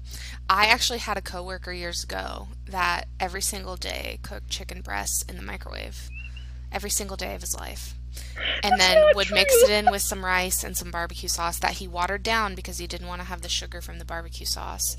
I 0.50 0.66
actually 0.66 0.98
had 0.98 1.16
a 1.16 1.22
coworker 1.22 1.72
years 1.72 2.04
ago 2.04 2.48
that 2.66 3.06
every 3.18 3.42
single 3.42 3.76
day 3.76 4.18
cooked 4.22 4.48
chicken 4.48 4.82
breasts 4.98 5.22
in 5.28 5.36
the 5.36 5.42
microwave. 5.42 6.10
Every 6.72 6.90
single 6.90 7.16
day 7.16 7.36
of 7.36 7.40
his 7.40 7.54
life. 7.54 7.94
And 8.64 8.80
then 8.80 8.96
would 9.14 9.30
mix 9.30 9.54
it 9.62 9.70
in 9.70 9.92
with 9.92 10.02
some 10.02 10.24
rice 10.24 10.64
and 10.64 10.76
some 10.76 10.90
barbecue 10.90 11.28
sauce 11.28 11.60
that 11.60 11.74
he 11.74 11.86
watered 11.86 12.24
down 12.24 12.56
because 12.56 12.78
he 12.78 12.88
didn't 12.88 13.06
want 13.06 13.20
to 13.20 13.28
have 13.28 13.42
the 13.42 13.48
sugar 13.48 13.80
from 13.80 14.00
the 14.00 14.04
barbecue 14.04 14.44
sauce. 14.44 14.96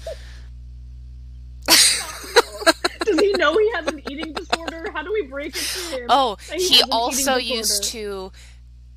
Does 1.67 3.19
he 3.19 3.33
know 3.33 3.57
he 3.57 3.71
has 3.73 3.87
an 3.87 4.01
eating 4.09 4.31
disorder? 4.31 4.89
How 4.93 5.03
do 5.03 5.11
we 5.11 5.23
break 5.23 5.53
it 5.53 5.61
to 5.61 5.97
him? 5.97 6.05
Oh, 6.07 6.37
he 6.53 6.69
he 6.69 6.83
also 6.89 7.35
used 7.35 7.83
to 7.91 8.31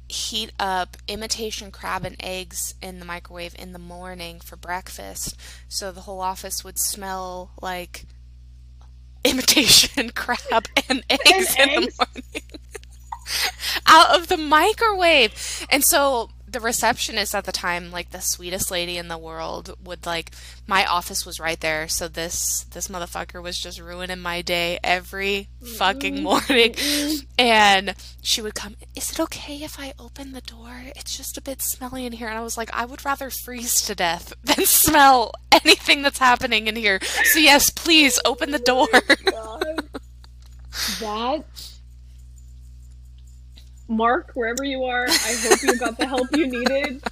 heat 0.09 0.53
up 0.61 0.97
imitation 1.09 1.73
crab 1.73 2.05
and 2.05 2.17
eggs 2.21 2.75
in 2.81 3.01
the 3.01 3.05
microwave 3.05 3.57
in 3.59 3.73
the 3.73 3.79
morning 3.81 4.39
for 4.39 4.55
breakfast, 4.57 5.37
so 5.69 5.91
the 5.91 6.03
whole 6.03 6.21
office 6.21 6.63
would 6.63 6.79
smell 6.79 7.51
like 7.61 8.07
imitation 9.31 10.11
crab 10.11 10.67
and 10.89 11.05
eggs 11.11 11.57
in 11.59 11.69
the 11.69 11.93
morning 11.99 12.43
out 13.87 14.19
of 14.19 14.29
the 14.29 14.37
microwave. 14.37 15.67
And 15.71 15.85
so 15.85 16.31
the 16.53 16.61
receptionist 16.61 17.35
at 17.35 17.45
the 17.45 17.53
time, 17.53 17.91
like 17.91 18.11
the 18.11 18.21
sweetest 18.21 18.71
lady 18.71 18.99
in 18.99 19.09
the 19.09 19.19
world, 19.19 19.75
would 19.83 20.07
like 20.07 20.33
my 20.67 20.85
office 20.85 21.27
was 21.27 21.41
right 21.41 21.61
there, 21.61 21.89
so 21.89 22.09
this 22.09 22.65
this 22.65 22.89
motherfucker 22.89 23.43
was 23.43 23.59
just 23.59 23.81
ruining 23.81 24.21
my 24.21 24.43
day 24.43 24.79
every 24.85 25.49
fucking 25.77 26.15
mm-hmm. 26.15 26.23
morning. 26.25 26.73
Mm-hmm. 26.73 27.25
And 27.39 27.95
she 28.21 28.41
would 28.41 28.55
come, 28.55 28.77
Is 28.95 29.11
it 29.11 29.21
okay 29.21 29.63
if 29.63 29.81
I 29.81 29.95
open 29.99 30.33
the 30.33 30.41
door? 30.41 30.83
It's 30.97 31.17
just 31.17 31.37
a 31.37 31.43
bit 31.43 31.63
smelly 31.63 32.07
in 32.07 32.13
here. 32.13 32.29
And 32.29 32.39
I 32.39 32.43
was 32.43 32.57
like, 32.57 32.71
I 32.73 32.85
would 32.85 33.05
rather 33.05 33.31
freeze 33.31 33.83
to 33.83 33.95
death 33.95 34.33
than 34.45 34.65
smell 34.67 35.33
anything 35.51 36.03
that's 36.03 36.19
happening 36.19 36.67
in 36.67 36.77
here. 36.77 37.01
So, 37.03 37.39
yes, 37.39 37.71
please 37.71 38.21
open 38.25 38.51
the 38.51 38.59
door. 38.59 38.89
Oh 38.93 39.75
God. 41.01 41.45
That 41.63 41.72
Mark, 43.97 44.33
wherever 44.35 44.65
you 44.65 44.85
are, 44.85 45.07
I 45.09 45.37
hope 45.43 45.63
you 45.63 45.77
got 45.79 45.99
the 45.99 46.07
help 46.07 46.35
you 46.35 46.47
needed. 46.47 47.03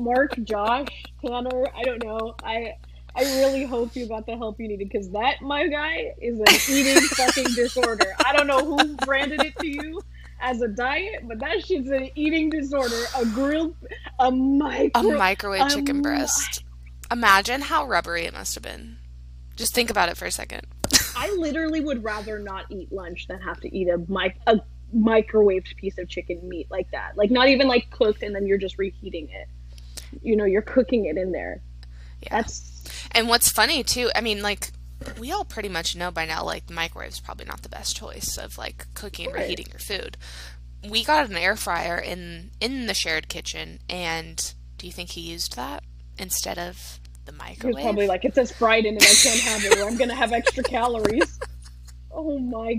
Mark, 0.00 0.34
Josh, 0.44 0.88
Tanner, 1.24 1.66
I 1.74 1.82
don't 1.82 2.02
know. 2.04 2.34
I 2.44 2.74
I 3.16 3.22
really 3.40 3.64
hope 3.64 3.96
you 3.96 4.06
got 4.06 4.26
the 4.26 4.36
help 4.36 4.60
you 4.60 4.68
needed 4.68 4.88
because 4.90 5.10
that 5.10 5.42
my 5.42 5.66
guy 5.66 6.14
is 6.20 6.38
an 6.38 6.46
eating 6.74 7.00
fucking 7.00 7.54
disorder. 7.54 8.14
I 8.24 8.32
don't 8.36 8.46
know 8.46 8.64
who 8.64 8.94
branded 8.96 9.42
it 9.42 9.56
to 9.58 9.66
you 9.66 10.00
as 10.40 10.60
a 10.62 10.68
diet, 10.68 11.26
but 11.26 11.40
that 11.40 11.64
shit's 11.66 11.90
an 11.90 12.10
eating 12.14 12.50
disorder. 12.50 13.02
A 13.16 13.24
grilled, 13.26 13.74
a 14.20 14.30
microwave. 14.30 14.90
A 14.94 15.02
micro, 15.02 15.18
microwave 15.18 15.68
chicken 15.70 15.96
Um, 15.96 16.02
breast. 16.02 16.64
Imagine 17.10 17.62
how 17.62 17.86
rubbery 17.86 18.24
it 18.26 18.32
must 18.32 18.54
have 18.54 18.62
been. 18.62 18.98
Just 19.56 19.74
think 19.74 19.90
about 19.90 20.08
it 20.08 20.16
for 20.16 20.26
a 20.26 20.30
second. 20.30 20.66
I 21.16 21.30
literally 21.36 21.80
would 21.80 22.04
rather 22.04 22.38
not 22.38 22.66
eat 22.70 22.92
lunch 22.92 23.26
than 23.26 23.40
have 23.40 23.60
to 23.60 23.76
eat 23.76 23.88
a 23.88 23.98
mic 24.08 24.36
a 24.46 24.60
microwaved 24.96 25.76
piece 25.76 25.98
of 25.98 26.08
chicken 26.08 26.48
meat 26.48 26.66
like 26.70 26.90
that. 26.90 27.16
Like 27.16 27.30
not 27.30 27.48
even 27.48 27.68
like 27.68 27.90
cooked 27.90 28.22
and 28.22 28.34
then 28.34 28.46
you're 28.46 28.58
just 28.58 28.78
reheating 28.78 29.28
it. 29.30 29.48
You 30.22 30.36
know, 30.36 30.44
you're 30.44 30.62
cooking 30.62 31.06
it 31.06 31.16
in 31.16 31.32
there. 31.32 31.62
Yeah. 32.22 32.28
That's 32.42 32.84
And 33.12 33.28
what's 33.28 33.50
funny 33.50 33.82
too, 33.84 34.10
I 34.14 34.20
mean, 34.20 34.42
like 34.42 34.70
we 35.18 35.32
all 35.32 35.44
pretty 35.44 35.68
much 35.68 35.96
know 35.96 36.10
by 36.10 36.26
now, 36.26 36.44
like 36.44 36.66
the 36.66 36.74
microwave's 36.74 37.20
probably 37.20 37.46
not 37.46 37.62
the 37.62 37.68
best 37.68 37.96
choice 37.96 38.36
of 38.36 38.58
like 38.58 38.86
cooking 38.94 39.26
and 39.26 39.34
reheating 39.34 39.66
your 39.70 39.78
food. 39.78 40.16
We 40.88 41.04
got 41.04 41.28
an 41.30 41.36
air 41.36 41.56
fryer 41.56 41.98
in 41.98 42.50
in 42.60 42.86
the 42.86 42.94
shared 42.94 43.28
kitchen, 43.28 43.80
and 43.88 44.54
do 44.76 44.86
you 44.86 44.92
think 44.92 45.10
he 45.10 45.20
used 45.20 45.56
that 45.56 45.84
instead 46.18 46.58
of 46.58 47.00
the 47.26 47.32
microwave? 47.32 47.74
was 47.76 47.82
probably 47.82 48.06
like 48.06 48.24
it 48.24 48.34
says 48.34 48.50
fried 48.52 48.84
in 48.86 48.96
it, 48.96 49.02
I 49.02 49.14
can't 49.14 49.40
have 49.40 49.64
it 49.64 49.78
or 49.78 49.88
I'm 49.88 49.96
gonna 49.96 50.14
have 50.14 50.32
extra 50.32 50.62
calories. 50.62 51.38
Oh 52.12 52.38
my 52.40 52.74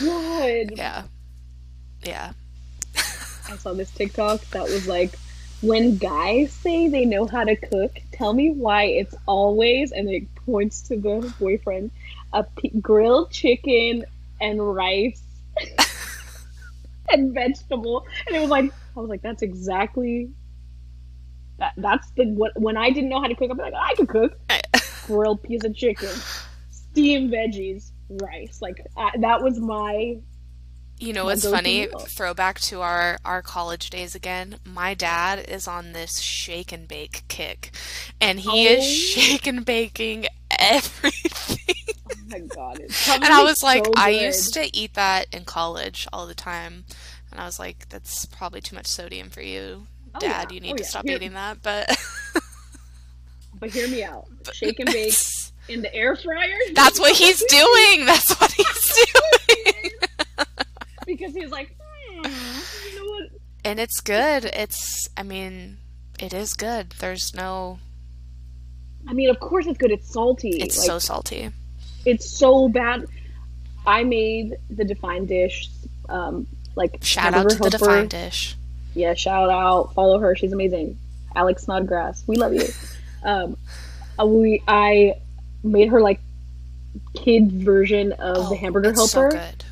god. 0.00 0.72
yeah, 0.76 1.04
yeah. 2.04 2.32
I 2.96 3.56
saw 3.56 3.72
this 3.72 3.90
TikTok 3.90 4.40
that 4.50 4.64
was 4.64 4.86
like 4.86 5.18
when 5.60 5.96
guys 5.96 6.52
say 6.52 6.88
they 6.88 7.04
know 7.04 7.26
how 7.26 7.44
to 7.44 7.56
cook, 7.56 7.98
tell 8.12 8.32
me 8.32 8.50
why 8.50 8.84
it's 8.84 9.14
always 9.26 9.92
and 9.92 10.08
it 10.10 10.34
points 10.34 10.82
to 10.82 10.96
the 10.96 11.34
boyfriend 11.38 11.90
a 12.32 12.42
p- 12.42 12.72
grilled 12.80 13.30
chicken 13.30 14.04
and 14.40 14.74
rice 14.74 15.22
and 17.08 17.32
vegetable. 17.32 18.06
And 18.26 18.36
it 18.36 18.40
was 18.40 18.50
like 18.50 18.72
I 18.96 19.00
was 19.00 19.08
like 19.08 19.22
that's 19.22 19.42
exactly 19.42 20.30
that 21.58 21.72
that's 21.76 22.10
the 22.10 22.24
what 22.26 22.60
when 22.60 22.76
I 22.76 22.90
didn't 22.90 23.08
know 23.08 23.20
how 23.20 23.28
to 23.28 23.34
cook 23.34 23.50
I'm 23.50 23.56
like 23.56 23.74
I 23.74 23.94
can 23.94 24.06
cook 24.06 24.38
grilled 25.06 25.42
piece 25.42 25.64
of 25.64 25.74
chicken, 25.74 26.10
steamed 26.70 27.32
veggies, 27.32 27.90
rice. 28.10 28.60
Like 28.60 28.84
I, 28.96 29.12
that 29.20 29.42
was 29.42 29.58
my 29.58 30.18
You 31.04 31.12
know 31.12 31.26
what's 31.26 31.48
funny? 31.48 31.86
Throwback 32.08 32.60
to 32.60 32.80
our 32.80 33.18
our 33.26 33.42
college 33.42 33.90
days 33.90 34.14
again. 34.14 34.56
My 34.64 34.94
dad 34.94 35.44
is 35.50 35.68
on 35.68 35.92
this 35.92 36.18
shake 36.20 36.72
and 36.72 36.88
bake 36.88 37.24
kick, 37.28 37.72
and 38.22 38.40
he 38.40 38.66
is 38.66 38.82
Oh. 38.82 39.20
shake 39.20 39.46
and 39.46 39.66
baking 39.66 40.26
everything. 40.58 41.74
oh 42.10 42.14
my 42.28 42.38
god. 42.40 42.80
And 43.12 43.24
I 43.24 43.42
was 43.42 43.62
like, 43.62 43.84
so 43.84 43.92
I 43.96 44.08
used 44.10 44.54
to 44.54 44.74
eat 44.74 44.94
that 44.94 45.26
in 45.30 45.44
college 45.44 46.08
all 46.10 46.26
the 46.26 46.34
time. 46.34 46.84
And 47.30 47.38
I 47.38 47.44
was 47.44 47.58
like, 47.58 47.88
that's 47.90 48.24
probably 48.26 48.62
too 48.62 48.74
much 48.76 48.86
sodium 48.86 49.28
for 49.28 49.42
you, 49.42 49.86
Oh, 50.14 50.20
Dad. 50.20 50.46
yeah. 50.50 50.54
You 50.54 50.60
need 50.60 50.72
Oh, 50.72 50.76
to 50.76 50.82
yeah. 50.84 50.88
stop 50.88 51.04
Here- 51.06 51.16
eating 51.16 51.34
that. 51.34 51.58
But 51.62 51.90
But 53.60 53.70
hear 53.70 53.88
me 53.88 54.02
out. 54.04 54.24
Shake 54.54 54.80
and 54.80 54.90
bake 54.90 55.14
in 55.68 55.82
the 55.82 55.94
air 55.94 56.16
fryer. 56.16 56.56
that's 56.74 56.98
what 56.98 57.14
he's 57.14 57.42
doing. 57.44 58.06
That's 58.06 58.32
what 58.40 58.52
he's 58.52 59.06
doing. 59.12 59.90
Because 61.16 61.34
he's 61.34 61.50
like, 61.50 61.74
hmm, 62.14 62.24
you 62.88 62.96
know 62.96 63.10
what? 63.10 63.30
And 63.64 63.80
it's 63.80 64.00
good. 64.00 64.44
It's, 64.44 65.08
I 65.16 65.22
mean, 65.22 65.78
it 66.18 66.32
is 66.34 66.54
good. 66.54 66.90
There's 66.98 67.34
no, 67.34 67.78
I 69.08 69.12
mean, 69.12 69.30
of 69.30 69.38
course 69.40 69.66
it's 69.66 69.78
good. 69.78 69.90
It's 69.90 70.12
salty. 70.12 70.50
it's 70.60 70.78
like, 70.78 70.86
so 70.86 70.98
salty. 70.98 71.50
it's 72.04 72.30
so 72.30 72.68
bad. 72.68 73.06
I 73.86 74.02
made 74.04 74.56
the 74.70 74.84
defined 74.84 75.28
dish 75.28 75.68
um, 76.08 76.46
Like 76.74 76.98
Shout 77.02 77.26
out 77.26 77.34
hamburger 77.34 77.56
to 77.56 77.62
the. 77.64 77.70
Defined 77.70 78.10
Dish. 78.10 78.56
Yeah, 78.94 79.14
shout 79.14 79.50
out. 79.50 79.92
Follow 79.94 80.18
her. 80.20 80.34
She's 80.36 80.52
amazing. 80.52 80.98
Alex 81.36 81.64
Snodgrass. 81.64 82.22
We 82.26 82.36
love 82.36 82.54
you. 82.54 82.66
um, 83.24 83.56
uh, 84.18 84.24
we 84.26 84.62
I 84.68 85.14
made 85.62 85.88
her 85.88 86.00
like 86.00 86.20
kid 87.14 87.50
version 87.52 88.12
of 88.12 88.36
the 88.36 88.40
Oh, 88.40 88.56
hamburger 88.56 88.90
it's 88.90 89.10
so 89.10 89.20
helper. 89.22 89.36
good. 89.36 89.63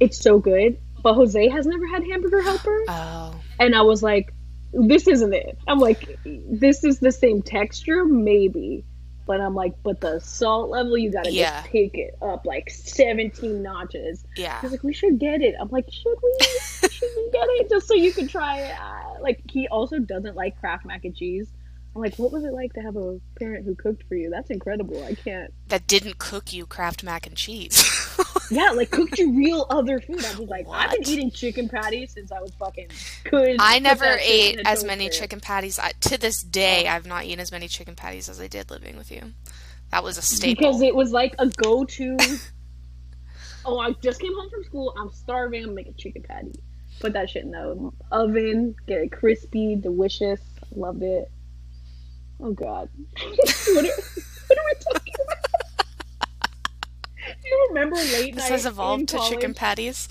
It's 0.00 0.20
so 0.20 0.38
good. 0.38 0.78
But 1.02 1.14
Jose 1.14 1.48
has 1.48 1.66
never 1.66 1.86
had 1.86 2.02
hamburger 2.04 2.42
helper, 2.42 2.82
Oh, 2.88 3.34
and 3.60 3.74
I 3.74 3.82
was 3.82 4.02
like, 4.02 4.32
"This 4.72 5.06
isn't 5.06 5.32
it." 5.34 5.56
I'm 5.68 5.78
like, 5.78 6.18
"This 6.24 6.82
is 6.84 6.98
the 6.98 7.12
same 7.12 7.42
texture, 7.42 8.04
maybe." 8.04 8.84
But 9.26 9.40
I'm 9.40 9.54
like, 9.56 9.74
but 9.82 10.00
the 10.00 10.20
salt 10.20 10.70
level, 10.70 10.96
you 10.96 11.10
gotta 11.10 11.32
Yeah. 11.32 11.60
just 11.60 11.70
take 11.72 11.96
it 11.98 12.16
up 12.22 12.46
like 12.46 12.70
17 12.70 13.60
notches. 13.60 14.24
yeah. 14.36 14.60
He's 14.60 14.70
like, 14.70 14.84
we 14.84 14.92
should 14.92 15.18
get 15.18 15.42
it. 15.42 15.56
I'm 15.60 15.68
like, 15.70 15.90
should 15.90 16.14
we? 16.22 16.46
should 16.88 17.10
we 17.16 17.30
get 17.32 17.46
it 17.48 17.68
just 17.68 17.88
so 17.88 17.94
you 17.94 18.12
can 18.12 18.28
try 18.28 18.60
it? 18.60 18.72
Uh, 18.80 19.20
like, 19.20 19.40
he 19.50 19.66
also 19.66 19.98
doesn't 19.98 20.36
like 20.36 20.58
Kraft 20.60 20.84
mac 20.86 21.04
and 21.04 21.14
cheese. 21.16 21.48
I'm 21.96 22.02
like, 22.02 22.16
what 22.16 22.30
was 22.30 22.44
it 22.44 22.52
like 22.52 22.74
to 22.74 22.82
have 22.82 22.96
a 22.96 23.18
parent 23.38 23.64
who 23.64 23.74
cooked 23.74 24.04
for 24.06 24.16
you? 24.16 24.28
That's 24.28 24.50
incredible. 24.50 25.02
I 25.02 25.14
can't. 25.14 25.50
That 25.68 25.86
didn't 25.86 26.18
cook 26.18 26.52
you 26.52 26.66
Kraft 26.66 27.02
mac 27.02 27.26
and 27.26 27.34
cheese. 27.36 27.92
Yeah, 28.48 28.70
like 28.70 28.92
cooked 28.92 29.18
you 29.18 29.36
real 29.36 29.66
other 29.70 29.98
food. 29.98 30.24
I 30.24 30.38
was 30.38 30.48
like, 30.48 30.68
I've 30.70 30.92
been 30.92 31.08
eating 31.08 31.30
chicken 31.32 31.68
patties 31.68 32.12
since 32.12 32.30
I 32.30 32.40
was 32.40 32.54
fucking 32.54 32.90
could. 33.24 33.56
I 33.58 33.80
never 33.80 34.04
ate 34.20 34.60
as 34.64 34.84
many 34.84 35.08
chicken 35.08 35.40
patties. 35.40 35.80
I, 35.80 35.90
to 36.02 36.16
this 36.16 36.42
day, 36.42 36.86
I've 36.86 37.06
not 37.06 37.24
eaten 37.24 37.40
as 37.40 37.50
many 37.50 37.66
chicken 37.66 37.96
patties 37.96 38.28
as 38.28 38.40
I 38.40 38.46
did 38.46 38.70
living 38.70 38.96
with 38.96 39.10
you. 39.10 39.32
That 39.90 40.04
was 40.04 40.16
a 40.16 40.22
staple. 40.22 40.54
because 40.54 40.80
it 40.80 40.94
was 40.94 41.10
like 41.10 41.34
a 41.40 41.48
go-to. 41.48 42.16
oh, 43.64 43.80
I 43.80 43.90
just 44.00 44.20
came 44.20 44.32
home 44.32 44.48
from 44.48 44.62
school. 44.62 44.94
I'm 44.96 45.10
starving. 45.10 45.64
I'm 45.64 45.74
making 45.74 45.94
chicken 45.94 46.22
patty. 46.22 46.52
Put 47.00 47.14
that 47.14 47.28
shit 47.28 47.42
in 47.42 47.50
the 47.50 47.90
oven. 48.12 48.76
Get 48.86 49.00
it 49.00 49.10
crispy, 49.10 49.74
delicious. 49.74 50.40
Loved 50.70 51.02
it. 51.02 51.32
Oh 52.40 52.52
God. 52.52 52.88
what, 53.16 53.84
are, 53.84 54.02
what 54.46 54.58
are 54.58 54.66
we 54.66 54.74
talking 54.80 55.14
about? 55.24 55.46
Do 57.26 57.48
you 57.48 57.66
remember 57.68 57.96
late 57.96 58.34
this 58.34 58.44
night 58.44 58.52
has 58.52 58.66
evolved 58.66 59.08
to 59.10 59.18
chicken 59.28 59.54
patties. 59.54 60.08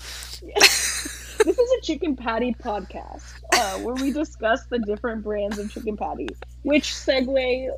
This 1.46 1.58
is 1.58 1.70
a 1.78 1.80
chicken 1.82 2.16
patty 2.16 2.54
podcast 2.54 3.22
uh, 3.52 3.78
where 3.78 3.94
we 3.94 4.10
discuss 4.10 4.66
the 4.66 4.80
different 4.80 5.22
brands 5.22 5.58
of 5.58 5.70
chicken 5.70 5.96
patties. 5.96 6.36
Which 6.62 6.90
segue, 6.90 7.70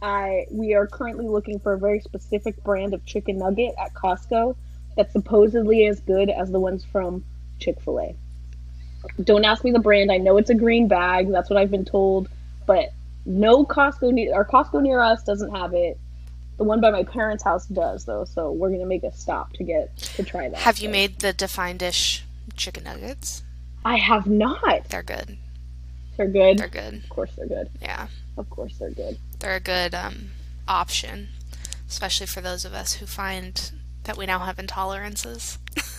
I 0.00 0.46
we 0.52 0.74
are 0.74 0.86
currently 0.86 1.26
looking 1.26 1.58
for 1.58 1.72
a 1.72 1.78
very 1.78 2.00
specific 2.00 2.62
brand 2.62 2.94
of 2.94 3.04
chicken 3.04 3.38
nugget 3.38 3.74
at 3.84 3.94
Costco 3.94 4.54
that's 4.96 5.12
supposedly 5.12 5.86
as 5.86 5.98
good 6.00 6.30
as 6.30 6.50
the 6.50 6.60
ones 6.60 6.84
from 6.84 7.24
Chick 7.58 7.80
Fil 7.80 8.00
A. 8.00 8.16
Don't 9.22 9.44
ask 9.44 9.64
me 9.64 9.72
the 9.72 9.80
brand. 9.80 10.12
I 10.12 10.18
know 10.18 10.36
it's 10.36 10.50
a 10.50 10.54
green 10.54 10.86
bag. 10.86 11.30
That's 11.30 11.50
what 11.50 11.58
I've 11.58 11.70
been 11.70 11.84
told, 11.84 12.28
but 12.66 12.90
no 13.26 13.64
Costco 13.64 14.12
near 14.12 14.34
our 14.34 14.44
Costco 14.44 14.80
near 14.82 15.00
us 15.00 15.22
doesn't 15.22 15.54
have 15.54 15.74
it. 15.74 15.98
The 16.56 16.64
one 16.64 16.80
by 16.80 16.90
my 16.90 17.02
parents' 17.02 17.44
house 17.44 17.66
does 17.66 18.04
though, 18.06 18.24
so 18.24 18.50
we're 18.52 18.70
gonna 18.70 18.86
make 18.86 19.02
a 19.02 19.12
stop 19.12 19.52
to 19.54 19.64
get 19.64 19.94
to 19.98 20.22
try 20.22 20.48
that. 20.48 20.58
Have 20.58 20.78
you 20.78 20.88
made 20.88 21.18
the 21.18 21.32
defined 21.32 21.80
dish 21.80 22.24
chicken 22.56 22.84
nuggets? 22.84 23.42
I 23.84 23.96
have 23.98 24.26
not. 24.26 24.88
They're 24.88 25.02
good. 25.02 25.36
They're 26.16 26.28
good. 26.28 26.58
They're 26.58 26.68
good. 26.68 26.94
Of 26.94 27.08
course 27.10 27.30
they're 27.36 27.46
good. 27.46 27.68
Yeah. 27.82 28.06
Of 28.38 28.48
course 28.48 28.78
they're 28.78 28.90
good. 28.90 29.18
They're 29.38 29.56
a 29.56 29.60
good 29.60 29.94
um, 29.94 30.30
option, 30.66 31.28
especially 31.88 32.26
for 32.26 32.40
those 32.40 32.64
of 32.64 32.72
us 32.72 32.94
who 32.94 33.06
find 33.06 33.70
that 34.04 34.16
we 34.16 34.24
now 34.24 34.38
have 34.40 34.56
intolerances. 34.56 35.58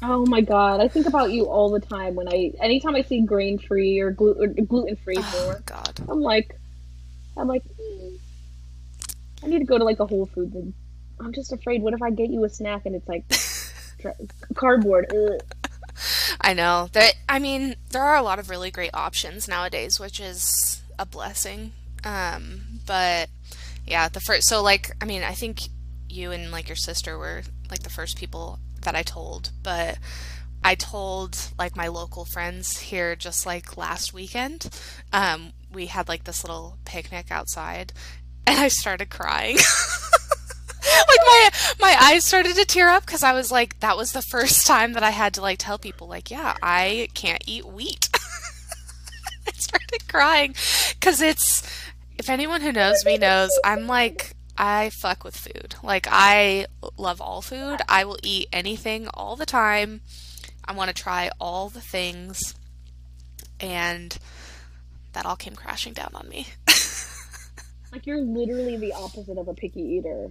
Oh 0.00 0.24
my 0.26 0.40
god, 0.42 0.80
I 0.80 0.86
think 0.86 1.06
about 1.08 1.32
you 1.32 1.46
all 1.46 1.70
the 1.70 1.80
time 1.80 2.14
when 2.14 2.28
I 2.28 2.52
anytime 2.62 2.94
I 2.94 3.02
see 3.02 3.20
grain 3.22 3.58
free 3.58 3.98
or, 3.98 4.12
glu- 4.12 4.40
or 4.40 4.46
gluten 4.46 4.94
free 4.94 5.16
Oh, 5.18 5.42
more. 5.44 5.60
God. 5.66 5.98
I'm 6.08 6.20
like 6.20 6.54
I'm 7.38 7.48
like 7.48 7.62
hmm, 7.80 8.16
I 9.42 9.46
need 9.46 9.60
to 9.60 9.64
go 9.64 9.78
to 9.78 9.84
like 9.84 10.00
a 10.00 10.06
Whole 10.06 10.26
Foods 10.26 10.54
and 10.54 10.74
I'm 11.20 11.32
just 11.32 11.52
afraid 11.52 11.82
what 11.82 11.94
if 11.94 12.02
I 12.02 12.10
get 12.10 12.30
you 12.30 12.44
a 12.44 12.48
snack 12.48 12.86
and 12.86 12.94
it's 12.94 13.08
like 13.08 13.24
cardboard. 14.54 15.12
Ugh. 15.12 15.40
I 16.40 16.54
know. 16.54 16.88
that. 16.92 17.14
I 17.28 17.38
mean, 17.38 17.76
there 17.90 18.02
are 18.02 18.16
a 18.16 18.22
lot 18.22 18.38
of 18.38 18.50
really 18.50 18.70
great 18.70 18.94
options 18.94 19.48
nowadays, 19.48 19.98
which 19.98 20.20
is 20.20 20.82
a 20.98 21.06
blessing. 21.06 21.72
Um, 22.04 22.80
but 22.86 23.28
yeah, 23.86 24.08
the 24.08 24.20
first, 24.20 24.48
so 24.48 24.62
like, 24.62 24.92
I 25.00 25.04
mean, 25.04 25.22
I 25.22 25.32
think 25.32 25.62
you 26.08 26.30
and 26.30 26.50
like 26.50 26.68
your 26.68 26.76
sister 26.76 27.18
were 27.18 27.42
like 27.70 27.82
the 27.82 27.90
first 27.90 28.16
people 28.16 28.58
that 28.82 28.94
I 28.94 29.02
told, 29.02 29.50
but 29.62 29.98
I 30.62 30.74
told 30.74 31.38
like 31.58 31.76
my 31.76 31.88
local 31.88 32.24
friends 32.24 32.78
here 32.78 33.16
just 33.16 33.46
like 33.46 33.76
last 33.76 34.12
weekend. 34.12 34.68
Um, 35.12 35.52
we 35.72 35.86
had 35.86 36.08
like 36.08 36.24
this 36.24 36.44
little 36.44 36.78
picnic 36.84 37.30
outside 37.30 37.92
and 38.46 38.58
I 38.58 38.68
started 38.68 39.10
crying. 39.10 39.56
like 41.08 41.20
my 41.26 41.50
my 41.80 41.96
eyes 42.00 42.24
started 42.24 42.56
to 42.56 42.64
tear 42.64 42.88
up 42.88 43.04
because 43.04 43.22
I 43.22 43.32
was 43.32 43.50
like, 43.50 43.80
that 43.80 43.96
was 43.96 44.12
the 44.12 44.22
first 44.22 44.66
time 44.66 44.94
that 44.94 45.02
I 45.02 45.10
had 45.10 45.34
to 45.34 45.42
like 45.42 45.58
tell 45.58 45.78
people 45.78 46.08
like, 46.08 46.30
yeah, 46.30 46.56
I 46.62 47.08
can't 47.14 47.42
eat 47.46 47.66
wheat. 47.66 48.08
I 49.46 49.52
started 49.52 50.08
crying 50.08 50.54
because 50.90 51.20
it's 51.20 51.62
if 52.18 52.28
anyone 52.28 52.60
who 52.60 52.72
knows 52.72 53.04
me 53.04 53.16
knows 53.16 53.50
I'm 53.64 53.86
like 53.86 54.34
I 54.56 54.90
fuck 54.90 55.22
with 55.22 55.36
food. 55.36 55.76
Like 55.82 56.08
I 56.10 56.66
love 56.96 57.20
all 57.20 57.42
food. 57.42 57.80
I 57.88 58.04
will 58.04 58.18
eat 58.22 58.48
anything 58.52 59.08
all 59.14 59.36
the 59.36 59.46
time. 59.46 60.00
I 60.68 60.72
want 60.72 60.94
to 60.94 61.02
try 61.02 61.30
all 61.40 61.68
the 61.68 61.80
things, 61.80 62.54
and 63.58 64.16
that 65.14 65.26
all 65.26 65.36
came 65.36 65.56
crashing 65.56 65.94
down 65.94 66.10
on 66.14 66.28
me. 66.28 66.46
Like 67.92 68.06
you're 68.06 68.20
literally 68.20 68.76
the 68.76 68.92
opposite 68.92 69.38
of 69.38 69.48
a 69.48 69.54
picky 69.54 69.80
eater 69.80 70.30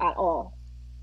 at 0.00 0.16
all. 0.16 0.56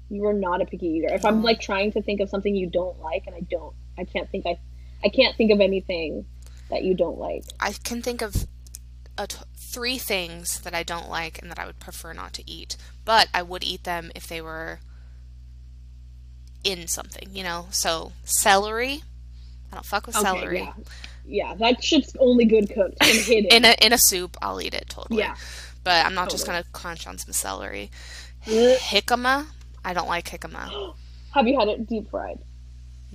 You 0.09 0.26
are 0.28 0.34
not 0.34 0.61
a 0.61 0.65
picky 0.65 0.88
eater. 0.88 1.13
If 1.13 1.26
I'm 1.26 1.43
like 1.43 1.59
trying 1.59 1.91
to 1.93 2.01
think 2.01 2.20
of 2.20 2.30
something 2.30 2.55
you 2.55 2.70
don't 2.70 2.99
like 2.99 3.24
and 3.26 3.36
I 3.36 3.41
don't 3.49 3.74
I 3.97 4.03
can't 4.03 4.30
think 4.30 4.45
I 4.45 4.59
I 5.03 5.09
can't 5.09 5.36
think 5.36 5.51
of 5.51 5.61
anything 5.61 6.26
that 6.70 6.84
you 6.84 6.93
don't 6.93 7.18
like. 7.18 7.43
I 7.59 7.72
can 7.72 8.01
think 8.01 8.22
of 8.22 8.47
a 9.18 9.28
t- 9.28 9.38
three 9.55 9.97
things 9.97 10.59
that 10.61 10.74
I 10.74 10.84
don't 10.84 11.09
like 11.09 11.41
and 11.41 11.49
that 11.49 11.59
I 11.59 11.65
would 11.65 11.80
prefer 11.80 12.13
not 12.13 12.34
to 12.34 12.49
eat, 12.49 12.76
but 13.05 13.30
I 13.34 13.41
would 13.41 13.63
eat 13.63 13.84
them 13.84 14.11
if 14.13 14.28
they 14.28 14.41
were 14.41 14.80
in 16.63 16.87
something, 16.87 17.27
you 17.31 17.43
know. 17.43 17.67
So 17.71 18.11
celery, 18.23 19.03
I 19.71 19.75
don't 19.75 19.85
fuck 19.85 20.07
with 20.07 20.15
celery. 20.15 20.59
yeah. 20.59 20.73
Yeah, 21.29 21.55
that 21.55 21.83
shit's 21.83 22.15
only 22.21 22.45
good 22.45 22.69
cooked 22.73 22.97
and 23.01 23.09
hidden. 23.25 23.51
In 23.51 23.65
a 23.65 23.75
in 23.85 23.91
a 23.93 23.97
soup, 23.97 24.37
I'll 24.41 24.61
eat 24.61 24.73
it 24.73 24.85
totally. 24.89 25.19
yeah. 25.19 25.35
but 25.83 26.05
I'm 26.05 26.13
not 26.13 26.29
just 26.29 26.45
gonna 26.45 26.63
crunch 26.71 27.05
on 27.05 27.17
some 27.17 27.33
celery. 27.33 27.91
Jicama, 28.45 29.45
I 29.83 29.93
don't 29.93 30.07
like 30.07 30.29
jicama. 30.29 30.93
Have 31.31 31.47
you 31.47 31.59
had 31.59 31.67
it 31.67 31.87
deep 31.87 32.09
fried? 32.09 32.39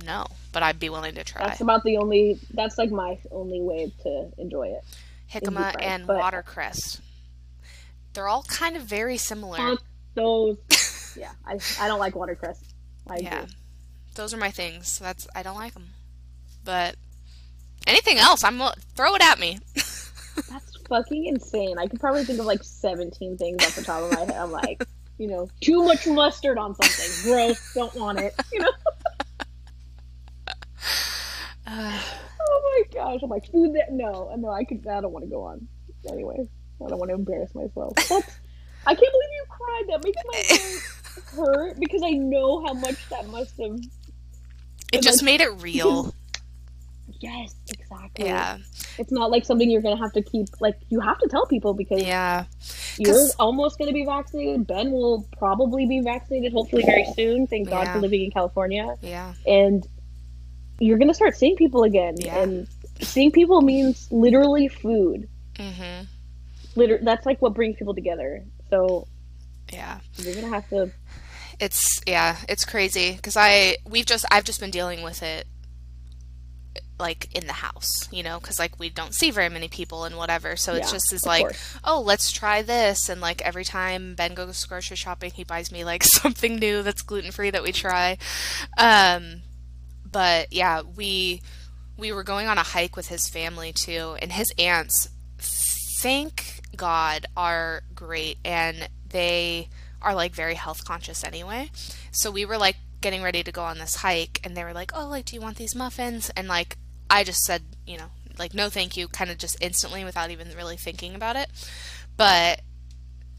No, 0.05 0.27
but 0.51 0.63
I'd 0.63 0.79
be 0.79 0.89
willing 0.89 1.15
to 1.15 1.23
try 1.23 1.45
That's 1.45 1.61
about 1.61 1.83
the 1.83 1.97
only. 1.97 2.39
That's 2.53 2.77
like 2.77 2.91
my 2.91 3.17
only 3.31 3.61
way 3.61 3.91
to 4.03 4.31
enjoy 4.37 4.67
it. 4.67 4.83
jicama 5.31 5.73
and 5.79 6.05
but- 6.05 6.17
watercress. 6.19 7.01
They're 8.13 8.27
all 8.27 8.43
kind 8.43 8.75
of 8.77 8.83
very 8.83 9.17
similar. 9.17 9.57
Fuck 9.57 9.83
those. 10.13 11.15
yeah, 11.19 11.31
I, 11.47 11.57
I 11.79 11.87
don't 11.87 11.99
like 11.99 12.15
watercress. 12.15 12.59
I 13.07 13.17
Yeah, 13.17 13.45
do. 13.45 13.51
those 14.15 14.33
are 14.33 14.37
my 14.37 14.51
things. 14.51 14.99
That's 14.99 15.27
I 15.35 15.43
don't 15.43 15.55
like 15.57 15.73
them. 15.73 15.89
But 16.63 16.95
anything 17.87 18.17
else, 18.17 18.43
I'm 18.43 18.61
throw 18.95 19.15
it 19.15 19.21
at 19.21 19.39
me. 19.39 19.59
That's 19.75 20.77
fucking 20.89 21.25
insane. 21.25 21.77
I 21.77 21.87
could 21.87 21.99
probably 21.99 22.23
think 22.23 22.39
of 22.39 22.45
like 22.45 22.63
17 22.63 23.37
things 23.37 23.63
off 23.65 23.75
the 23.75 23.83
top 23.83 24.03
of 24.03 24.11
my 24.11 24.19
head. 24.19 24.31
I'm 24.31 24.51
like, 24.51 24.83
you 25.17 25.27
know, 25.27 25.49
too 25.61 25.83
much 25.83 26.07
mustard 26.07 26.57
on 26.57 26.73
something. 26.75 27.31
Gross. 27.31 27.73
Don't 27.73 27.93
want 27.95 28.19
it. 28.19 28.33
You 28.51 28.59
know. 28.61 28.71
Uh, 31.67 32.01
Oh 32.45 32.83
my 32.93 32.99
gosh. 33.01 33.21
I'm 33.23 33.29
like 33.29 33.49
food 33.51 33.73
that 33.75 33.91
no, 33.93 34.33
no. 34.37 34.49
I 34.49 34.63
could. 34.65 34.85
I 34.85 34.99
don't 34.99 35.11
want 35.13 35.23
to 35.23 35.29
go 35.31 35.43
on. 35.43 35.65
Anyway, 36.09 36.35
I 36.83 36.89
don't 36.89 36.99
want 36.99 37.09
to 37.09 37.15
embarrass 37.15 37.55
myself. 37.55 37.93
That's. 37.95 38.37
I 38.85 38.93
can't 38.93 38.99
believe 38.99 39.29
you 39.31 39.45
cried. 39.49 39.83
That 39.87 40.03
makes 40.03 40.21
my 40.25 40.33
heart 40.49 41.02
hurt 41.35 41.79
because 41.79 42.01
I 42.03 42.11
know 42.11 42.65
how 42.65 42.73
much 42.73 43.07
that 43.09 43.27
must 43.27 43.57
have. 43.59 43.77
it 44.91 45.01
just 45.01 45.23
made 45.23 45.41
it 45.41 45.49
real. 45.61 46.13
Yes, 47.19 47.55
exactly. 47.69 48.25
Yeah, 48.25 48.57
It's 48.97 49.11
not 49.11 49.31
like 49.31 49.45
something 49.45 49.69
you're 49.69 49.81
gonna 49.81 49.97
have 50.01 50.11
to 50.13 50.21
keep. 50.21 50.47
Like 50.59 50.75
you 50.89 50.99
have 50.99 51.17
to 51.19 51.27
tell 51.29 51.45
people 51.45 51.73
because 51.73 52.01
yeah, 52.01 52.45
you're 52.97 53.27
almost 53.39 53.77
gonna 53.79 53.93
be 53.93 54.03
vaccinated. 54.05 54.67
Ben 54.67 54.91
will 54.91 55.25
probably 55.37 55.85
be 55.85 56.01
vaccinated, 56.01 56.51
hopefully 56.51 56.83
very 56.85 57.05
soon. 57.15 57.47
Thank 57.47 57.69
God 57.69 57.85
Yeah. 57.85 57.93
for 57.93 57.99
living 58.01 58.23
in 58.25 58.31
California. 58.31 58.97
yeah, 59.01 59.33
And 59.47 59.87
you're 60.79 60.97
gonna 60.97 61.13
start 61.13 61.37
seeing 61.37 61.55
people 61.55 61.83
again, 61.83 62.15
Yeah. 62.19 62.41
and 62.41 62.67
seeing 63.01 63.31
people 63.31 63.61
means 63.61 64.11
literally 64.11 64.67
food. 64.67 65.29
mhm, 65.55 66.07
Liter- 66.75 66.99
that's 67.03 67.25
like 67.25 67.41
what 67.41 67.53
brings 67.53 67.77
people 67.77 67.93
together. 67.93 68.43
So 68.69 69.07
yeah. 69.73 69.99
you're 70.15 70.35
gonna 70.35 70.47
have 70.47 70.69
to. 70.69 70.91
It's 71.59 72.01
yeah, 72.07 72.37
it's 72.49 72.65
crazy 72.65 73.13
because 73.13 73.37
I 73.37 73.77
we've 73.87 74.05
just 74.05 74.25
I've 74.31 74.43
just 74.43 74.59
been 74.59 74.71
dealing 74.71 75.03
with 75.03 75.21
it 75.23 75.47
like 76.99 77.35
in 77.35 77.47
the 77.47 77.53
house, 77.53 78.07
you 78.11 78.23
know, 78.23 78.39
because 78.39 78.59
like 78.59 78.79
we 78.79 78.89
don't 78.89 79.13
see 79.13 79.31
very 79.31 79.49
many 79.49 79.67
people 79.67 80.05
and 80.05 80.17
whatever. 80.17 80.55
So 80.55 80.73
it's 80.73 80.91
just 80.91 81.11
is 81.11 81.25
like, 81.25 81.43
course. 81.43 81.77
oh, 81.83 82.01
let's 82.01 82.31
try 82.31 82.61
this. 82.61 83.09
And 83.09 83.19
like 83.19 83.41
every 83.41 83.65
time 83.65 84.15
Ben 84.15 84.33
goes 84.33 84.63
grocery 84.65 84.97
shopping, 84.97 85.31
he 85.31 85.43
buys 85.43 85.71
me 85.71 85.83
like 85.83 86.03
something 86.03 86.55
new 86.55 86.83
that's 86.83 87.01
gluten 87.01 87.31
free 87.31 87.49
that 87.49 87.63
we 87.63 87.71
try. 87.71 88.17
Um, 88.77 89.41
but 90.09 90.53
yeah, 90.53 90.81
we 90.81 91.41
we 91.97 92.11
were 92.11 92.23
going 92.23 92.47
on 92.47 92.57
a 92.57 92.63
hike 92.63 92.95
with 92.95 93.07
his 93.07 93.27
family 93.27 93.73
too, 93.73 94.15
and 94.21 94.31
his 94.31 94.51
aunts, 94.57 95.09
thank 95.37 96.61
God, 96.75 97.25
are 97.35 97.83
great 97.93 98.37
and 98.43 98.87
they 99.13 99.69
are 100.01 100.13
like 100.13 100.33
very 100.33 100.55
health 100.55 100.83
conscious 100.83 101.23
anyway. 101.23 101.71
So 102.11 102.29
we 102.29 102.43
were 102.43 102.57
like 102.57 102.75
getting 102.99 103.23
ready 103.23 103.43
to 103.43 103.51
go 103.51 103.63
on 103.63 103.77
this 103.77 103.95
hike 103.95 104.41
and 104.43 104.57
they 104.57 104.63
were 104.65 104.73
like, 104.73 104.91
"Oh, 104.93 105.07
like 105.07 105.25
do 105.25 105.35
you 105.35 105.41
want 105.41 105.55
these 105.55 105.75
muffins?" 105.75 106.29
And 106.35 106.49
like 106.49 106.77
I 107.09 107.23
just 107.23 107.45
said, 107.45 107.63
you 107.87 107.97
know, 107.97 108.11
like 108.37 108.53
no 108.53 108.69
thank 108.69 108.97
you, 108.97 109.07
kind 109.07 109.31
of 109.31 109.37
just 109.37 109.57
instantly 109.61 110.03
without 110.03 110.31
even 110.31 110.49
really 110.57 110.77
thinking 110.77 111.15
about 111.15 111.37
it. 111.37 111.49
But 112.17 112.61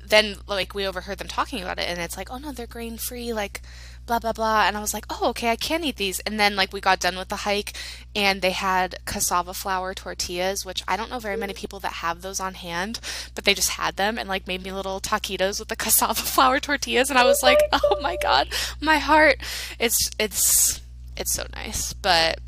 then 0.07 0.37
like 0.47 0.75
we 0.75 0.87
overheard 0.87 1.19
them 1.19 1.29
talking 1.29 1.63
about 1.63 1.79
it 1.79 1.89
and 1.89 1.99
it's 1.99 2.17
like 2.17 2.31
oh 2.31 2.39
no 2.39 2.53
they're 2.53 2.67
grain 2.67 2.97
free 2.97 3.33
like 3.33 3.63
blah 4.07 4.19
blah 4.19 4.33
blah 4.33 4.65
and 4.67 4.77
i 4.77 4.81
was 4.81 4.93
like 4.93 5.07
oh 5.09 5.31
okay 5.31 5.49
i 5.49 5.57
can 5.57 5.83
eat 5.83 5.97
these 5.97 6.21
and 6.21 6.39
then 6.39 6.55
like 6.57 6.73
we 6.73 6.81
got 6.81 7.01
done 7.01 7.17
with 7.17 7.29
the 7.29 7.37
hike 7.37 7.73
and 8.15 8.43
they 8.43 8.51
had 8.51 8.97
cassava 9.07 9.55
flour 9.55 9.95
tortillas 9.95 10.65
which 10.65 10.83
i 10.87 10.97
don't 10.97 11.11
know 11.11 11.19
very 11.19 11.37
many 11.37 11.55
people 11.55 11.81
that 11.81 11.95
have 11.95 12.21
those 12.21 12.41
on 12.41 12.55
hand 12.55 13.01
but 13.35 13.45
they 13.45 13.55
just 13.55 13.71
had 13.71 13.97
them 13.97 14.19
and 14.19 14.29
like 14.29 14.47
made 14.47 14.63
me 14.63 14.73
little 14.73 15.01
taquitos 15.01 15.59
with 15.59 15.69
the 15.69 15.77
cassava 15.85 16.15
flour 16.15 16.61
tortillas 16.61 17.09
and 17.09 17.19
i 17.19 17.25
was 17.25 17.43
like 17.43 17.61
oh 17.73 17.97
my 18.03 18.17
god 18.23 18.49
my 18.81 18.99
heart. 18.99 19.37
It's 19.79 20.11
it's 20.19 20.81
it's 21.17 21.33
so 21.33 21.47
nice 21.55 21.93
but 21.93 22.41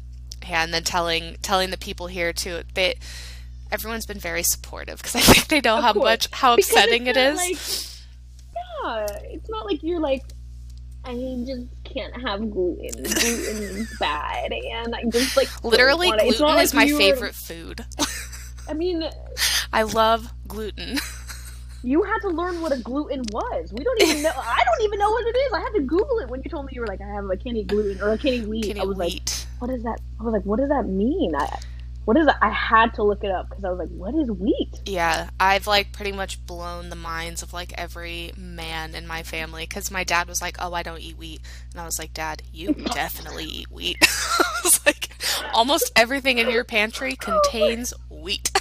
yeah 0.47 0.63
and 0.63 0.75
then 0.75 0.85
telling 0.85 1.37
telling 1.43 1.71
the 1.71 1.79
people 1.79 2.09
here 2.09 2.33
too 2.33 2.63
they 2.75 2.97
everyone's 3.73 4.07
been 4.07 4.19
very 4.19 4.43
supportive 4.43 4.99
because 4.99 5.17
I 5.17 5.21
think 5.21 5.49
they 5.49 5.61
know 5.61 5.79
Of 5.79 5.85
how 5.85 5.93
course. 5.93 6.05
much 6.05 6.29
how 6.33 6.57
Because 6.57 6.71
upsetting 6.71 7.07
it 7.07 7.17
it's 7.17 7.41
is. 7.43 8.03
not 8.85 8.97
Like, 8.97 9.13
yeah, 9.15 9.31
it's 9.33 9.49
not 9.49 9.67
like 9.67 9.83
you're 9.83 10.01
like, 10.01 10.23
I 11.05 11.15
just 11.47 11.67
can't 11.85 12.15
have 12.21 12.51
gluten. 12.51 13.03
Gluten 13.03 13.63
is 13.63 13.97
bad, 14.01 14.53
and 14.53 14.95
I 14.95 15.05
just 15.05 15.37
like 15.37 15.49
Literally, 15.65 16.09
want 16.09 16.21
it. 16.23 16.25
Gluten 16.25 16.47
like 16.47 16.65
is 16.65 16.75
my 16.75 16.85
you're- 16.85 16.99
favorite 16.99 17.35
food. 17.35 17.85
I 18.69 18.75
mean, 18.75 19.03
uh, 19.05 19.11
I 19.73 19.83
love 19.85 20.33
gluten. 20.49 20.99
you 21.85 22.03
had 22.03 22.19
to 22.23 22.29
learn 22.29 22.61
what 22.61 22.73
a 22.73 22.79
gluten 22.79 23.23
was. 23.33 23.73
We 23.73 23.85
don't 23.85 24.03
even 24.03 24.23
know. 24.23 24.33
I 24.37 24.61
don't 24.65 24.85
even 24.85 24.99
know 24.99 25.11
what 25.11 25.25
it 25.27 25.37
is. 25.39 25.53
I 25.53 25.61
had 25.61 25.73
to 25.75 25.81
Google 25.83 26.19
it 26.19 26.29
when 26.29 26.43
you 26.45 26.51
told 26.51 26.67
me 26.67 26.73
you 26.75 26.81
were 26.81 26.87
like, 26.89 27.01
I 27.01 27.07
have 27.07 27.25
a 27.31 27.37
can't 27.37 27.65
gluten 27.69 28.03
or 28.03 28.11
a 28.13 28.19
can't 28.19 28.35
eat 28.35 28.49
wheat. 28.49 28.65
Can 28.65 28.81
I 28.81 28.85
was 28.85 28.99
like, 28.99 29.13
wheat. 29.13 29.47
what 29.61 29.71
is 29.71 29.85
that? 29.85 30.01
I 30.19 30.25
was 30.25 30.33
like, 30.33 30.43
what 30.43 30.59
does 30.59 30.71
that 30.71 30.89
mean? 30.89 31.37
I, 31.37 31.59
what 32.07 32.17
is 32.17 32.27
that? 32.27 32.39
I 32.41 32.51
had 32.51 32.95
to 32.95 33.03
look 33.03 33.25
it 33.25 33.33
up 33.33 33.49
because 33.49 33.65
I 33.65 33.71
was 33.71 33.81
like, 33.81 33.89
what 33.89 34.15
is 34.15 34.31
wheat? 34.31 34.81
Yeah, 34.87 35.29
I've 35.41 35.67
like 35.67 35.91
pretty 35.91 36.13
much 36.13 36.45
blown 36.47 36.89
the 36.89 36.97
minds 36.97 37.43
of 37.43 37.53
like 37.53 37.73
every 37.77 38.33
man 38.37 38.95
in 38.95 39.09
my 39.09 39.25
family 39.25 39.65
because 39.65 39.91
my 39.91 40.05
dad 40.05 40.29
was 40.29 40.41
like, 40.41 40.57
"Oh, 40.61 40.73
I 40.73 40.85
don't 40.85 41.01
eat 41.01 41.19
wheat," 41.19 41.41
and 41.73 41.81
I 41.81 41.85
was 41.85 41.99
like, 41.99 42.15
"Dad, 42.15 42.45
you 42.53 42.75
definitely 42.95 43.47
eat 43.47 43.71
wheat." 43.73 43.99
I 44.03 44.61
was 44.63 44.87
like, 44.87 45.09
almost 45.53 45.91
everything 45.97 46.39
in 46.39 46.49
your 46.49 46.63
pantry 46.63 47.17
contains 47.17 47.93
wheat. 48.09 48.53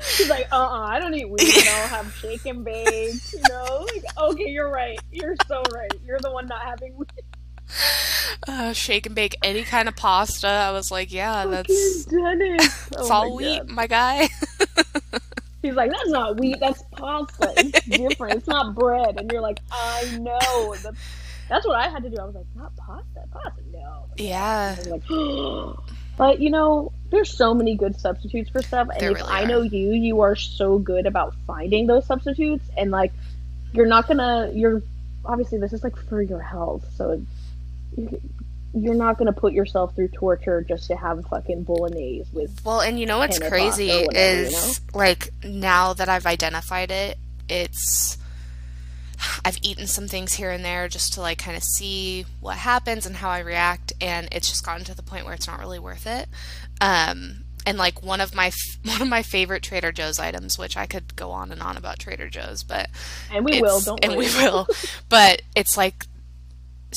She's 0.00 0.30
like, 0.30 0.48
uh, 0.52 0.56
uh 0.56 0.86
I 0.86 1.00
don't 1.00 1.14
eat 1.14 1.28
wheat. 1.28 1.54
You 1.54 1.64
know, 1.66 1.86
have 1.88 2.10
shake 2.14 2.46
and 2.46 2.64
bake. 2.64 3.20
You 3.34 3.42
know, 3.50 3.86
like, 3.94 4.04
okay, 4.16 4.48
you're 4.48 4.70
right. 4.70 4.98
You're 5.12 5.36
so 5.46 5.62
right. 5.74 5.92
You're 6.02 6.20
the 6.20 6.32
one 6.32 6.46
not 6.46 6.62
having 6.62 6.96
wheat. 6.96 7.10
uh, 8.48 8.72
shake 8.72 9.06
and 9.06 9.14
bake 9.14 9.36
any 9.42 9.62
kind 9.62 9.88
of 9.88 9.96
pasta. 9.96 10.48
I 10.48 10.70
was 10.70 10.90
like, 10.90 11.12
"Yeah, 11.12 11.46
that's 11.46 12.04
Fucking 12.04 12.18
Dennis. 12.22 12.86
it's 12.90 12.96
Oh 12.96 13.12
all 13.12 13.30
my 13.30 13.36
wheat, 13.36 13.58
God. 13.58 13.68
my 13.70 13.86
guy." 13.86 14.28
He's 15.62 15.74
like, 15.74 15.90
that's 15.90 16.10
not 16.10 16.38
wheat. 16.38 16.58
That's 16.60 16.82
pasta. 16.92 17.54
It's 17.56 17.86
different. 17.86 18.34
It's 18.36 18.46
not 18.46 18.74
bread. 18.74 19.18
And 19.18 19.32
you're 19.32 19.40
like, 19.40 19.60
I 19.72 20.18
know. 20.20 20.74
That's, 20.82 20.98
that's 21.48 21.66
what 21.66 21.76
I 21.76 21.88
had 21.88 22.02
to 22.02 22.10
do. 22.10 22.16
I 22.20 22.24
was 22.26 22.34
like, 22.34 22.44
not 22.54 22.76
pasta. 22.76 23.22
Pasta, 23.32 23.62
no. 23.72 24.04
yeah, 24.18 24.76
like, 24.88 25.02
but 26.18 26.38
you 26.38 26.50
know, 26.50 26.92
there's 27.10 27.34
so 27.34 27.54
many 27.54 27.76
good 27.76 27.98
substitutes 27.98 28.50
for 28.50 28.60
stuff, 28.60 28.88
and 28.92 29.00
There 29.00 29.12
if 29.12 29.16
really 29.16 29.30
I 29.30 29.44
are. 29.44 29.46
know 29.46 29.62
you, 29.62 29.92
you 29.92 30.20
are 30.20 30.36
so 30.36 30.78
good 30.78 31.06
about 31.06 31.34
finding 31.46 31.86
those 31.86 32.04
substitutes, 32.04 32.66
and 32.76 32.90
like, 32.90 33.12
you're 33.72 33.86
not 33.86 34.06
gonna, 34.06 34.50
you're 34.52 34.82
obviously 35.24 35.56
this 35.56 35.72
is 35.72 35.82
like 35.82 35.96
for 35.96 36.20
your 36.20 36.40
health, 36.42 36.84
so 36.94 37.22
you're 38.76 38.94
not 38.94 39.18
gonna 39.18 39.32
put 39.32 39.52
yourself 39.52 39.94
through 39.94 40.08
torture 40.08 40.62
just 40.62 40.88
to 40.88 40.96
have 40.96 41.24
fucking 41.26 41.62
bolognese 41.62 42.24
with. 42.32 42.60
Well, 42.64 42.80
and 42.80 42.98
you 42.98 43.06
know 43.06 43.18
what's 43.18 43.38
crazy 43.38 43.88
whatever, 43.88 44.02
you 44.12 44.46
is 44.46 44.80
like 44.94 45.30
now 45.44 45.92
that 45.92 46.08
I've 46.08 46.26
identified 46.26 46.90
it, 46.90 47.18
it's 47.48 48.18
I've 49.44 49.58
eaten 49.62 49.86
some 49.86 50.08
things 50.08 50.34
here 50.34 50.50
and 50.50 50.64
there 50.64 50.88
just 50.88 51.14
to 51.14 51.20
like 51.20 51.38
kind 51.38 51.56
of 51.56 51.62
see 51.62 52.26
what 52.40 52.56
happens 52.56 53.06
and 53.06 53.16
how 53.16 53.30
I 53.30 53.38
react, 53.40 53.92
and 54.00 54.28
it's 54.32 54.48
just 54.48 54.64
gotten 54.66 54.84
to 54.86 54.94
the 54.94 55.02
point 55.02 55.24
where 55.24 55.34
it's 55.34 55.46
not 55.46 55.60
really 55.60 55.78
worth 55.78 56.06
it. 56.06 56.28
Um, 56.80 57.44
and 57.66 57.78
like 57.78 58.02
one 58.02 58.20
of 58.20 58.34
my 58.34 58.48
f- 58.48 58.78
one 58.84 59.00
of 59.00 59.08
my 59.08 59.22
favorite 59.22 59.62
Trader 59.62 59.92
Joe's 59.92 60.18
items, 60.18 60.58
which 60.58 60.76
I 60.76 60.86
could 60.86 61.14
go 61.14 61.30
on 61.30 61.52
and 61.52 61.62
on 61.62 61.76
about 61.76 62.00
Trader 62.00 62.28
Joe's, 62.28 62.64
but 62.64 62.88
And 63.32 63.44
we 63.44 63.62
will, 63.62 63.80
don't 63.80 64.04
and 64.04 64.16
worry. 64.16 64.26
we 64.26 64.32
will, 64.34 64.66
but 65.08 65.42
it's 65.54 65.76
like 65.76 66.06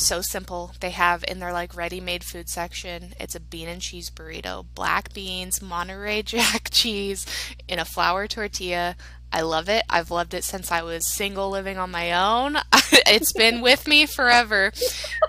so 0.06 0.22
simple. 0.22 0.72
They 0.80 0.92
have 0.92 1.24
in 1.28 1.40
their 1.40 1.54
like 1.54 1.76
ready-made 1.76 2.24
food 2.24 2.50
section, 2.50 3.14
it's 3.20 3.36
a 3.36 3.40
bean 3.40 3.68
and 3.68 3.82
cheese 3.82 4.10
burrito, 4.10 4.66
black 4.76 5.14
beans, 5.14 5.62
Monterey 5.62 6.22
Jack 6.24 6.70
cheese 6.72 7.26
in 7.68 7.80
a 7.80 7.86
flour 7.86 8.28
tortilla. 8.28 8.96
I 9.32 9.42
love 9.42 9.68
it. 9.68 9.84
I've 9.90 10.10
loved 10.10 10.34
it 10.34 10.46
since 10.46 10.72
I 10.72 10.82
was 10.84 11.14
single 11.14 11.50
living 11.50 11.78
on 11.78 11.92
my 11.92 12.14
own. 12.14 12.58
it's 12.92 13.34
been 13.34 13.62
with 13.62 13.86
me 13.86 14.06
forever. 14.06 14.72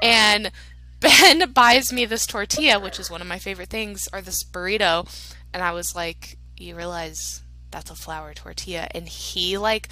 And 0.00 0.52
Ben 1.00 1.50
buys 1.52 1.92
me 1.92 2.04
this 2.04 2.26
tortilla, 2.26 2.78
which 2.78 2.98
is 2.98 3.10
one 3.10 3.20
of 3.20 3.26
my 3.26 3.38
favorite 3.38 3.70
things, 3.70 4.08
or 4.12 4.20
this 4.20 4.44
burrito, 4.44 5.08
and 5.52 5.62
I 5.62 5.72
was 5.72 5.94
like, 5.94 6.38
"You 6.56 6.76
realize 6.76 7.42
that's 7.70 7.90
a 7.90 7.96
flour 7.96 8.34
tortilla?" 8.34 8.88
And 8.92 9.08
he 9.08 9.58
like 9.58 9.88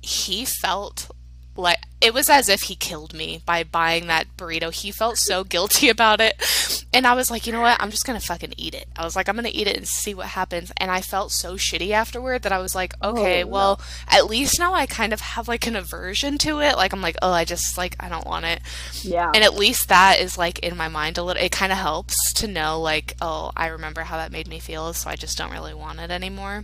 he 0.00 0.44
felt 0.44 1.10
like 1.58 1.78
it 2.00 2.14
was 2.14 2.30
as 2.30 2.48
if 2.48 2.62
he 2.62 2.76
killed 2.76 3.12
me 3.12 3.42
by 3.44 3.64
buying 3.64 4.06
that 4.06 4.28
burrito. 4.36 4.72
He 4.72 4.92
felt 4.92 5.18
so 5.18 5.42
guilty 5.54 5.88
about 5.88 6.20
it. 6.20 6.86
And 6.94 7.04
I 7.06 7.14
was 7.14 7.30
like, 7.30 7.46
you 7.46 7.52
know 7.52 7.60
what? 7.60 7.76
I'm 7.82 7.90
just 7.90 8.06
going 8.06 8.18
to 8.18 8.24
fucking 8.24 8.54
eat 8.56 8.72
it. 8.74 8.86
I 8.96 9.04
was 9.04 9.16
like, 9.16 9.28
I'm 9.28 9.34
going 9.34 9.44
to 9.44 9.54
eat 9.54 9.66
it 9.66 9.76
and 9.76 9.86
see 9.86 10.14
what 10.14 10.26
happens. 10.28 10.70
And 10.76 10.90
I 10.90 11.00
felt 11.00 11.32
so 11.32 11.54
shitty 11.56 11.90
afterward 11.90 12.42
that 12.42 12.52
I 12.52 12.58
was 12.58 12.74
like, 12.76 12.94
oh, 13.02 13.10
okay, 13.10 13.42
Oh, 13.42 13.46
no. 13.46 13.52
well, 13.52 13.80
at 14.06 14.26
least 14.26 14.58
now 14.60 14.72
I 14.72 14.86
kind 14.86 15.12
of 15.12 15.20
have 15.20 15.48
like 15.48 15.66
an 15.66 15.74
aversion 15.74 16.38
to 16.38 16.60
it. 16.60 16.76
Like, 16.76 16.92
I'm 16.92 17.02
like, 17.02 17.16
oh, 17.20 17.32
I 17.32 17.44
just 17.44 17.76
like, 17.76 17.96
I 17.98 18.08
don't 18.08 18.26
want 18.26 18.44
it. 18.46 18.60
Yeah. 19.02 19.32
And 19.34 19.42
at 19.42 19.54
least 19.54 19.88
that 19.88 20.20
is 20.20 20.38
like 20.38 20.60
in 20.60 20.76
my 20.76 20.88
mind 20.88 21.18
a 21.18 21.24
little. 21.24 21.42
It 21.42 21.50
kind 21.50 21.72
of 21.72 21.78
helps 21.78 22.32
to 22.34 22.46
know, 22.46 22.80
like, 22.80 23.14
oh, 23.20 23.50
I 23.56 23.66
remember 23.66 24.02
how 24.02 24.16
that 24.18 24.30
made 24.30 24.46
me 24.46 24.60
feel, 24.60 24.92
so 24.92 25.10
I 25.10 25.16
just 25.16 25.36
don't 25.36 25.50
really 25.52 25.74
want 25.74 25.98
it 25.98 26.12
anymore. 26.12 26.62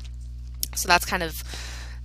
So 0.77 0.87
that's 0.89 1.05
kind 1.05 1.23
of 1.25 1.35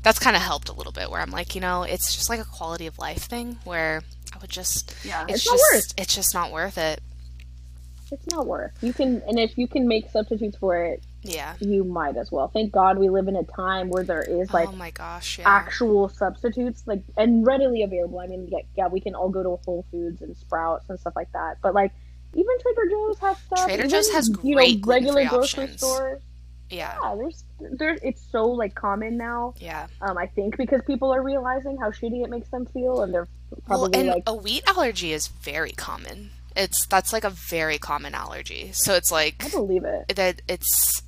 that's 0.04 0.20
kind 0.20 0.36
of 0.36 0.42
helped 0.42 0.70
a 0.70 0.74
little 0.74 0.92
bit. 0.92 1.10
Where 1.10 1.22
I'm 1.22 1.32
like, 1.32 1.56
you 1.56 1.62
know, 1.62 1.84
it's 1.84 2.16
just 2.16 2.30
like 2.30 2.40
a 2.40 2.46
quality 2.46 2.88
of 2.88 2.98
life 2.98 3.24
thing 3.24 3.58
where 3.64 4.02
I 4.34 4.38
would 4.40 4.50
just, 4.50 4.94
yeah, 5.04 5.24
it's, 5.28 5.34
it's, 5.36 5.44
just, 5.44 5.52
not 5.56 5.76
worth. 5.76 5.94
it's 5.98 6.16
just 6.16 6.34
not 6.34 6.52
worth 6.52 6.78
it. 6.78 7.02
It's 8.12 8.26
not 8.28 8.48
worth. 8.48 8.72
You 8.82 8.92
can, 8.92 9.22
and 9.28 9.38
if 9.38 9.56
you 9.58 9.68
can 9.68 9.88
make 9.88 10.10
substitutes 10.10 10.58
for 10.58 10.84
it, 10.84 11.04
Yeah. 11.22 11.54
you 11.60 11.84
might 11.84 12.18
as 12.18 12.32
well. 12.32 12.48
Thank 12.48 12.72
God 12.72 12.98
we 12.98 13.08
live 13.10 13.28
in 13.28 13.36
a 13.36 13.44
time 13.44 13.90
where 13.90 14.04
there 14.04 14.24
is 14.24 14.50
oh 14.50 14.54
like 14.58 14.70
oh 14.70 14.72
my 14.72 14.90
gosh. 14.90 15.38
Yeah. 15.38 15.48
actual 15.48 16.10
substitutes, 16.10 16.84
like 16.88 17.04
and 17.18 17.46
readily 17.46 17.84
available. 17.84 18.20
I 18.20 18.26
mean, 18.28 18.48
yeah, 18.52 18.60
yeah, 18.76 18.88
we 18.88 19.00
can 19.00 19.14
all 19.14 19.30
go 19.30 19.44
to 19.44 19.62
Whole 19.64 19.86
Foods 19.92 20.24
and 20.24 20.36
Sprouts 20.36 20.90
and 20.90 21.00
stuff 21.00 21.14
like 21.16 21.32
that. 21.34 21.58
But 21.62 21.76
like, 21.76 21.92
even 22.34 22.60
Trader 22.62 22.90
Joe's 22.90 23.20
has 23.20 23.38
stuff. 23.38 23.66
Trader 23.66 23.80
even, 23.84 23.90
Joe's 23.92 24.10
has 24.10 24.30
you 24.44 24.56
great 24.56 24.82
know 24.84 24.88
regular 24.92 25.26
grocery 25.28 25.64
options. 25.66 25.78
stores. 25.80 26.22
Yeah. 26.70 26.96
Yeah, 27.02 27.16
there's 27.16 27.44
there's 27.60 28.00
it's 28.04 28.22
so 28.32 28.46
like 28.48 28.76
common 28.76 29.18
now. 29.18 29.54
Yeah. 29.60 29.88
Um, 30.02 30.18
I 30.18 30.28
think 30.28 30.58
because 30.58 30.82
people 30.86 31.12
are 31.14 31.22
realizing 31.22 31.78
how 31.78 31.92
shitty 31.92 32.24
it 32.24 32.30
makes 32.30 32.50
them 32.50 32.66
feel, 32.66 33.02
and 33.02 33.14
they're 33.14 33.28
Well, 33.52 33.62
probably 33.66 34.00
and 34.00 34.08
like, 34.10 34.24
a 34.28 34.36
wheat 34.36 34.64
allergy 34.68 35.12
is 35.14 35.28
very 35.28 35.72
common. 35.72 36.32
It's 36.56 36.86
that's 36.86 37.14
like 37.14 37.24
a 37.24 37.30
very 37.30 37.78
common 37.78 38.14
allergy. 38.16 38.72
So 38.74 38.94
it's 38.94 39.12
like 39.12 39.44
I 39.46 39.50
believe 39.50 39.84
it. 39.84 40.16
that 40.16 40.42
it's 40.48 41.02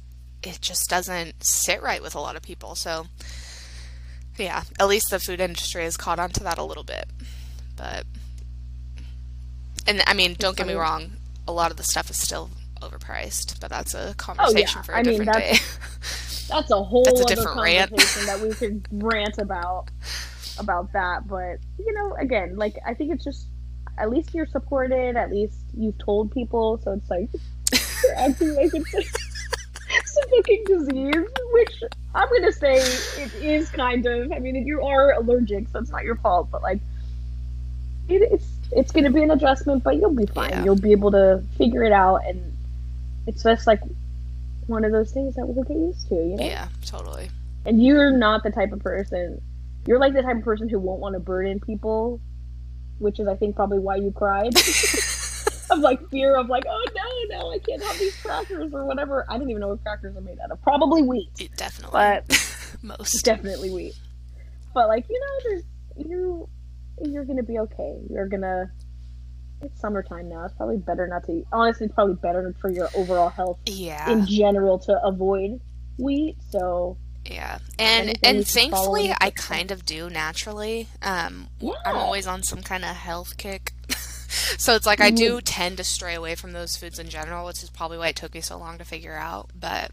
it 0.43 0.59
just 0.61 0.89
doesn't 0.89 1.43
sit 1.43 1.81
right 1.81 2.01
with 2.01 2.15
a 2.15 2.19
lot 2.19 2.35
of 2.35 2.41
people. 2.41 2.75
So 2.75 3.07
yeah, 4.37 4.63
at 4.79 4.87
least 4.87 5.09
the 5.09 5.19
food 5.19 5.39
industry 5.39 5.83
has 5.83 5.97
caught 5.97 6.19
on 6.19 6.29
to 6.31 6.43
that 6.43 6.57
a 6.57 6.63
little 6.63 6.83
bit. 6.83 7.05
But 7.75 8.05
and 9.87 10.03
I 10.07 10.13
mean, 10.13 10.35
don't 10.37 10.55
get 10.57 10.67
me 10.67 10.73
wrong, 10.73 11.11
a 11.47 11.51
lot 11.51 11.71
of 11.71 11.77
the 11.77 11.83
stuff 11.83 12.09
is 12.09 12.17
still 12.17 12.49
overpriced, 12.81 13.59
but 13.59 13.69
that's 13.69 13.93
a 13.93 14.09
oh, 14.09 14.13
conversation 14.17 14.83
for 14.83 14.91
a 14.93 14.95
Oh, 14.95 14.99
I 14.99 15.03
mean, 15.03 15.19
different 15.19 15.33
day. 15.37 15.51
that's- 15.53 15.77
That's 16.51 16.69
a 16.69 16.83
whole 16.83 17.05
That's 17.05 17.21
a 17.21 17.23
other 17.23 17.35
different 17.35 17.61
rant. 17.61 17.95
that 18.25 18.39
we 18.41 18.49
could 18.55 18.85
rant 18.91 19.37
about 19.37 19.85
about 20.59 20.91
that. 20.91 21.25
But 21.25 21.59
you 21.79 21.93
know, 21.93 22.13
again, 22.19 22.57
like 22.57 22.77
I 22.85 22.93
think 22.93 23.13
it's 23.13 23.23
just 23.23 23.45
at 23.97 24.09
least 24.09 24.33
you're 24.33 24.45
supported. 24.47 25.15
At 25.15 25.31
least 25.31 25.55
you've 25.77 25.97
told 25.97 26.29
people. 26.33 26.77
So 26.83 26.91
it's 26.91 27.09
like 27.09 27.29
You're 28.03 28.15
acting 28.17 28.53
like 28.55 28.71
it's 28.73 28.93
a, 28.93 28.97
it's 28.97 30.17
a 30.17 30.27
fucking 30.27 30.63
disease, 30.67 31.29
which 31.53 31.83
I'm 32.13 32.27
gonna 32.27 32.51
say 32.51 32.73
it 32.73 33.33
is 33.41 33.69
kind 33.69 34.05
of. 34.05 34.33
I 34.33 34.39
mean, 34.39 34.57
if 34.57 34.65
you 34.65 34.81
are 34.85 35.13
allergic, 35.13 35.69
so 35.69 35.79
it's 35.79 35.89
not 35.89 36.03
your 36.03 36.17
fault, 36.17 36.49
but 36.51 36.61
like, 36.61 36.81
it, 38.09 38.23
it's 38.29 38.47
it's 38.73 38.91
gonna 38.91 39.11
be 39.11 39.23
an 39.23 39.31
adjustment, 39.31 39.83
but 39.85 39.95
you'll 39.95 40.13
be 40.13 40.25
fine. 40.25 40.49
Yeah. 40.49 40.63
You'll 40.65 40.75
be 40.81 40.91
able 40.91 41.11
to 41.11 41.41
figure 41.57 41.83
it 41.85 41.93
out, 41.93 42.25
and 42.27 42.50
it's 43.27 43.43
just 43.43 43.67
like 43.67 43.81
one 44.67 44.83
of 44.85 44.91
those 44.91 45.11
things 45.11 45.35
that 45.35 45.45
we'll 45.47 45.63
get 45.63 45.77
used 45.77 46.07
to, 46.09 46.15
you 46.15 46.35
know. 46.37 46.45
Yeah, 46.45 46.67
totally. 46.85 47.29
And 47.65 47.83
you're 47.83 48.11
not 48.11 48.43
the 48.43 48.51
type 48.51 48.71
of 48.71 48.79
person. 48.79 49.41
You're 49.87 49.99
like 49.99 50.13
the 50.13 50.21
type 50.21 50.37
of 50.37 50.43
person 50.43 50.69
who 50.69 50.79
won't 50.79 50.99
want 50.99 51.13
to 51.13 51.19
burden 51.19 51.59
people, 51.59 52.19
which 52.99 53.19
is, 53.19 53.27
I 53.27 53.35
think, 53.35 53.55
probably 53.55 53.79
why 53.79 53.95
you 53.97 54.11
cried. 54.11 54.53
of 55.71 55.79
like 55.79 56.07
fear 56.09 56.35
of 56.35 56.47
like, 56.49 56.63
oh 56.69 56.85
no, 57.29 57.37
no, 57.39 57.51
I 57.51 57.59
can't 57.59 57.81
have 57.83 57.97
these 57.97 58.15
crackers 58.21 58.73
or 58.73 58.85
whatever. 58.85 59.25
I 59.29 59.37
don't 59.37 59.49
even 59.49 59.61
know 59.61 59.69
what 59.69 59.81
crackers 59.83 60.15
are 60.17 60.21
made 60.21 60.37
out 60.43 60.51
of. 60.51 60.61
Probably 60.61 61.01
wheat, 61.01 61.29
It 61.39 61.55
definitely. 61.55 61.91
but 61.93 62.75
most. 62.81 63.23
definitely 63.23 63.71
wheat. 63.71 63.93
But 64.73 64.87
like, 64.87 65.05
you 65.09 65.19
know, 65.19 65.49
there's 65.49 65.63
you. 66.07 66.49
You're 67.03 67.25
gonna 67.25 67.43
be 67.43 67.57
okay. 67.59 67.99
You're 68.09 68.27
gonna. 68.27 68.71
It's 69.61 69.79
summertime 69.79 70.29
now. 70.29 70.45
It's 70.45 70.53
probably 70.55 70.77
better 70.77 71.07
not 71.07 71.23
to. 71.25 71.31
Eat. 71.33 71.45
Honestly, 71.51 71.85
it's 71.85 71.95
probably 71.95 72.15
better 72.15 72.53
for 72.59 72.69
your 72.71 72.89
overall 72.95 73.29
health 73.29 73.59
yeah. 73.65 74.09
in 74.11 74.25
general 74.25 74.79
to 74.79 75.03
avoid 75.03 75.59
wheat. 75.97 76.37
So 76.49 76.97
Yeah, 77.25 77.59
and 77.77 78.17
and 78.23 78.39
you 78.39 78.45
can 78.45 78.69
follow 78.71 78.95
in 78.95 79.07
thankfully, 79.07 79.13
I 79.21 79.29
kind 79.31 79.71
of 79.71 79.85
do 79.85 80.09
naturally. 80.09 80.87
Um, 81.01 81.47
Yeah. 81.59 81.73
I'm 81.85 81.95
always 81.97 82.25
on 82.27 82.43
some 82.43 82.61
kind 82.63 82.83
of 82.83 82.95
health 82.95 83.37
kick, 83.37 83.73
so 84.57 84.75
it's 84.75 84.85
like 84.85 84.99
I 85.01 85.07
Mm-hmm. 85.09 85.15
do 85.15 85.41
tend 85.41 85.77
to 85.77 85.83
stray 85.83 86.15
away 86.15 86.35
from 86.35 86.53
those 86.53 86.75
foods 86.77 86.97
in 86.99 87.09
general, 87.09 87.45
which 87.45 87.61
is 87.63 87.69
probably 87.69 87.97
why 87.97 88.07
it 88.09 88.15
took 88.15 88.33
me 88.33 88.41
so 88.41 88.57
long 88.57 88.77
to 88.79 88.83
figure 88.85 89.15
out. 89.15 89.49
But 89.53 89.91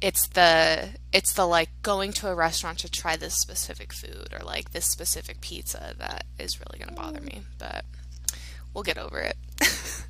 it's 0.00 0.26
the 0.28 0.88
it's 1.12 1.34
the 1.34 1.44
like 1.46 1.68
going 1.82 2.12
to 2.14 2.28
a 2.28 2.34
restaurant 2.34 2.78
to 2.78 2.90
try 2.90 3.16
this 3.16 3.34
specific 3.34 3.92
food 3.92 4.28
or 4.32 4.42
like 4.44 4.70
this 4.72 4.86
specific 4.86 5.40
pizza 5.42 5.94
that 5.98 6.24
is 6.38 6.58
really 6.58 6.78
going 6.82 6.88
to 6.88 7.00
bother 7.00 7.20
me. 7.20 7.42
But 7.58 7.84
we'll 8.74 8.84
get 8.84 8.98
over 8.98 9.18
it. 9.20 9.36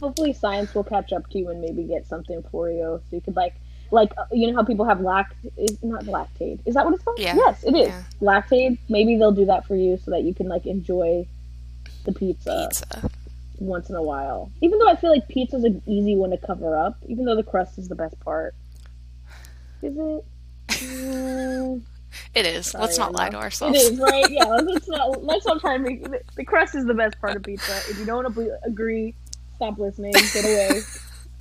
hopefully 0.00 0.32
science 0.32 0.74
will 0.74 0.82
catch 0.84 1.12
up 1.12 1.28
to 1.30 1.38
you 1.38 1.48
and 1.50 1.60
maybe 1.60 1.84
get 1.84 2.06
something 2.06 2.42
for 2.50 2.68
you 2.68 3.00
so 3.08 3.16
you 3.16 3.20
could 3.20 3.36
like 3.36 3.54
like 3.92 4.10
uh, 4.18 4.24
you 4.32 4.48
know 4.50 4.56
how 4.56 4.64
people 4.64 4.84
have 4.84 5.00
lact 5.00 5.34
is 5.56 5.80
not 5.82 6.02
lactate 6.06 6.58
is 6.66 6.74
that 6.74 6.84
what 6.84 6.92
it's 6.94 7.04
called 7.04 7.18
Yeah. 7.20 7.36
yes 7.36 7.62
it 7.62 7.76
is 7.76 7.88
Yeah. 7.88 8.02
lactate 8.20 8.78
maybe 8.88 9.16
they'll 9.16 9.30
do 9.30 9.44
that 9.46 9.64
for 9.66 9.76
you 9.76 9.96
so 10.04 10.10
that 10.10 10.22
you 10.24 10.34
can 10.34 10.48
like 10.48 10.66
enjoy 10.66 11.24
the 12.04 12.12
pizza, 12.12 12.68
Pizza. 12.68 13.10
once 13.58 13.90
in 13.90 13.94
a 13.94 14.02
while 14.02 14.50
even 14.60 14.80
though 14.80 14.88
i 14.88 14.96
feel 14.96 15.10
like 15.10 15.28
pizza's 15.28 15.62
an 15.62 15.80
easy 15.86 16.16
one 16.16 16.30
to 16.30 16.36
cover 16.38 16.76
up 16.76 16.96
even 17.06 17.24
though 17.24 17.36
the 17.36 17.44
crust 17.44 17.78
is 17.78 17.86
the 17.88 17.94
best 17.94 18.18
part 18.20 18.54
is 19.82 19.96
it 19.96 20.24
Mm, 20.68 21.82
It 22.34 22.46
is. 22.46 22.74
Let's 22.74 22.98
not 22.98 23.12
lie 23.12 23.30
to 23.30 23.36
ourselves. 23.42 23.78
is 23.78 23.98
right. 23.98 24.30
Yeah, 24.30 24.44
let's 24.44 24.88
not 24.88 25.22
let's 25.24 25.46
not 25.46 25.60
try 25.60 25.74
and 25.74 25.84
make 25.84 26.04
the, 26.36 26.44
crust 26.44 26.74
is 26.74 26.84
the 26.84 26.94
best 26.94 27.20
part 27.20 27.36
of 27.36 27.42
pizza. 27.42 27.72
If 27.90 27.98
you 27.98 28.04
don't 28.04 28.26
agree, 28.64 29.14
stop 29.56 29.78
listening. 29.78 30.12
Get 30.12 30.44
away. 30.44 30.82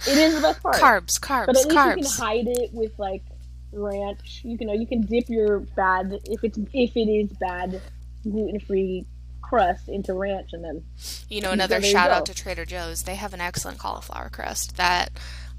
It 0.07 0.17
is 0.17 0.35
the 0.35 0.41
best 0.41 0.63
part. 0.63 0.75
Carbs, 0.75 1.19
carbs, 1.19 1.45
but 1.45 1.57
at 1.57 1.65
least 1.67 2.11
you 2.11 2.17
can 2.17 2.25
hide 2.25 2.47
it 2.47 2.73
with 2.73 2.97
like 2.97 3.23
ranch. 3.71 4.41
You 4.43 4.57
can 4.57 4.67
know 4.67 4.73
you 4.73 4.87
can 4.87 5.01
dip 5.01 5.29
your 5.29 5.59
bad 5.59 6.19
if 6.25 6.43
it's 6.43 6.57
if 6.73 6.95
it 6.95 7.09
is 7.09 7.31
bad 7.33 7.81
gluten 8.23 8.59
free 8.59 9.05
crust 9.41 9.89
into 9.89 10.13
ranch 10.13 10.53
and 10.53 10.63
then 10.63 10.83
You 11.29 11.41
know, 11.41 11.51
another 11.51 11.81
shout 11.81 12.09
out 12.09 12.25
to 12.27 12.33
Trader 12.33 12.65
Joe's. 12.65 13.03
They 13.03 13.15
have 13.15 13.33
an 13.33 13.41
excellent 13.41 13.79
cauliflower 13.79 14.29
crust 14.29 14.77
that 14.77 15.11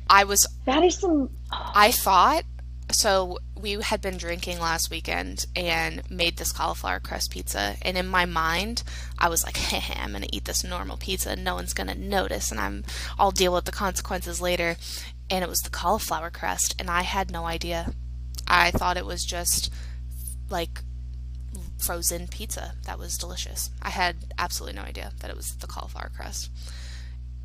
I 0.08 0.24
was 0.24 0.48
that 0.64 0.82
is 0.82 0.98
some. 0.98 1.30
I 1.52 1.90
thought 1.90 2.44
so 2.90 3.38
we 3.62 3.74
had 3.80 4.00
been 4.02 4.16
drinking 4.16 4.58
last 4.58 4.90
weekend 4.90 5.46
and 5.54 6.02
made 6.10 6.36
this 6.36 6.52
cauliflower 6.52 6.98
crust 6.98 7.30
pizza 7.30 7.76
and 7.82 7.96
in 7.96 8.08
my 8.08 8.26
mind 8.26 8.82
I 9.18 9.28
was 9.28 9.44
like, 9.44 9.56
hey, 9.72 9.98
I'm 9.98 10.12
gonna 10.12 10.26
eat 10.32 10.44
this 10.44 10.64
normal 10.64 10.96
pizza 10.96 11.30
and 11.30 11.44
no 11.44 11.54
one's 11.54 11.72
gonna 11.72 11.94
notice 11.94 12.50
and 12.50 12.60
I'm 12.60 12.84
I'll 13.18 13.30
deal 13.30 13.54
with 13.54 13.64
the 13.64 13.72
consequences 13.72 14.40
later. 14.40 14.76
And 15.30 15.42
it 15.42 15.48
was 15.48 15.60
the 15.60 15.70
cauliflower 15.70 16.28
crust 16.28 16.74
and 16.78 16.90
I 16.90 17.02
had 17.02 17.30
no 17.30 17.46
idea. 17.46 17.94
I 18.46 18.72
thought 18.72 18.96
it 18.98 19.06
was 19.06 19.24
just 19.24 19.72
like 20.50 20.82
frozen 21.78 22.26
pizza 22.26 22.74
that 22.84 22.98
was 22.98 23.16
delicious. 23.16 23.70
I 23.80 23.90
had 23.90 24.16
absolutely 24.38 24.76
no 24.78 24.86
idea 24.86 25.12
that 25.20 25.30
it 25.30 25.36
was 25.36 25.54
the 25.56 25.66
cauliflower 25.66 26.10
crust. 26.14 26.50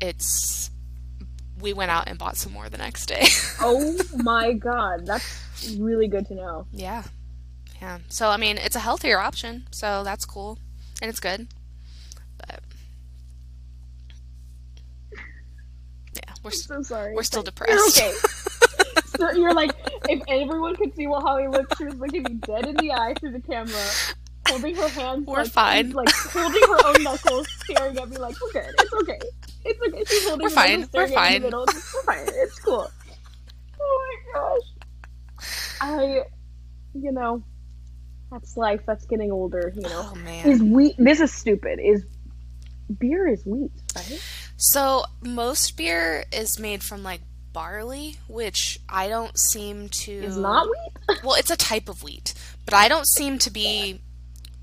It's 0.00 0.70
we 1.60 1.72
went 1.72 1.90
out 1.90 2.08
and 2.08 2.18
bought 2.18 2.36
some 2.36 2.52
more 2.52 2.68
the 2.68 2.78
next 2.78 3.06
day. 3.06 3.26
Oh 3.60 3.96
my 4.14 4.52
god, 4.52 5.06
that's 5.06 5.47
really 5.78 6.08
good 6.08 6.26
to 6.28 6.34
know. 6.34 6.66
yeah. 6.72 7.02
Yeah. 7.80 7.98
So 8.08 8.28
I 8.30 8.36
mean, 8.36 8.58
it's 8.58 8.74
a 8.74 8.80
healthier 8.80 9.20
option, 9.20 9.66
so 9.70 10.02
that's 10.02 10.24
cool. 10.24 10.58
And 11.00 11.08
it's 11.08 11.20
good. 11.20 11.46
But 12.38 12.60
Yeah, 16.14 16.34
we're 16.42 16.50
s- 16.50 16.64
So 16.64 16.82
sorry. 16.82 17.14
we're 17.14 17.22
still 17.22 17.40
You're 17.40 17.44
depressed. 17.52 17.98
okay. 17.98 18.12
so 19.18 19.30
you're 19.32 19.54
like, 19.54 19.70
if 20.08 20.20
everyone 20.28 20.74
could 20.76 20.94
see 20.96 21.06
what 21.06 21.22
Holly 21.22 21.46
looks, 21.48 21.76
she 21.78 21.84
was 21.84 21.94
looking 21.96 22.24
me 22.24 22.34
dead 22.34 22.66
in 22.66 22.76
the 22.76 22.90
eye 22.92 23.14
through 23.20 23.32
the 23.32 23.40
camera, 23.40 23.84
holding 24.48 24.74
her 24.74 24.88
hands. 24.88 25.26
We're 25.26 25.42
like, 25.42 25.52
fine. 25.52 25.90
Like 25.92 26.10
holding 26.12 26.62
her 26.62 26.86
own 26.86 27.02
knuckles, 27.04 27.46
staring 27.64 27.96
at 27.98 28.08
me 28.08 28.16
like, 28.16 28.34
we're 28.40 28.52
good. 28.60 28.74
It's 28.78 28.92
okay. 28.92 29.18
It's 29.64 29.80
okay. 29.88 30.04
She's 30.04 30.24
holding 30.28 30.44
We're 30.44 30.50
fine. 30.50 30.88
We're 30.92 31.08
fine. 31.08 31.34
the 31.42 31.46
middle. 31.46 31.66
We're 31.66 32.02
fine. 32.02 32.26
It's 32.26 32.58
cool. 32.60 32.90
Oh 33.80 34.20
my 34.34 34.40
gosh. 34.40 34.77
I, 35.80 36.22
you 36.94 37.12
know, 37.12 37.42
that's 38.30 38.56
life. 38.56 38.82
That's 38.86 39.06
getting 39.06 39.32
older. 39.32 39.72
You 39.74 39.82
know, 39.82 40.12
Oh 40.14 40.48
is 40.48 40.62
wheat? 40.62 40.96
This 40.98 41.20
is 41.20 41.32
stupid. 41.32 41.80
Is 41.82 42.04
beer 42.98 43.26
is 43.26 43.44
wheat, 43.44 43.70
right? 43.94 44.20
So 44.56 45.04
most 45.22 45.76
beer 45.76 46.24
is 46.32 46.58
made 46.58 46.82
from 46.82 47.02
like 47.02 47.20
barley, 47.52 48.16
which 48.28 48.78
I 48.88 49.08
don't 49.08 49.38
seem 49.38 49.88
to 49.88 50.12
Is 50.12 50.36
not 50.36 50.66
wheat. 50.66 51.18
Well, 51.24 51.36
it's 51.36 51.50
a 51.50 51.56
type 51.56 51.88
of 51.88 52.02
wheat, 52.02 52.34
but 52.64 52.74
I 52.74 52.88
don't 52.88 53.06
seem 53.06 53.38
to 53.38 53.50
be 53.50 54.00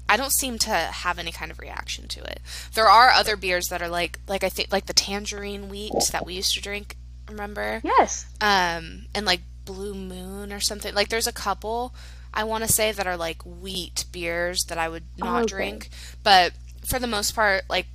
I 0.08 0.18
don't 0.18 0.32
seem 0.32 0.60
to 0.60 0.70
have 0.70 1.18
any 1.18 1.32
kind 1.32 1.50
of 1.50 1.60
reaction 1.60 2.08
to 2.10 2.24
it. 2.24 2.40
There 2.74 2.88
are 2.88 3.10
other 3.10 3.36
beers 3.36 3.70
that 3.70 3.82
are 3.82 3.90
like 3.90 4.20
like 4.28 4.44
I 4.44 4.50
think 4.50 4.72
like 4.72 4.86
the 4.86 4.94
tangerine 4.94 5.70
wheat 5.70 5.94
that 6.12 6.26
we 6.26 6.36
used 6.36 6.54
to 6.54 6.62
drink, 6.62 6.96
remember? 7.30 7.82
yes. 7.84 8.26
Um 8.42 9.06
and 9.16 9.26
like 9.26 9.42
Blue 9.66 9.94
Moon 9.94 10.54
or 10.54 10.60
something. 10.60 10.94
Like 10.94 11.10
there's 11.10 11.28
a 11.28 11.34
couple 11.34 11.94
I 12.34 12.44
want 12.44 12.64
to 12.66 12.72
say 12.72 12.92
that 12.92 13.08
are 13.08 13.18
like 13.18 13.42
wheat 13.44 14.06
beers 14.12 14.66
that 14.66 14.78
I 14.78 14.90
would 14.90 15.04
not 15.18 15.34
oh, 15.36 15.38
Okay. 15.44 15.48
drink, 15.48 15.90
but 16.24 16.54
for 16.86 17.00
the 17.00 17.08
most 17.08 17.34
part 17.36 17.64
like 17.70 17.88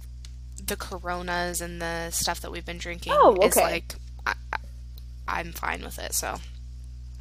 the 0.64 0.76
Coronas 0.76 1.60
and 1.60 1.80
the 1.80 2.10
stuff 2.10 2.40
that 2.40 2.50
we've 2.52 2.66
been 2.66 2.78
drinking 2.78 3.12
Oh, 3.16 3.36
is 3.42 3.56
like 3.56 3.94
I, 4.26 4.34
I'm 5.28 5.52
fine 5.52 5.82
with 5.82 5.98
it. 5.98 6.12
So, 6.14 6.36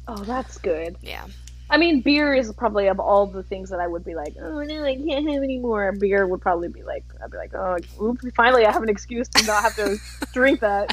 Oh, 0.08 0.24
that's 0.24 0.58
good. 0.58 0.96
yeah. 1.02 1.26
I 1.72 1.76
mean, 1.76 2.00
beer 2.00 2.34
is 2.34 2.52
probably 2.52 2.88
of 2.88 2.98
all 2.98 3.26
the 3.26 3.44
things 3.44 3.70
that 3.70 3.78
I 3.78 3.86
would 3.86 4.04
be 4.04 4.16
like, 4.16 4.34
oh 4.42 4.62
no, 4.62 4.84
I 4.84 4.96
can't 4.96 5.30
have 5.30 5.42
any 5.42 5.58
more. 5.58 5.92
Beer 5.92 6.26
would 6.26 6.40
probably 6.40 6.68
be 6.68 6.82
like, 6.82 7.04
I'd 7.22 7.30
be 7.30 7.36
like, 7.36 7.54
oh, 7.54 7.76
oops, 8.02 8.24
finally 8.34 8.66
I 8.66 8.72
have 8.72 8.82
an 8.82 8.88
excuse 8.88 9.28
to 9.28 9.46
not 9.46 9.62
have 9.62 9.76
to 9.76 9.98
drink 10.32 10.60
that. 10.60 10.92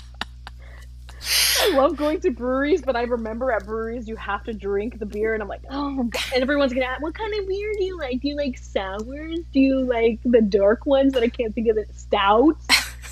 I 1.59 1.71
love 1.75 1.97
going 1.97 2.19
to 2.21 2.31
breweries, 2.31 2.81
but 2.81 2.95
I 2.95 3.03
remember 3.03 3.51
at 3.51 3.65
breweries 3.65 4.07
you 4.07 4.15
have 4.15 4.43
to 4.45 4.53
drink 4.53 4.99
the 4.99 5.05
beer, 5.05 5.33
and 5.33 5.41
I'm 5.41 5.49
like, 5.49 5.63
oh, 5.69 6.03
God. 6.03 6.23
and 6.33 6.41
everyone's 6.41 6.73
gonna 6.73 6.85
ask, 6.85 7.01
what 7.01 7.13
kind 7.13 7.33
of 7.39 7.47
beer 7.47 7.73
do 7.77 7.83
you 7.83 7.97
like? 7.97 8.21
Do 8.21 8.27
you 8.29 8.35
like 8.35 8.57
sours? 8.57 9.39
Do 9.53 9.59
you 9.59 9.81
like 9.81 10.19
the 10.23 10.41
dark 10.41 10.85
ones 10.85 11.13
that 11.13 11.23
I 11.23 11.29
can't 11.29 11.53
think 11.53 11.67
of? 11.69 11.77
It 11.77 11.89
stouts? 11.95 12.65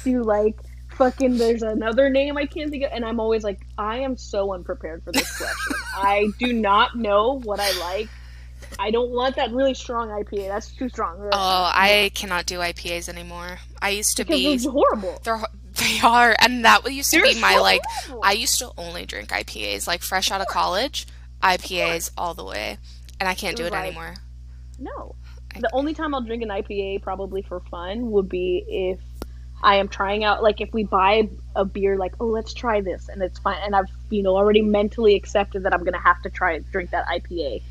Do 0.03 0.11
you 0.11 0.23
like 0.23 0.57
fucking? 0.89 1.37
There's 1.37 1.63
another 1.63 2.09
name 2.09 2.37
I 2.37 2.45
can't 2.45 2.69
think 2.69 2.83
of, 2.83 2.91
and 2.93 3.03
I'm 3.03 3.19
always 3.19 3.43
like, 3.43 3.65
I 3.77 3.99
am 3.99 4.17
so 4.17 4.53
unprepared 4.53 5.03
for 5.03 5.11
this 5.11 5.37
question. 5.37 5.75
I 5.95 6.27
do 6.39 6.53
not 6.53 6.95
know 6.95 7.39
what 7.39 7.59
I 7.59 7.77
like. 7.79 8.09
I 8.79 8.91
don't 8.91 9.11
want 9.11 9.35
that 9.35 9.51
really 9.51 9.73
strong 9.73 10.09
IPA. 10.09 10.47
That's 10.47 10.71
too 10.71 10.89
strong. 10.89 11.17
Oh, 11.31 11.71
I 11.73 12.11
cannot 12.13 12.45
do 12.45 12.59
IPAs 12.59 13.09
anymore. 13.09 13.59
I 13.81 13.89
used 13.89 14.17
to 14.17 14.25
because 14.25 14.65
be 14.65 14.69
horrible. 14.69 15.19
they're 15.23 15.41
they 15.75 15.99
are 16.01 16.35
and 16.39 16.65
that 16.65 16.91
used 16.91 17.11
to 17.11 17.17
They're 17.17 17.33
be 17.33 17.39
my 17.39 17.55
so 17.55 17.61
like 17.61 17.81
horrible. 17.85 18.23
I 18.23 18.33
used 18.33 18.59
to 18.59 18.71
only 18.77 19.05
drink 19.05 19.29
IPAs 19.29 19.87
like 19.87 20.01
fresh 20.01 20.31
out 20.31 20.41
of 20.41 20.47
college, 20.47 21.07
IPAs 21.41 22.11
all 22.17 22.33
the 22.33 22.43
way. 22.43 22.77
And 23.19 23.29
I 23.29 23.33
can't 23.33 23.55
do 23.55 23.65
it 23.65 23.73
anymore. 23.73 24.15
No. 24.79 25.15
I- 25.55 25.59
The 25.61 25.69
only 25.73 25.93
time 25.93 26.13
I'll 26.13 26.21
drink 26.21 26.43
an 26.43 26.49
IPA, 26.49 27.01
probably 27.01 27.41
for 27.41 27.61
fun, 27.71 28.11
would 28.11 28.27
be 28.27 28.65
if 28.67 28.99
I 29.63 29.75
am 29.77 29.87
trying 29.87 30.23
out, 30.25 30.43
like, 30.43 30.59
if 30.59 30.73
we 30.73 30.83
buy 30.83 31.29
a 31.55 31.63
beer, 31.63 31.97
like, 31.97 32.13
oh, 32.19 32.25
let's 32.27 32.53
try 32.53 32.81
this, 32.81 33.07
and 33.07 33.21
it's 33.21 33.39
fine, 33.39 33.57
and 33.63 33.73
I've, 33.75 33.87
you 34.09 34.21
know, 34.21 34.35
already 34.35 34.61
mentally 34.61 35.15
accepted 35.15 35.63
that 35.63 35.73
I'm 35.73 35.83
gonna 35.85 35.97
have 35.97 36.21
to 36.23 36.29
try 36.29 36.53
and 36.55 36.69
drink 36.71 36.91
that 36.91 37.05
IPA, 37.07 37.61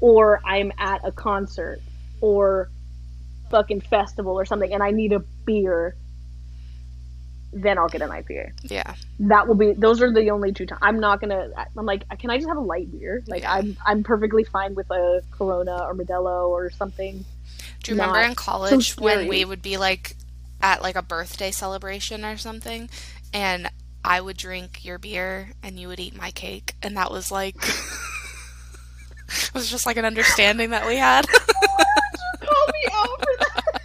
or 0.00 0.40
I'm 0.44 0.72
at 0.76 1.00
a 1.06 1.12
concert 1.12 1.80
or 2.20 2.68
fucking 3.50 3.82
festival 3.82 4.32
or 4.38 4.44
something, 4.44 4.72
and 4.74 4.82
I 4.82 4.90
need 4.90 5.12
a 5.12 5.20
beer. 5.46 5.94
Then 7.52 7.78
I'll 7.78 7.88
get 7.88 8.02
an 8.02 8.10
IPA. 8.10 8.52
Yeah. 8.62 8.94
That 9.20 9.48
will 9.48 9.54
be 9.54 9.72
those 9.72 10.00
are 10.02 10.12
the 10.12 10.30
only 10.30 10.52
two 10.52 10.66
times. 10.66 10.80
I'm 10.82 11.00
not 11.00 11.20
gonna. 11.20 11.50
I'm 11.76 11.86
like, 11.86 12.08
can 12.18 12.30
I 12.30 12.36
just 12.36 12.48
have 12.48 12.56
a 12.56 12.60
light 12.60 12.90
beer? 12.90 13.22
Like 13.26 13.42
Yeah. 13.42 13.54
I'm 13.54 13.76
I'm 13.84 14.02
perfectly 14.02 14.44
fine 14.44 14.74
with 14.74 14.90
a 14.90 15.22
Corona 15.30 15.84
or 15.84 15.94
Modelo 15.94 16.48
or 16.48 16.70
something. 16.70 17.24
Do 17.82 17.92
you 17.92 17.98
remember 17.98 18.20
in 18.20 18.34
college 18.34 18.96
when 18.96 19.28
we 19.28 19.44
would 19.44 19.62
be 19.62 19.76
like 19.76 20.16
at 20.62 20.82
like 20.82 20.96
a 20.96 21.02
birthday 21.02 21.50
celebration 21.50 22.24
or 22.24 22.36
something 22.36 22.90
and 23.32 23.70
I 24.04 24.20
would 24.20 24.36
drink 24.36 24.84
your 24.84 24.98
beer 24.98 25.52
and 25.62 25.80
you 25.80 25.88
would 25.88 26.00
eat 26.00 26.14
my 26.14 26.30
cake 26.30 26.74
and 26.82 26.96
that 26.98 27.10
was 27.10 27.30
like 27.30 27.56
it 29.30 29.54
was 29.54 29.70
just 29.70 29.86
like 29.86 29.96
an 29.96 30.04
understanding 30.04 30.70
that 30.70 30.86
we 30.86 30.96
had. 30.96 31.26
Call 32.40 32.66
me 32.66 32.86
out 32.92 33.18
for 33.18 33.36
that. 33.38 33.80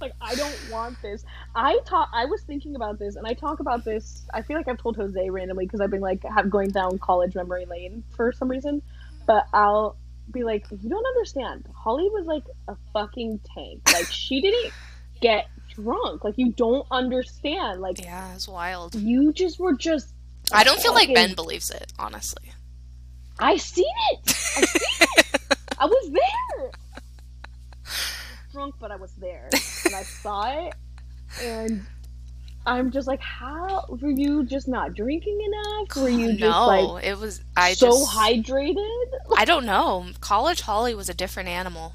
like 0.00 0.12
I 0.32 0.34
don't 0.34 0.70
want 0.70 1.00
this. 1.02 1.24
I 1.54 1.78
talk. 1.84 2.08
I 2.14 2.24
was 2.24 2.40
thinking 2.42 2.74
about 2.74 2.98
this, 2.98 3.16
and 3.16 3.26
I 3.26 3.34
talk 3.34 3.60
about 3.60 3.84
this. 3.84 4.24
I 4.32 4.40
feel 4.40 4.56
like 4.56 4.66
I've 4.66 4.78
told 4.78 4.96
Jose 4.96 5.28
randomly 5.28 5.66
because 5.66 5.80
I've 5.80 5.90
been 5.90 6.00
like 6.00 6.22
have 6.24 6.48
going 6.48 6.70
down 6.70 6.98
college 6.98 7.34
memory 7.34 7.66
lane 7.66 8.02
for 8.16 8.32
some 8.32 8.48
reason. 8.48 8.80
But 9.26 9.44
I'll 9.52 9.96
be 10.30 10.42
like, 10.42 10.66
you 10.70 10.88
don't 10.88 11.04
understand. 11.06 11.68
Holly 11.76 12.08
was 12.08 12.24
like 12.24 12.44
a 12.66 12.76
fucking 12.94 13.40
tank. 13.54 13.82
Like 13.92 14.06
she 14.06 14.40
didn't 14.40 14.72
get 15.20 15.48
drunk. 15.74 16.24
Like 16.24 16.34
you 16.38 16.52
don't 16.52 16.86
understand. 16.90 17.82
Like 17.82 18.02
yeah, 18.02 18.34
it's 18.34 18.48
wild. 18.48 18.94
you 18.94 19.34
just 19.34 19.60
were 19.60 19.74
just. 19.74 20.14
I 20.50 20.64
don't 20.64 20.80
feel 20.80 20.94
like 20.94 21.12
Ben 21.14 21.34
believes 21.34 21.70
it, 21.70 21.92
honestly. 21.98 22.52
I 23.38 23.58
seen 23.58 23.84
it. 24.12 24.20
I 24.28 24.64
seen 24.64 24.98
it. 25.02 25.58
I 25.78 25.86
was 25.86 26.10
there. 26.10 26.70
Drunk, 28.52 28.74
but 28.78 28.90
I 28.90 28.96
was 28.96 29.12
there, 29.14 29.48
and 29.84 29.94
I 29.94 30.02
saw 30.02 30.50
it, 30.66 30.74
and 31.42 31.84
I'm 32.66 32.90
just 32.90 33.08
like, 33.08 33.20
how 33.20 33.86
were 33.88 34.10
you 34.10 34.44
just 34.44 34.68
not 34.68 34.94
drinking 34.94 35.40
enough? 35.40 35.96
Were 35.96 36.08
you 36.08 36.28
just 36.30 36.40
no, 36.40 36.66
like 36.66 37.04
it 37.04 37.18
was 37.18 37.42
I 37.56 37.74
so 37.74 37.88
just 37.88 38.10
hydrated? 38.10 38.76
I 39.36 39.44
don't 39.44 39.66
know. 39.66 40.06
College 40.20 40.60
Holly 40.60 40.94
was 40.94 41.08
a 41.08 41.14
different 41.14 41.48
animal. 41.48 41.94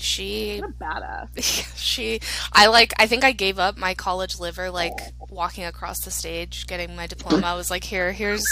She 0.00 0.60
What 0.60 0.70
a 0.70 0.72
badass. 0.74 1.76
she 1.76 2.20
I 2.52 2.68
like 2.68 2.92
I 2.98 3.08
think 3.08 3.24
I 3.24 3.32
gave 3.32 3.58
up 3.58 3.76
my 3.76 3.94
college 3.94 4.38
liver 4.38 4.70
like 4.70 4.92
walking 5.28 5.64
across 5.64 6.04
the 6.04 6.12
stage 6.12 6.68
getting 6.68 6.94
my 6.94 7.08
diploma. 7.08 7.48
I 7.48 7.54
was 7.54 7.68
like, 7.68 7.82
"Here, 7.82 8.12
here's 8.12 8.44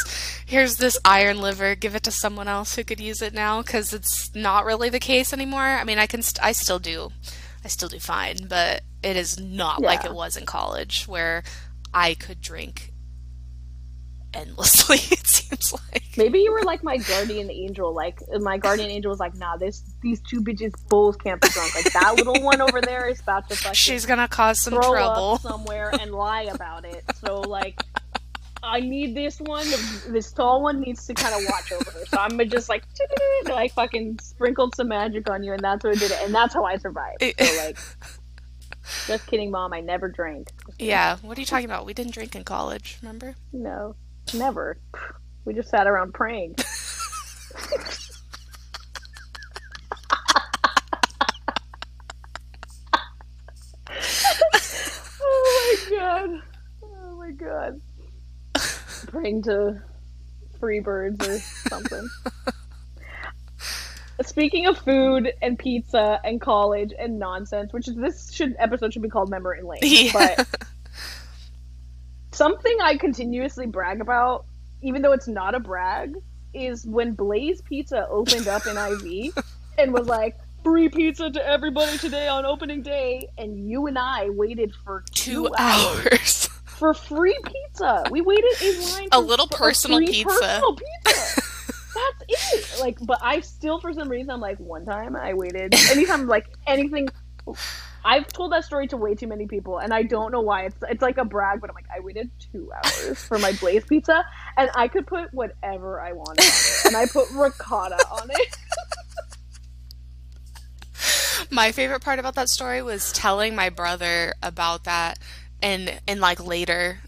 here's 0.45 0.77
this 0.77 0.99
iron 1.05 1.41
liver. 1.41 1.77
Give 1.77 1.95
it 1.95 2.03
to 2.03 2.11
someone 2.11 2.49
else 2.49 2.75
who 2.75 2.83
could 2.83 2.99
use 2.99 3.23
it 3.23 3.33
now 3.33 3.63
cuz 3.63 3.93
it's 3.93 4.35
not 4.35 4.65
really 4.65 4.89
the 4.89 4.99
case 4.99 5.33
anymore." 5.33 5.63
I 5.63 5.85
mean, 5.85 5.99
I 5.99 6.07
can 6.07 6.23
st- 6.23 6.45
I 6.45 6.51
still 6.51 6.81
do. 6.81 7.13
I 7.65 7.69
still 7.69 7.89
do 7.89 8.01
fine, 8.01 8.49
but 8.49 8.83
it 9.05 9.17
is 9.17 9.39
not 9.39 9.81
like 9.81 10.05
it 10.05 10.15
was 10.15 10.37
in 10.37 10.47
college 10.47 11.07
where 11.07 11.45
I 11.95 12.15
could 12.15 12.41
drink 12.41 12.93
endlessly 14.37 14.97
it 15.11 15.27
seems 15.27 15.73
like. 15.73 16.03
Maybe 16.17 16.41
you 16.41 16.53
were 16.53 16.63
like 16.63 16.83
my 16.83 16.97
guardian 16.99 17.51
angel. 17.51 17.95
Like 17.95 18.21
my 18.41 18.59
guardian 18.59 18.91
angel 18.91 19.11
was 19.11 19.21
like, 19.21 19.35
nah, 19.35 19.57
this 19.57 19.83
these 20.03 20.21
two 20.23 20.41
bitches 20.41 20.73
bulls 20.89 21.17
can't 21.17 21.41
be 21.41 21.49
drunk. 21.49 21.75
Like 21.75 21.93
that 21.93 22.15
little 22.17 22.43
one 22.43 22.61
over 22.61 22.81
there 22.81 23.09
is 23.09 23.21
about 23.21 23.49
to 23.51 23.57
fucking 23.57 23.75
She's 23.75 24.07
to 24.07 24.29
cause 24.29 24.61
some 24.61 24.75
trouble. 24.75 25.39
somewhere 25.39 25.91
and 26.01 26.13
lie 26.13 26.43
about 26.43 26.85
it. 26.85 27.05
So 27.21 27.41
like, 27.41 27.81
I 28.63 28.81
need 28.81 29.15
this 29.15 29.41
one. 29.41 29.67
This 30.09 30.33
tall 30.33 30.63
one 30.63 30.81
needs 30.81 31.07
to 31.07 31.15
kind 31.15 31.35
of 31.35 31.49
watch 31.51 31.73
over 31.73 31.91
her. 31.91 32.07
So 32.07 32.19
I'm 32.19 32.31
gonna 32.31 32.47
just 32.47 32.69
like, 32.69 32.85
like 33.45 33.73
fucking 33.73 34.19
sprinkled 34.23 34.75
some 34.75 34.89
magic 34.89 35.29
on 35.31 35.43
you, 35.43 35.53
and 35.53 35.63
that's 35.63 35.85
what 35.85 35.97
I 35.97 35.99
did 35.99 36.11
it, 36.11 36.19
and 36.23 36.35
that's 36.35 36.55
how 36.55 36.65
I 36.65 36.77
survived. 36.77 37.23
Eh. 37.23 37.33
So 37.39 37.65
like, 37.65 37.79
just 39.07 39.27
kidding, 39.27 39.51
mom. 39.51 39.73
I 39.73 39.81
never 39.81 40.09
drank. 40.09 40.49
Yeah, 40.79 41.19
what 41.23 41.39
are 41.39 41.41
you 41.41 41.47
talking 41.47 41.67
about? 41.67 41.87
We 41.87 41.95
didn't 41.95 42.13
drink 42.13 42.35
in 42.35 42.45
college, 42.45 42.99
remember? 43.03 43.37
No, 43.53 43.95
never. 44.35 44.79
We 45.45 45.55
just 45.55 45.71
sat 45.71 45.87
around 45.87 46.15
praying. 46.15 46.57
oh 55.21 55.77
my 55.91 55.97
god. 55.97 56.31
Oh 56.83 57.17
my 57.19 57.31
god. 57.33 57.81
Praying 59.09 59.43
to 59.45 59.83
free 60.59 60.81
birds 60.81 61.27
or 61.27 61.39
something. 61.69 62.09
Speaking 64.23 64.67
of 64.67 64.79
food 64.79 65.33
and 65.43 65.59
pizza 65.59 66.19
and 66.25 66.41
college 66.41 66.93
and 66.99 67.19
nonsense, 67.19 67.73
which 67.73 67.87
is 67.87 67.97
this 67.97 68.33
should 68.33 68.57
episode 68.59 68.93
should 68.93 69.03
be 69.03 69.09
called 69.09 69.31
Memory 69.31 69.63
Lane. 69.63 69.81
Yeah. 69.83 70.13
But 70.13 70.49
something 72.37 72.77
I 72.83 72.97
continuously 72.97 73.67
brag 73.67 74.01
about, 74.01 74.45
even 74.83 75.03
though 75.03 75.13
it's 75.13 75.29
not 75.29 75.55
a 75.55 75.61
brag, 75.61 76.15
is 76.55 76.87
when 76.87 77.13
Blaze 77.13 77.61
Pizza 77.63 78.07
opened 78.09 78.49
up 78.49 78.67
in 78.67 78.77
IV 78.77 79.35
and 79.79 79.93
was 79.93 80.07
like, 80.07 80.37
free 80.63 80.89
pizza 80.89 81.31
to 81.31 81.47
everybody 81.47 81.97
today 81.99 82.29
on 82.29 82.45
opening 82.45 82.83
day, 82.83 83.29
and 83.39 83.69
you 83.69 83.87
and 83.87 83.99
I 83.99 84.31
waited 84.31 84.75
for 84.85 85.05
two, 85.13 85.47
Two 85.47 85.55
hours 85.59 86.07
hours. 86.07 86.47
for 86.65 86.93
free 86.93 87.39
pizza. 87.45 88.05
We 88.11 88.21
waited 88.21 88.63
in 88.63 88.83
line 88.83 89.09
A 89.13 89.21
little 89.21 89.47
personal 89.47 89.99
free 89.99 90.07
pizza. 90.07 90.25
Personal 90.29 90.77
pizza. 90.77 91.43
That's 91.95 92.53
it. 92.53 92.81
Like, 92.81 92.99
but 93.01 93.19
I 93.23 93.41
still, 93.41 93.81
for 93.81 93.93
some 93.93 94.09
reason, 94.09 94.31
I'm 94.31 94.41
like, 94.41 94.59
one 94.59 94.85
time 94.85 95.17
I 95.17 95.35
waited. 95.35 95.75
Anytime, 95.91 96.27
like 96.27 96.47
anything. 96.67 97.09
I've 98.05 98.29
told 98.29 98.53
that 98.53 98.65
story 98.65 98.87
to 98.89 98.97
way 98.97 99.15
too 99.17 99.27
many 99.27 99.47
people, 99.47 99.79
and 99.79 99.93
I 99.93 100.05
don't 100.05 100.31
know 100.31 100.41
why. 100.41 100.67
It's 100.67 100.77
it's 100.89 101.03
like 101.03 101.19
a 101.19 101.25
brag, 101.25 101.61
but 101.61 101.71
I'm 101.71 101.75
like, 101.75 101.89
I 101.95 102.01
waited 102.01 102.31
two 102.53 102.71
hours 102.73 103.19
for 103.25 103.39
my 103.39 103.53
Blaze 103.53 103.85
pizza, 103.85 104.25
and 104.57 104.71
I 104.77 104.87
could 104.89 105.07
put 105.07 105.35
whatever 105.35 106.01
I 106.01 106.13
wanted 106.13 106.41
on 106.41 106.47
it, 106.47 106.87
and 106.87 106.97
I 106.97 107.07
put 107.07 107.31
ricotta 107.31 107.97
on 108.13 108.29
it. 108.31 108.57
My 111.51 111.73
favorite 111.73 112.01
part 112.01 112.19
about 112.19 112.35
that 112.35 112.49
story 112.49 112.83
was 112.83 113.13
telling 113.13 113.55
my 113.55 113.71
brother 113.71 114.35
about 114.43 114.85
that, 114.85 115.19
and 115.63 116.01
and 116.07 116.21
like 116.21 116.45
later, 116.45 117.01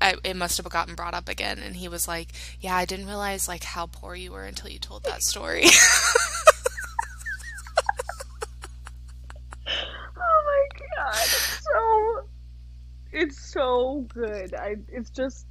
I, 0.00 0.14
it 0.24 0.36
must 0.36 0.56
have 0.56 0.68
gotten 0.68 0.94
brought 0.94 1.14
up 1.14 1.28
again, 1.28 1.58
and 1.58 1.76
he 1.76 1.88
was 1.88 2.08
like, 2.08 2.32
"Yeah, 2.60 2.76
I 2.76 2.84
didn't 2.84 3.06
realize 3.06 3.48
like 3.48 3.64
how 3.64 3.86
poor 3.86 4.14
you 4.14 4.32
were 4.32 4.44
until 4.44 4.70
you 4.70 4.78
told 4.78 5.04
that 5.04 5.22
story." 5.22 5.66
Oh 10.22 10.42
my 10.46 10.78
god, 11.04 11.14
it's 11.14 11.60
so 11.64 12.24
it's 13.12 13.52
so 13.52 14.06
good. 14.14 14.54
I 14.54 14.76
it's 14.88 15.10
just 15.10 15.46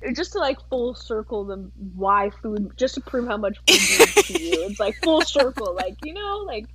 it 0.00 0.14
just 0.16 0.32
to 0.32 0.38
like 0.38 0.58
full 0.68 0.94
circle 0.94 1.44
the 1.44 1.70
why 1.94 2.30
food 2.42 2.72
just 2.76 2.94
to 2.94 3.00
prove 3.00 3.26
how 3.28 3.36
much 3.36 3.58
food 3.66 3.76
means 3.98 4.14
to 4.26 4.42
you. 4.42 4.52
It's 4.68 4.80
like 4.80 4.96
full 5.02 5.22
circle, 5.22 5.74
like 5.74 5.96
you 6.04 6.14
know, 6.14 6.38
like 6.46 6.66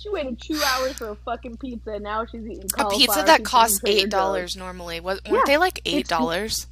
she 0.00 0.10
waited 0.10 0.40
two 0.40 0.60
hours 0.72 0.94
for 0.94 1.10
a 1.10 1.14
fucking 1.14 1.56
pizza, 1.58 1.92
and 1.92 2.02
now 2.04 2.24
she's 2.26 2.44
eating 2.46 2.68
a 2.78 2.90
pizza 2.90 3.22
that 3.24 3.44
costs 3.44 3.80
eight 3.86 4.10
dollars 4.10 4.56
normally. 4.56 5.00
Was, 5.00 5.20
weren't 5.28 5.46
they 5.46 5.56
like 5.58 5.80
eight 5.84 6.08
dollars? 6.08 6.66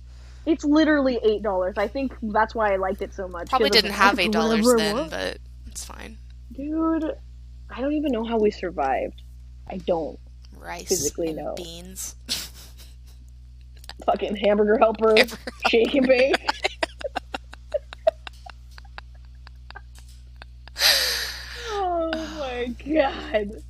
It's 0.44 0.64
literally 0.64 1.20
eight 1.22 1.42
dollars. 1.42 1.74
I 1.78 1.86
think 1.86 2.12
that's 2.20 2.52
why 2.54 2.72
I 2.72 2.76
liked 2.76 3.00
it 3.00 3.14
so 3.14 3.28
much. 3.28 3.48
Probably 3.48 3.70
'cause 3.70 3.76
I 3.76 3.78
was 3.78 3.82
didn't 3.82 3.90
like, 3.92 4.00
have 4.00 4.18
eight 4.18 4.32
dollars 4.32 4.66
then, 4.76 5.08
but 5.08 5.38
it's 5.66 5.84
fine. 5.84 6.18
Dude, 6.52 7.12
I 7.70 7.80
don't 7.80 7.92
even 7.92 8.10
know 8.10 8.24
how 8.24 8.38
we 8.38 8.50
survived. 8.50 9.22
I 9.68 9.78
don't. 9.78 10.18
Rice 10.56 10.88
Physically, 10.88 11.32
no. 11.32 11.54
beans. 11.54 12.14
Fucking 14.06 14.36
hamburger 14.36 14.78
helper, 14.78 15.14
shake 15.68 15.94
and 15.94 16.06
bake. 16.06 16.34
oh 21.70 22.10
my 22.38 22.74
god. 22.84 23.62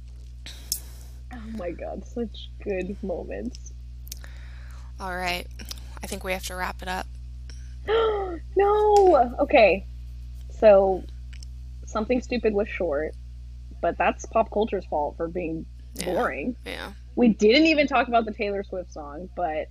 Oh 1.32 1.56
my 1.56 1.70
god, 1.70 2.04
such 2.06 2.50
good 2.62 2.96
moments. 3.02 3.72
All 5.00 5.14
right, 5.14 5.46
I 6.02 6.06
think 6.06 6.24
we 6.24 6.32
have 6.32 6.44
to 6.46 6.54
wrap 6.56 6.80
it 6.82 6.88
up. 6.88 7.06
no! 8.56 9.34
Okay. 9.40 9.86
So, 10.50 11.02
something 11.86 12.22
stupid 12.22 12.54
was 12.54 12.68
short, 12.68 13.14
but 13.80 13.98
that's 13.98 14.24
pop 14.26 14.50
culture's 14.50 14.84
fault 14.86 15.16
for 15.16 15.26
being. 15.28 15.66
Boring. 16.04 16.56
Yeah, 16.64 16.92
We 17.16 17.28
didn't 17.28 17.66
even 17.66 17.86
talk 17.86 18.08
about 18.08 18.24
the 18.24 18.32
Taylor 18.32 18.62
Swift 18.64 18.92
song, 18.92 19.28
but 19.36 19.68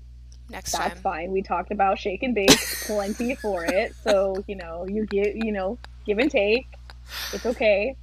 next 0.49 0.71
that's 0.71 0.93
time. 0.93 0.97
fine. 1.01 1.31
We 1.31 1.41
talked 1.41 1.71
about 1.71 1.99
shake 1.99 2.23
and 2.23 2.35
bake, 2.35 2.49
plenty 2.85 3.35
for 3.35 3.65
it. 3.65 3.95
So, 4.03 4.43
you 4.47 4.55
know, 4.55 4.85
you 4.87 5.05
get, 5.05 5.35
you 5.35 5.51
know, 5.51 5.77
give 6.05 6.17
and 6.19 6.29
take. 6.31 6.67
It's 7.33 7.45
okay. 7.45 7.95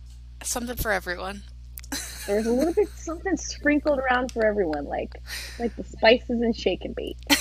Something 0.42 0.76
for 0.76 0.90
everyone. 0.92 1.42
There's 2.26 2.46
a 2.46 2.52
little 2.52 2.74
bit 2.74 2.88
something 2.96 3.36
sprinkled 3.36 3.98
around 3.98 4.32
for 4.32 4.44
everyone, 4.44 4.84
like 4.84 5.10
like 5.58 5.74
the 5.76 5.84
spices 5.84 6.40
and 6.42 6.54
shake 6.54 6.84
and 6.84 6.94
bake. 6.94 7.16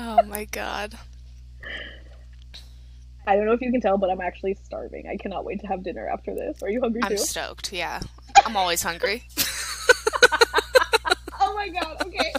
Oh 0.00 0.22
my 0.22 0.44
god. 0.44 0.94
I 3.26 3.34
don't 3.36 3.46
know 3.46 3.52
if 3.52 3.60
you 3.60 3.72
can 3.72 3.80
tell, 3.80 3.98
but 3.98 4.10
I'm 4.10 4.20
actually 4.20 4.54
starving. 4.54 5.08
I 5.08 5.16
cannot 5.16 5.44
wait 5.44 5.60
to 5.60 5.66
have 5.66 5.82
dinner 5.82 6.06
after 6.08 6.34
this. 6.34 6.62
Are 6.62 6.70
you 6.70 6.80
hungry 6.80 7.00
I'm 7.02 7.10
too? 7.10 7.16
stoked. 7.18 7.72
Yeah. 7.72 8.00
I'm 8.48 8.56
always 8.56 8.82
hungry. 8.82 9.24
oh 11.38 11.54
my 11.54 11.68
god. 11.68 12.00
Okay. 12.00 12.32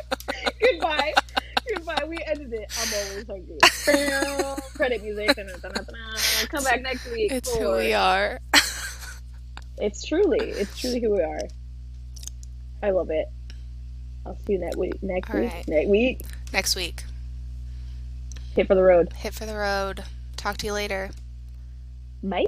Goodbye. 0.59 1.13
Goodbye. 1.71 2.03
We 2.07 2.17
ended 2.25 2.51
it. 2.51 2.73
I'm 2.81 2.89
always 3.11 3.27
hungry. 3.27 3.59
Credit 4.73 5.03
music. 5.03 5.37
Come 6.49 6.63
back 6.63 6.81
next 6.81 7.11
week. 7.11 7.31
It's 7.31 7.55
who 7.55 7.73
we 7.73 7.93
are. 7.93 8.39
It's 9.77 10.03
truly, 10.03 10.49
it's 10.49 10.79
truly 10.79 10.99
who 10.99 11.11
we 11.11 11.21
are. 11.21 11.41
I 12.81 12.89
love 12.89 13.11
it. 13.11 13.27
I'll 14.25 14.35
see 14.47 14.53
you 14.53 14.59
next 14.59 14.77
week. 14.77 15.03
Next 15.03 15.29
All 15.29 15.39
week. 15.39 15.51
right. 15.51 15.67
Next 15.67 15.89
week. 15.89 16.21
Next 16.51 16.75
week. 16.75 17.03
Hit 18.55 18.65
for 18.65 18.73
the 18.73 18.83
road. 18.83 19.13
Hit 19.13 19.35
for 19.35 19.45
the 19.45 19.55
road. 19.55 20.03
Talk 20.37 20.57
to 20.57 20.65
you 20.65 20.73
later. 20.73 21.11
Bye. 22.23 22.47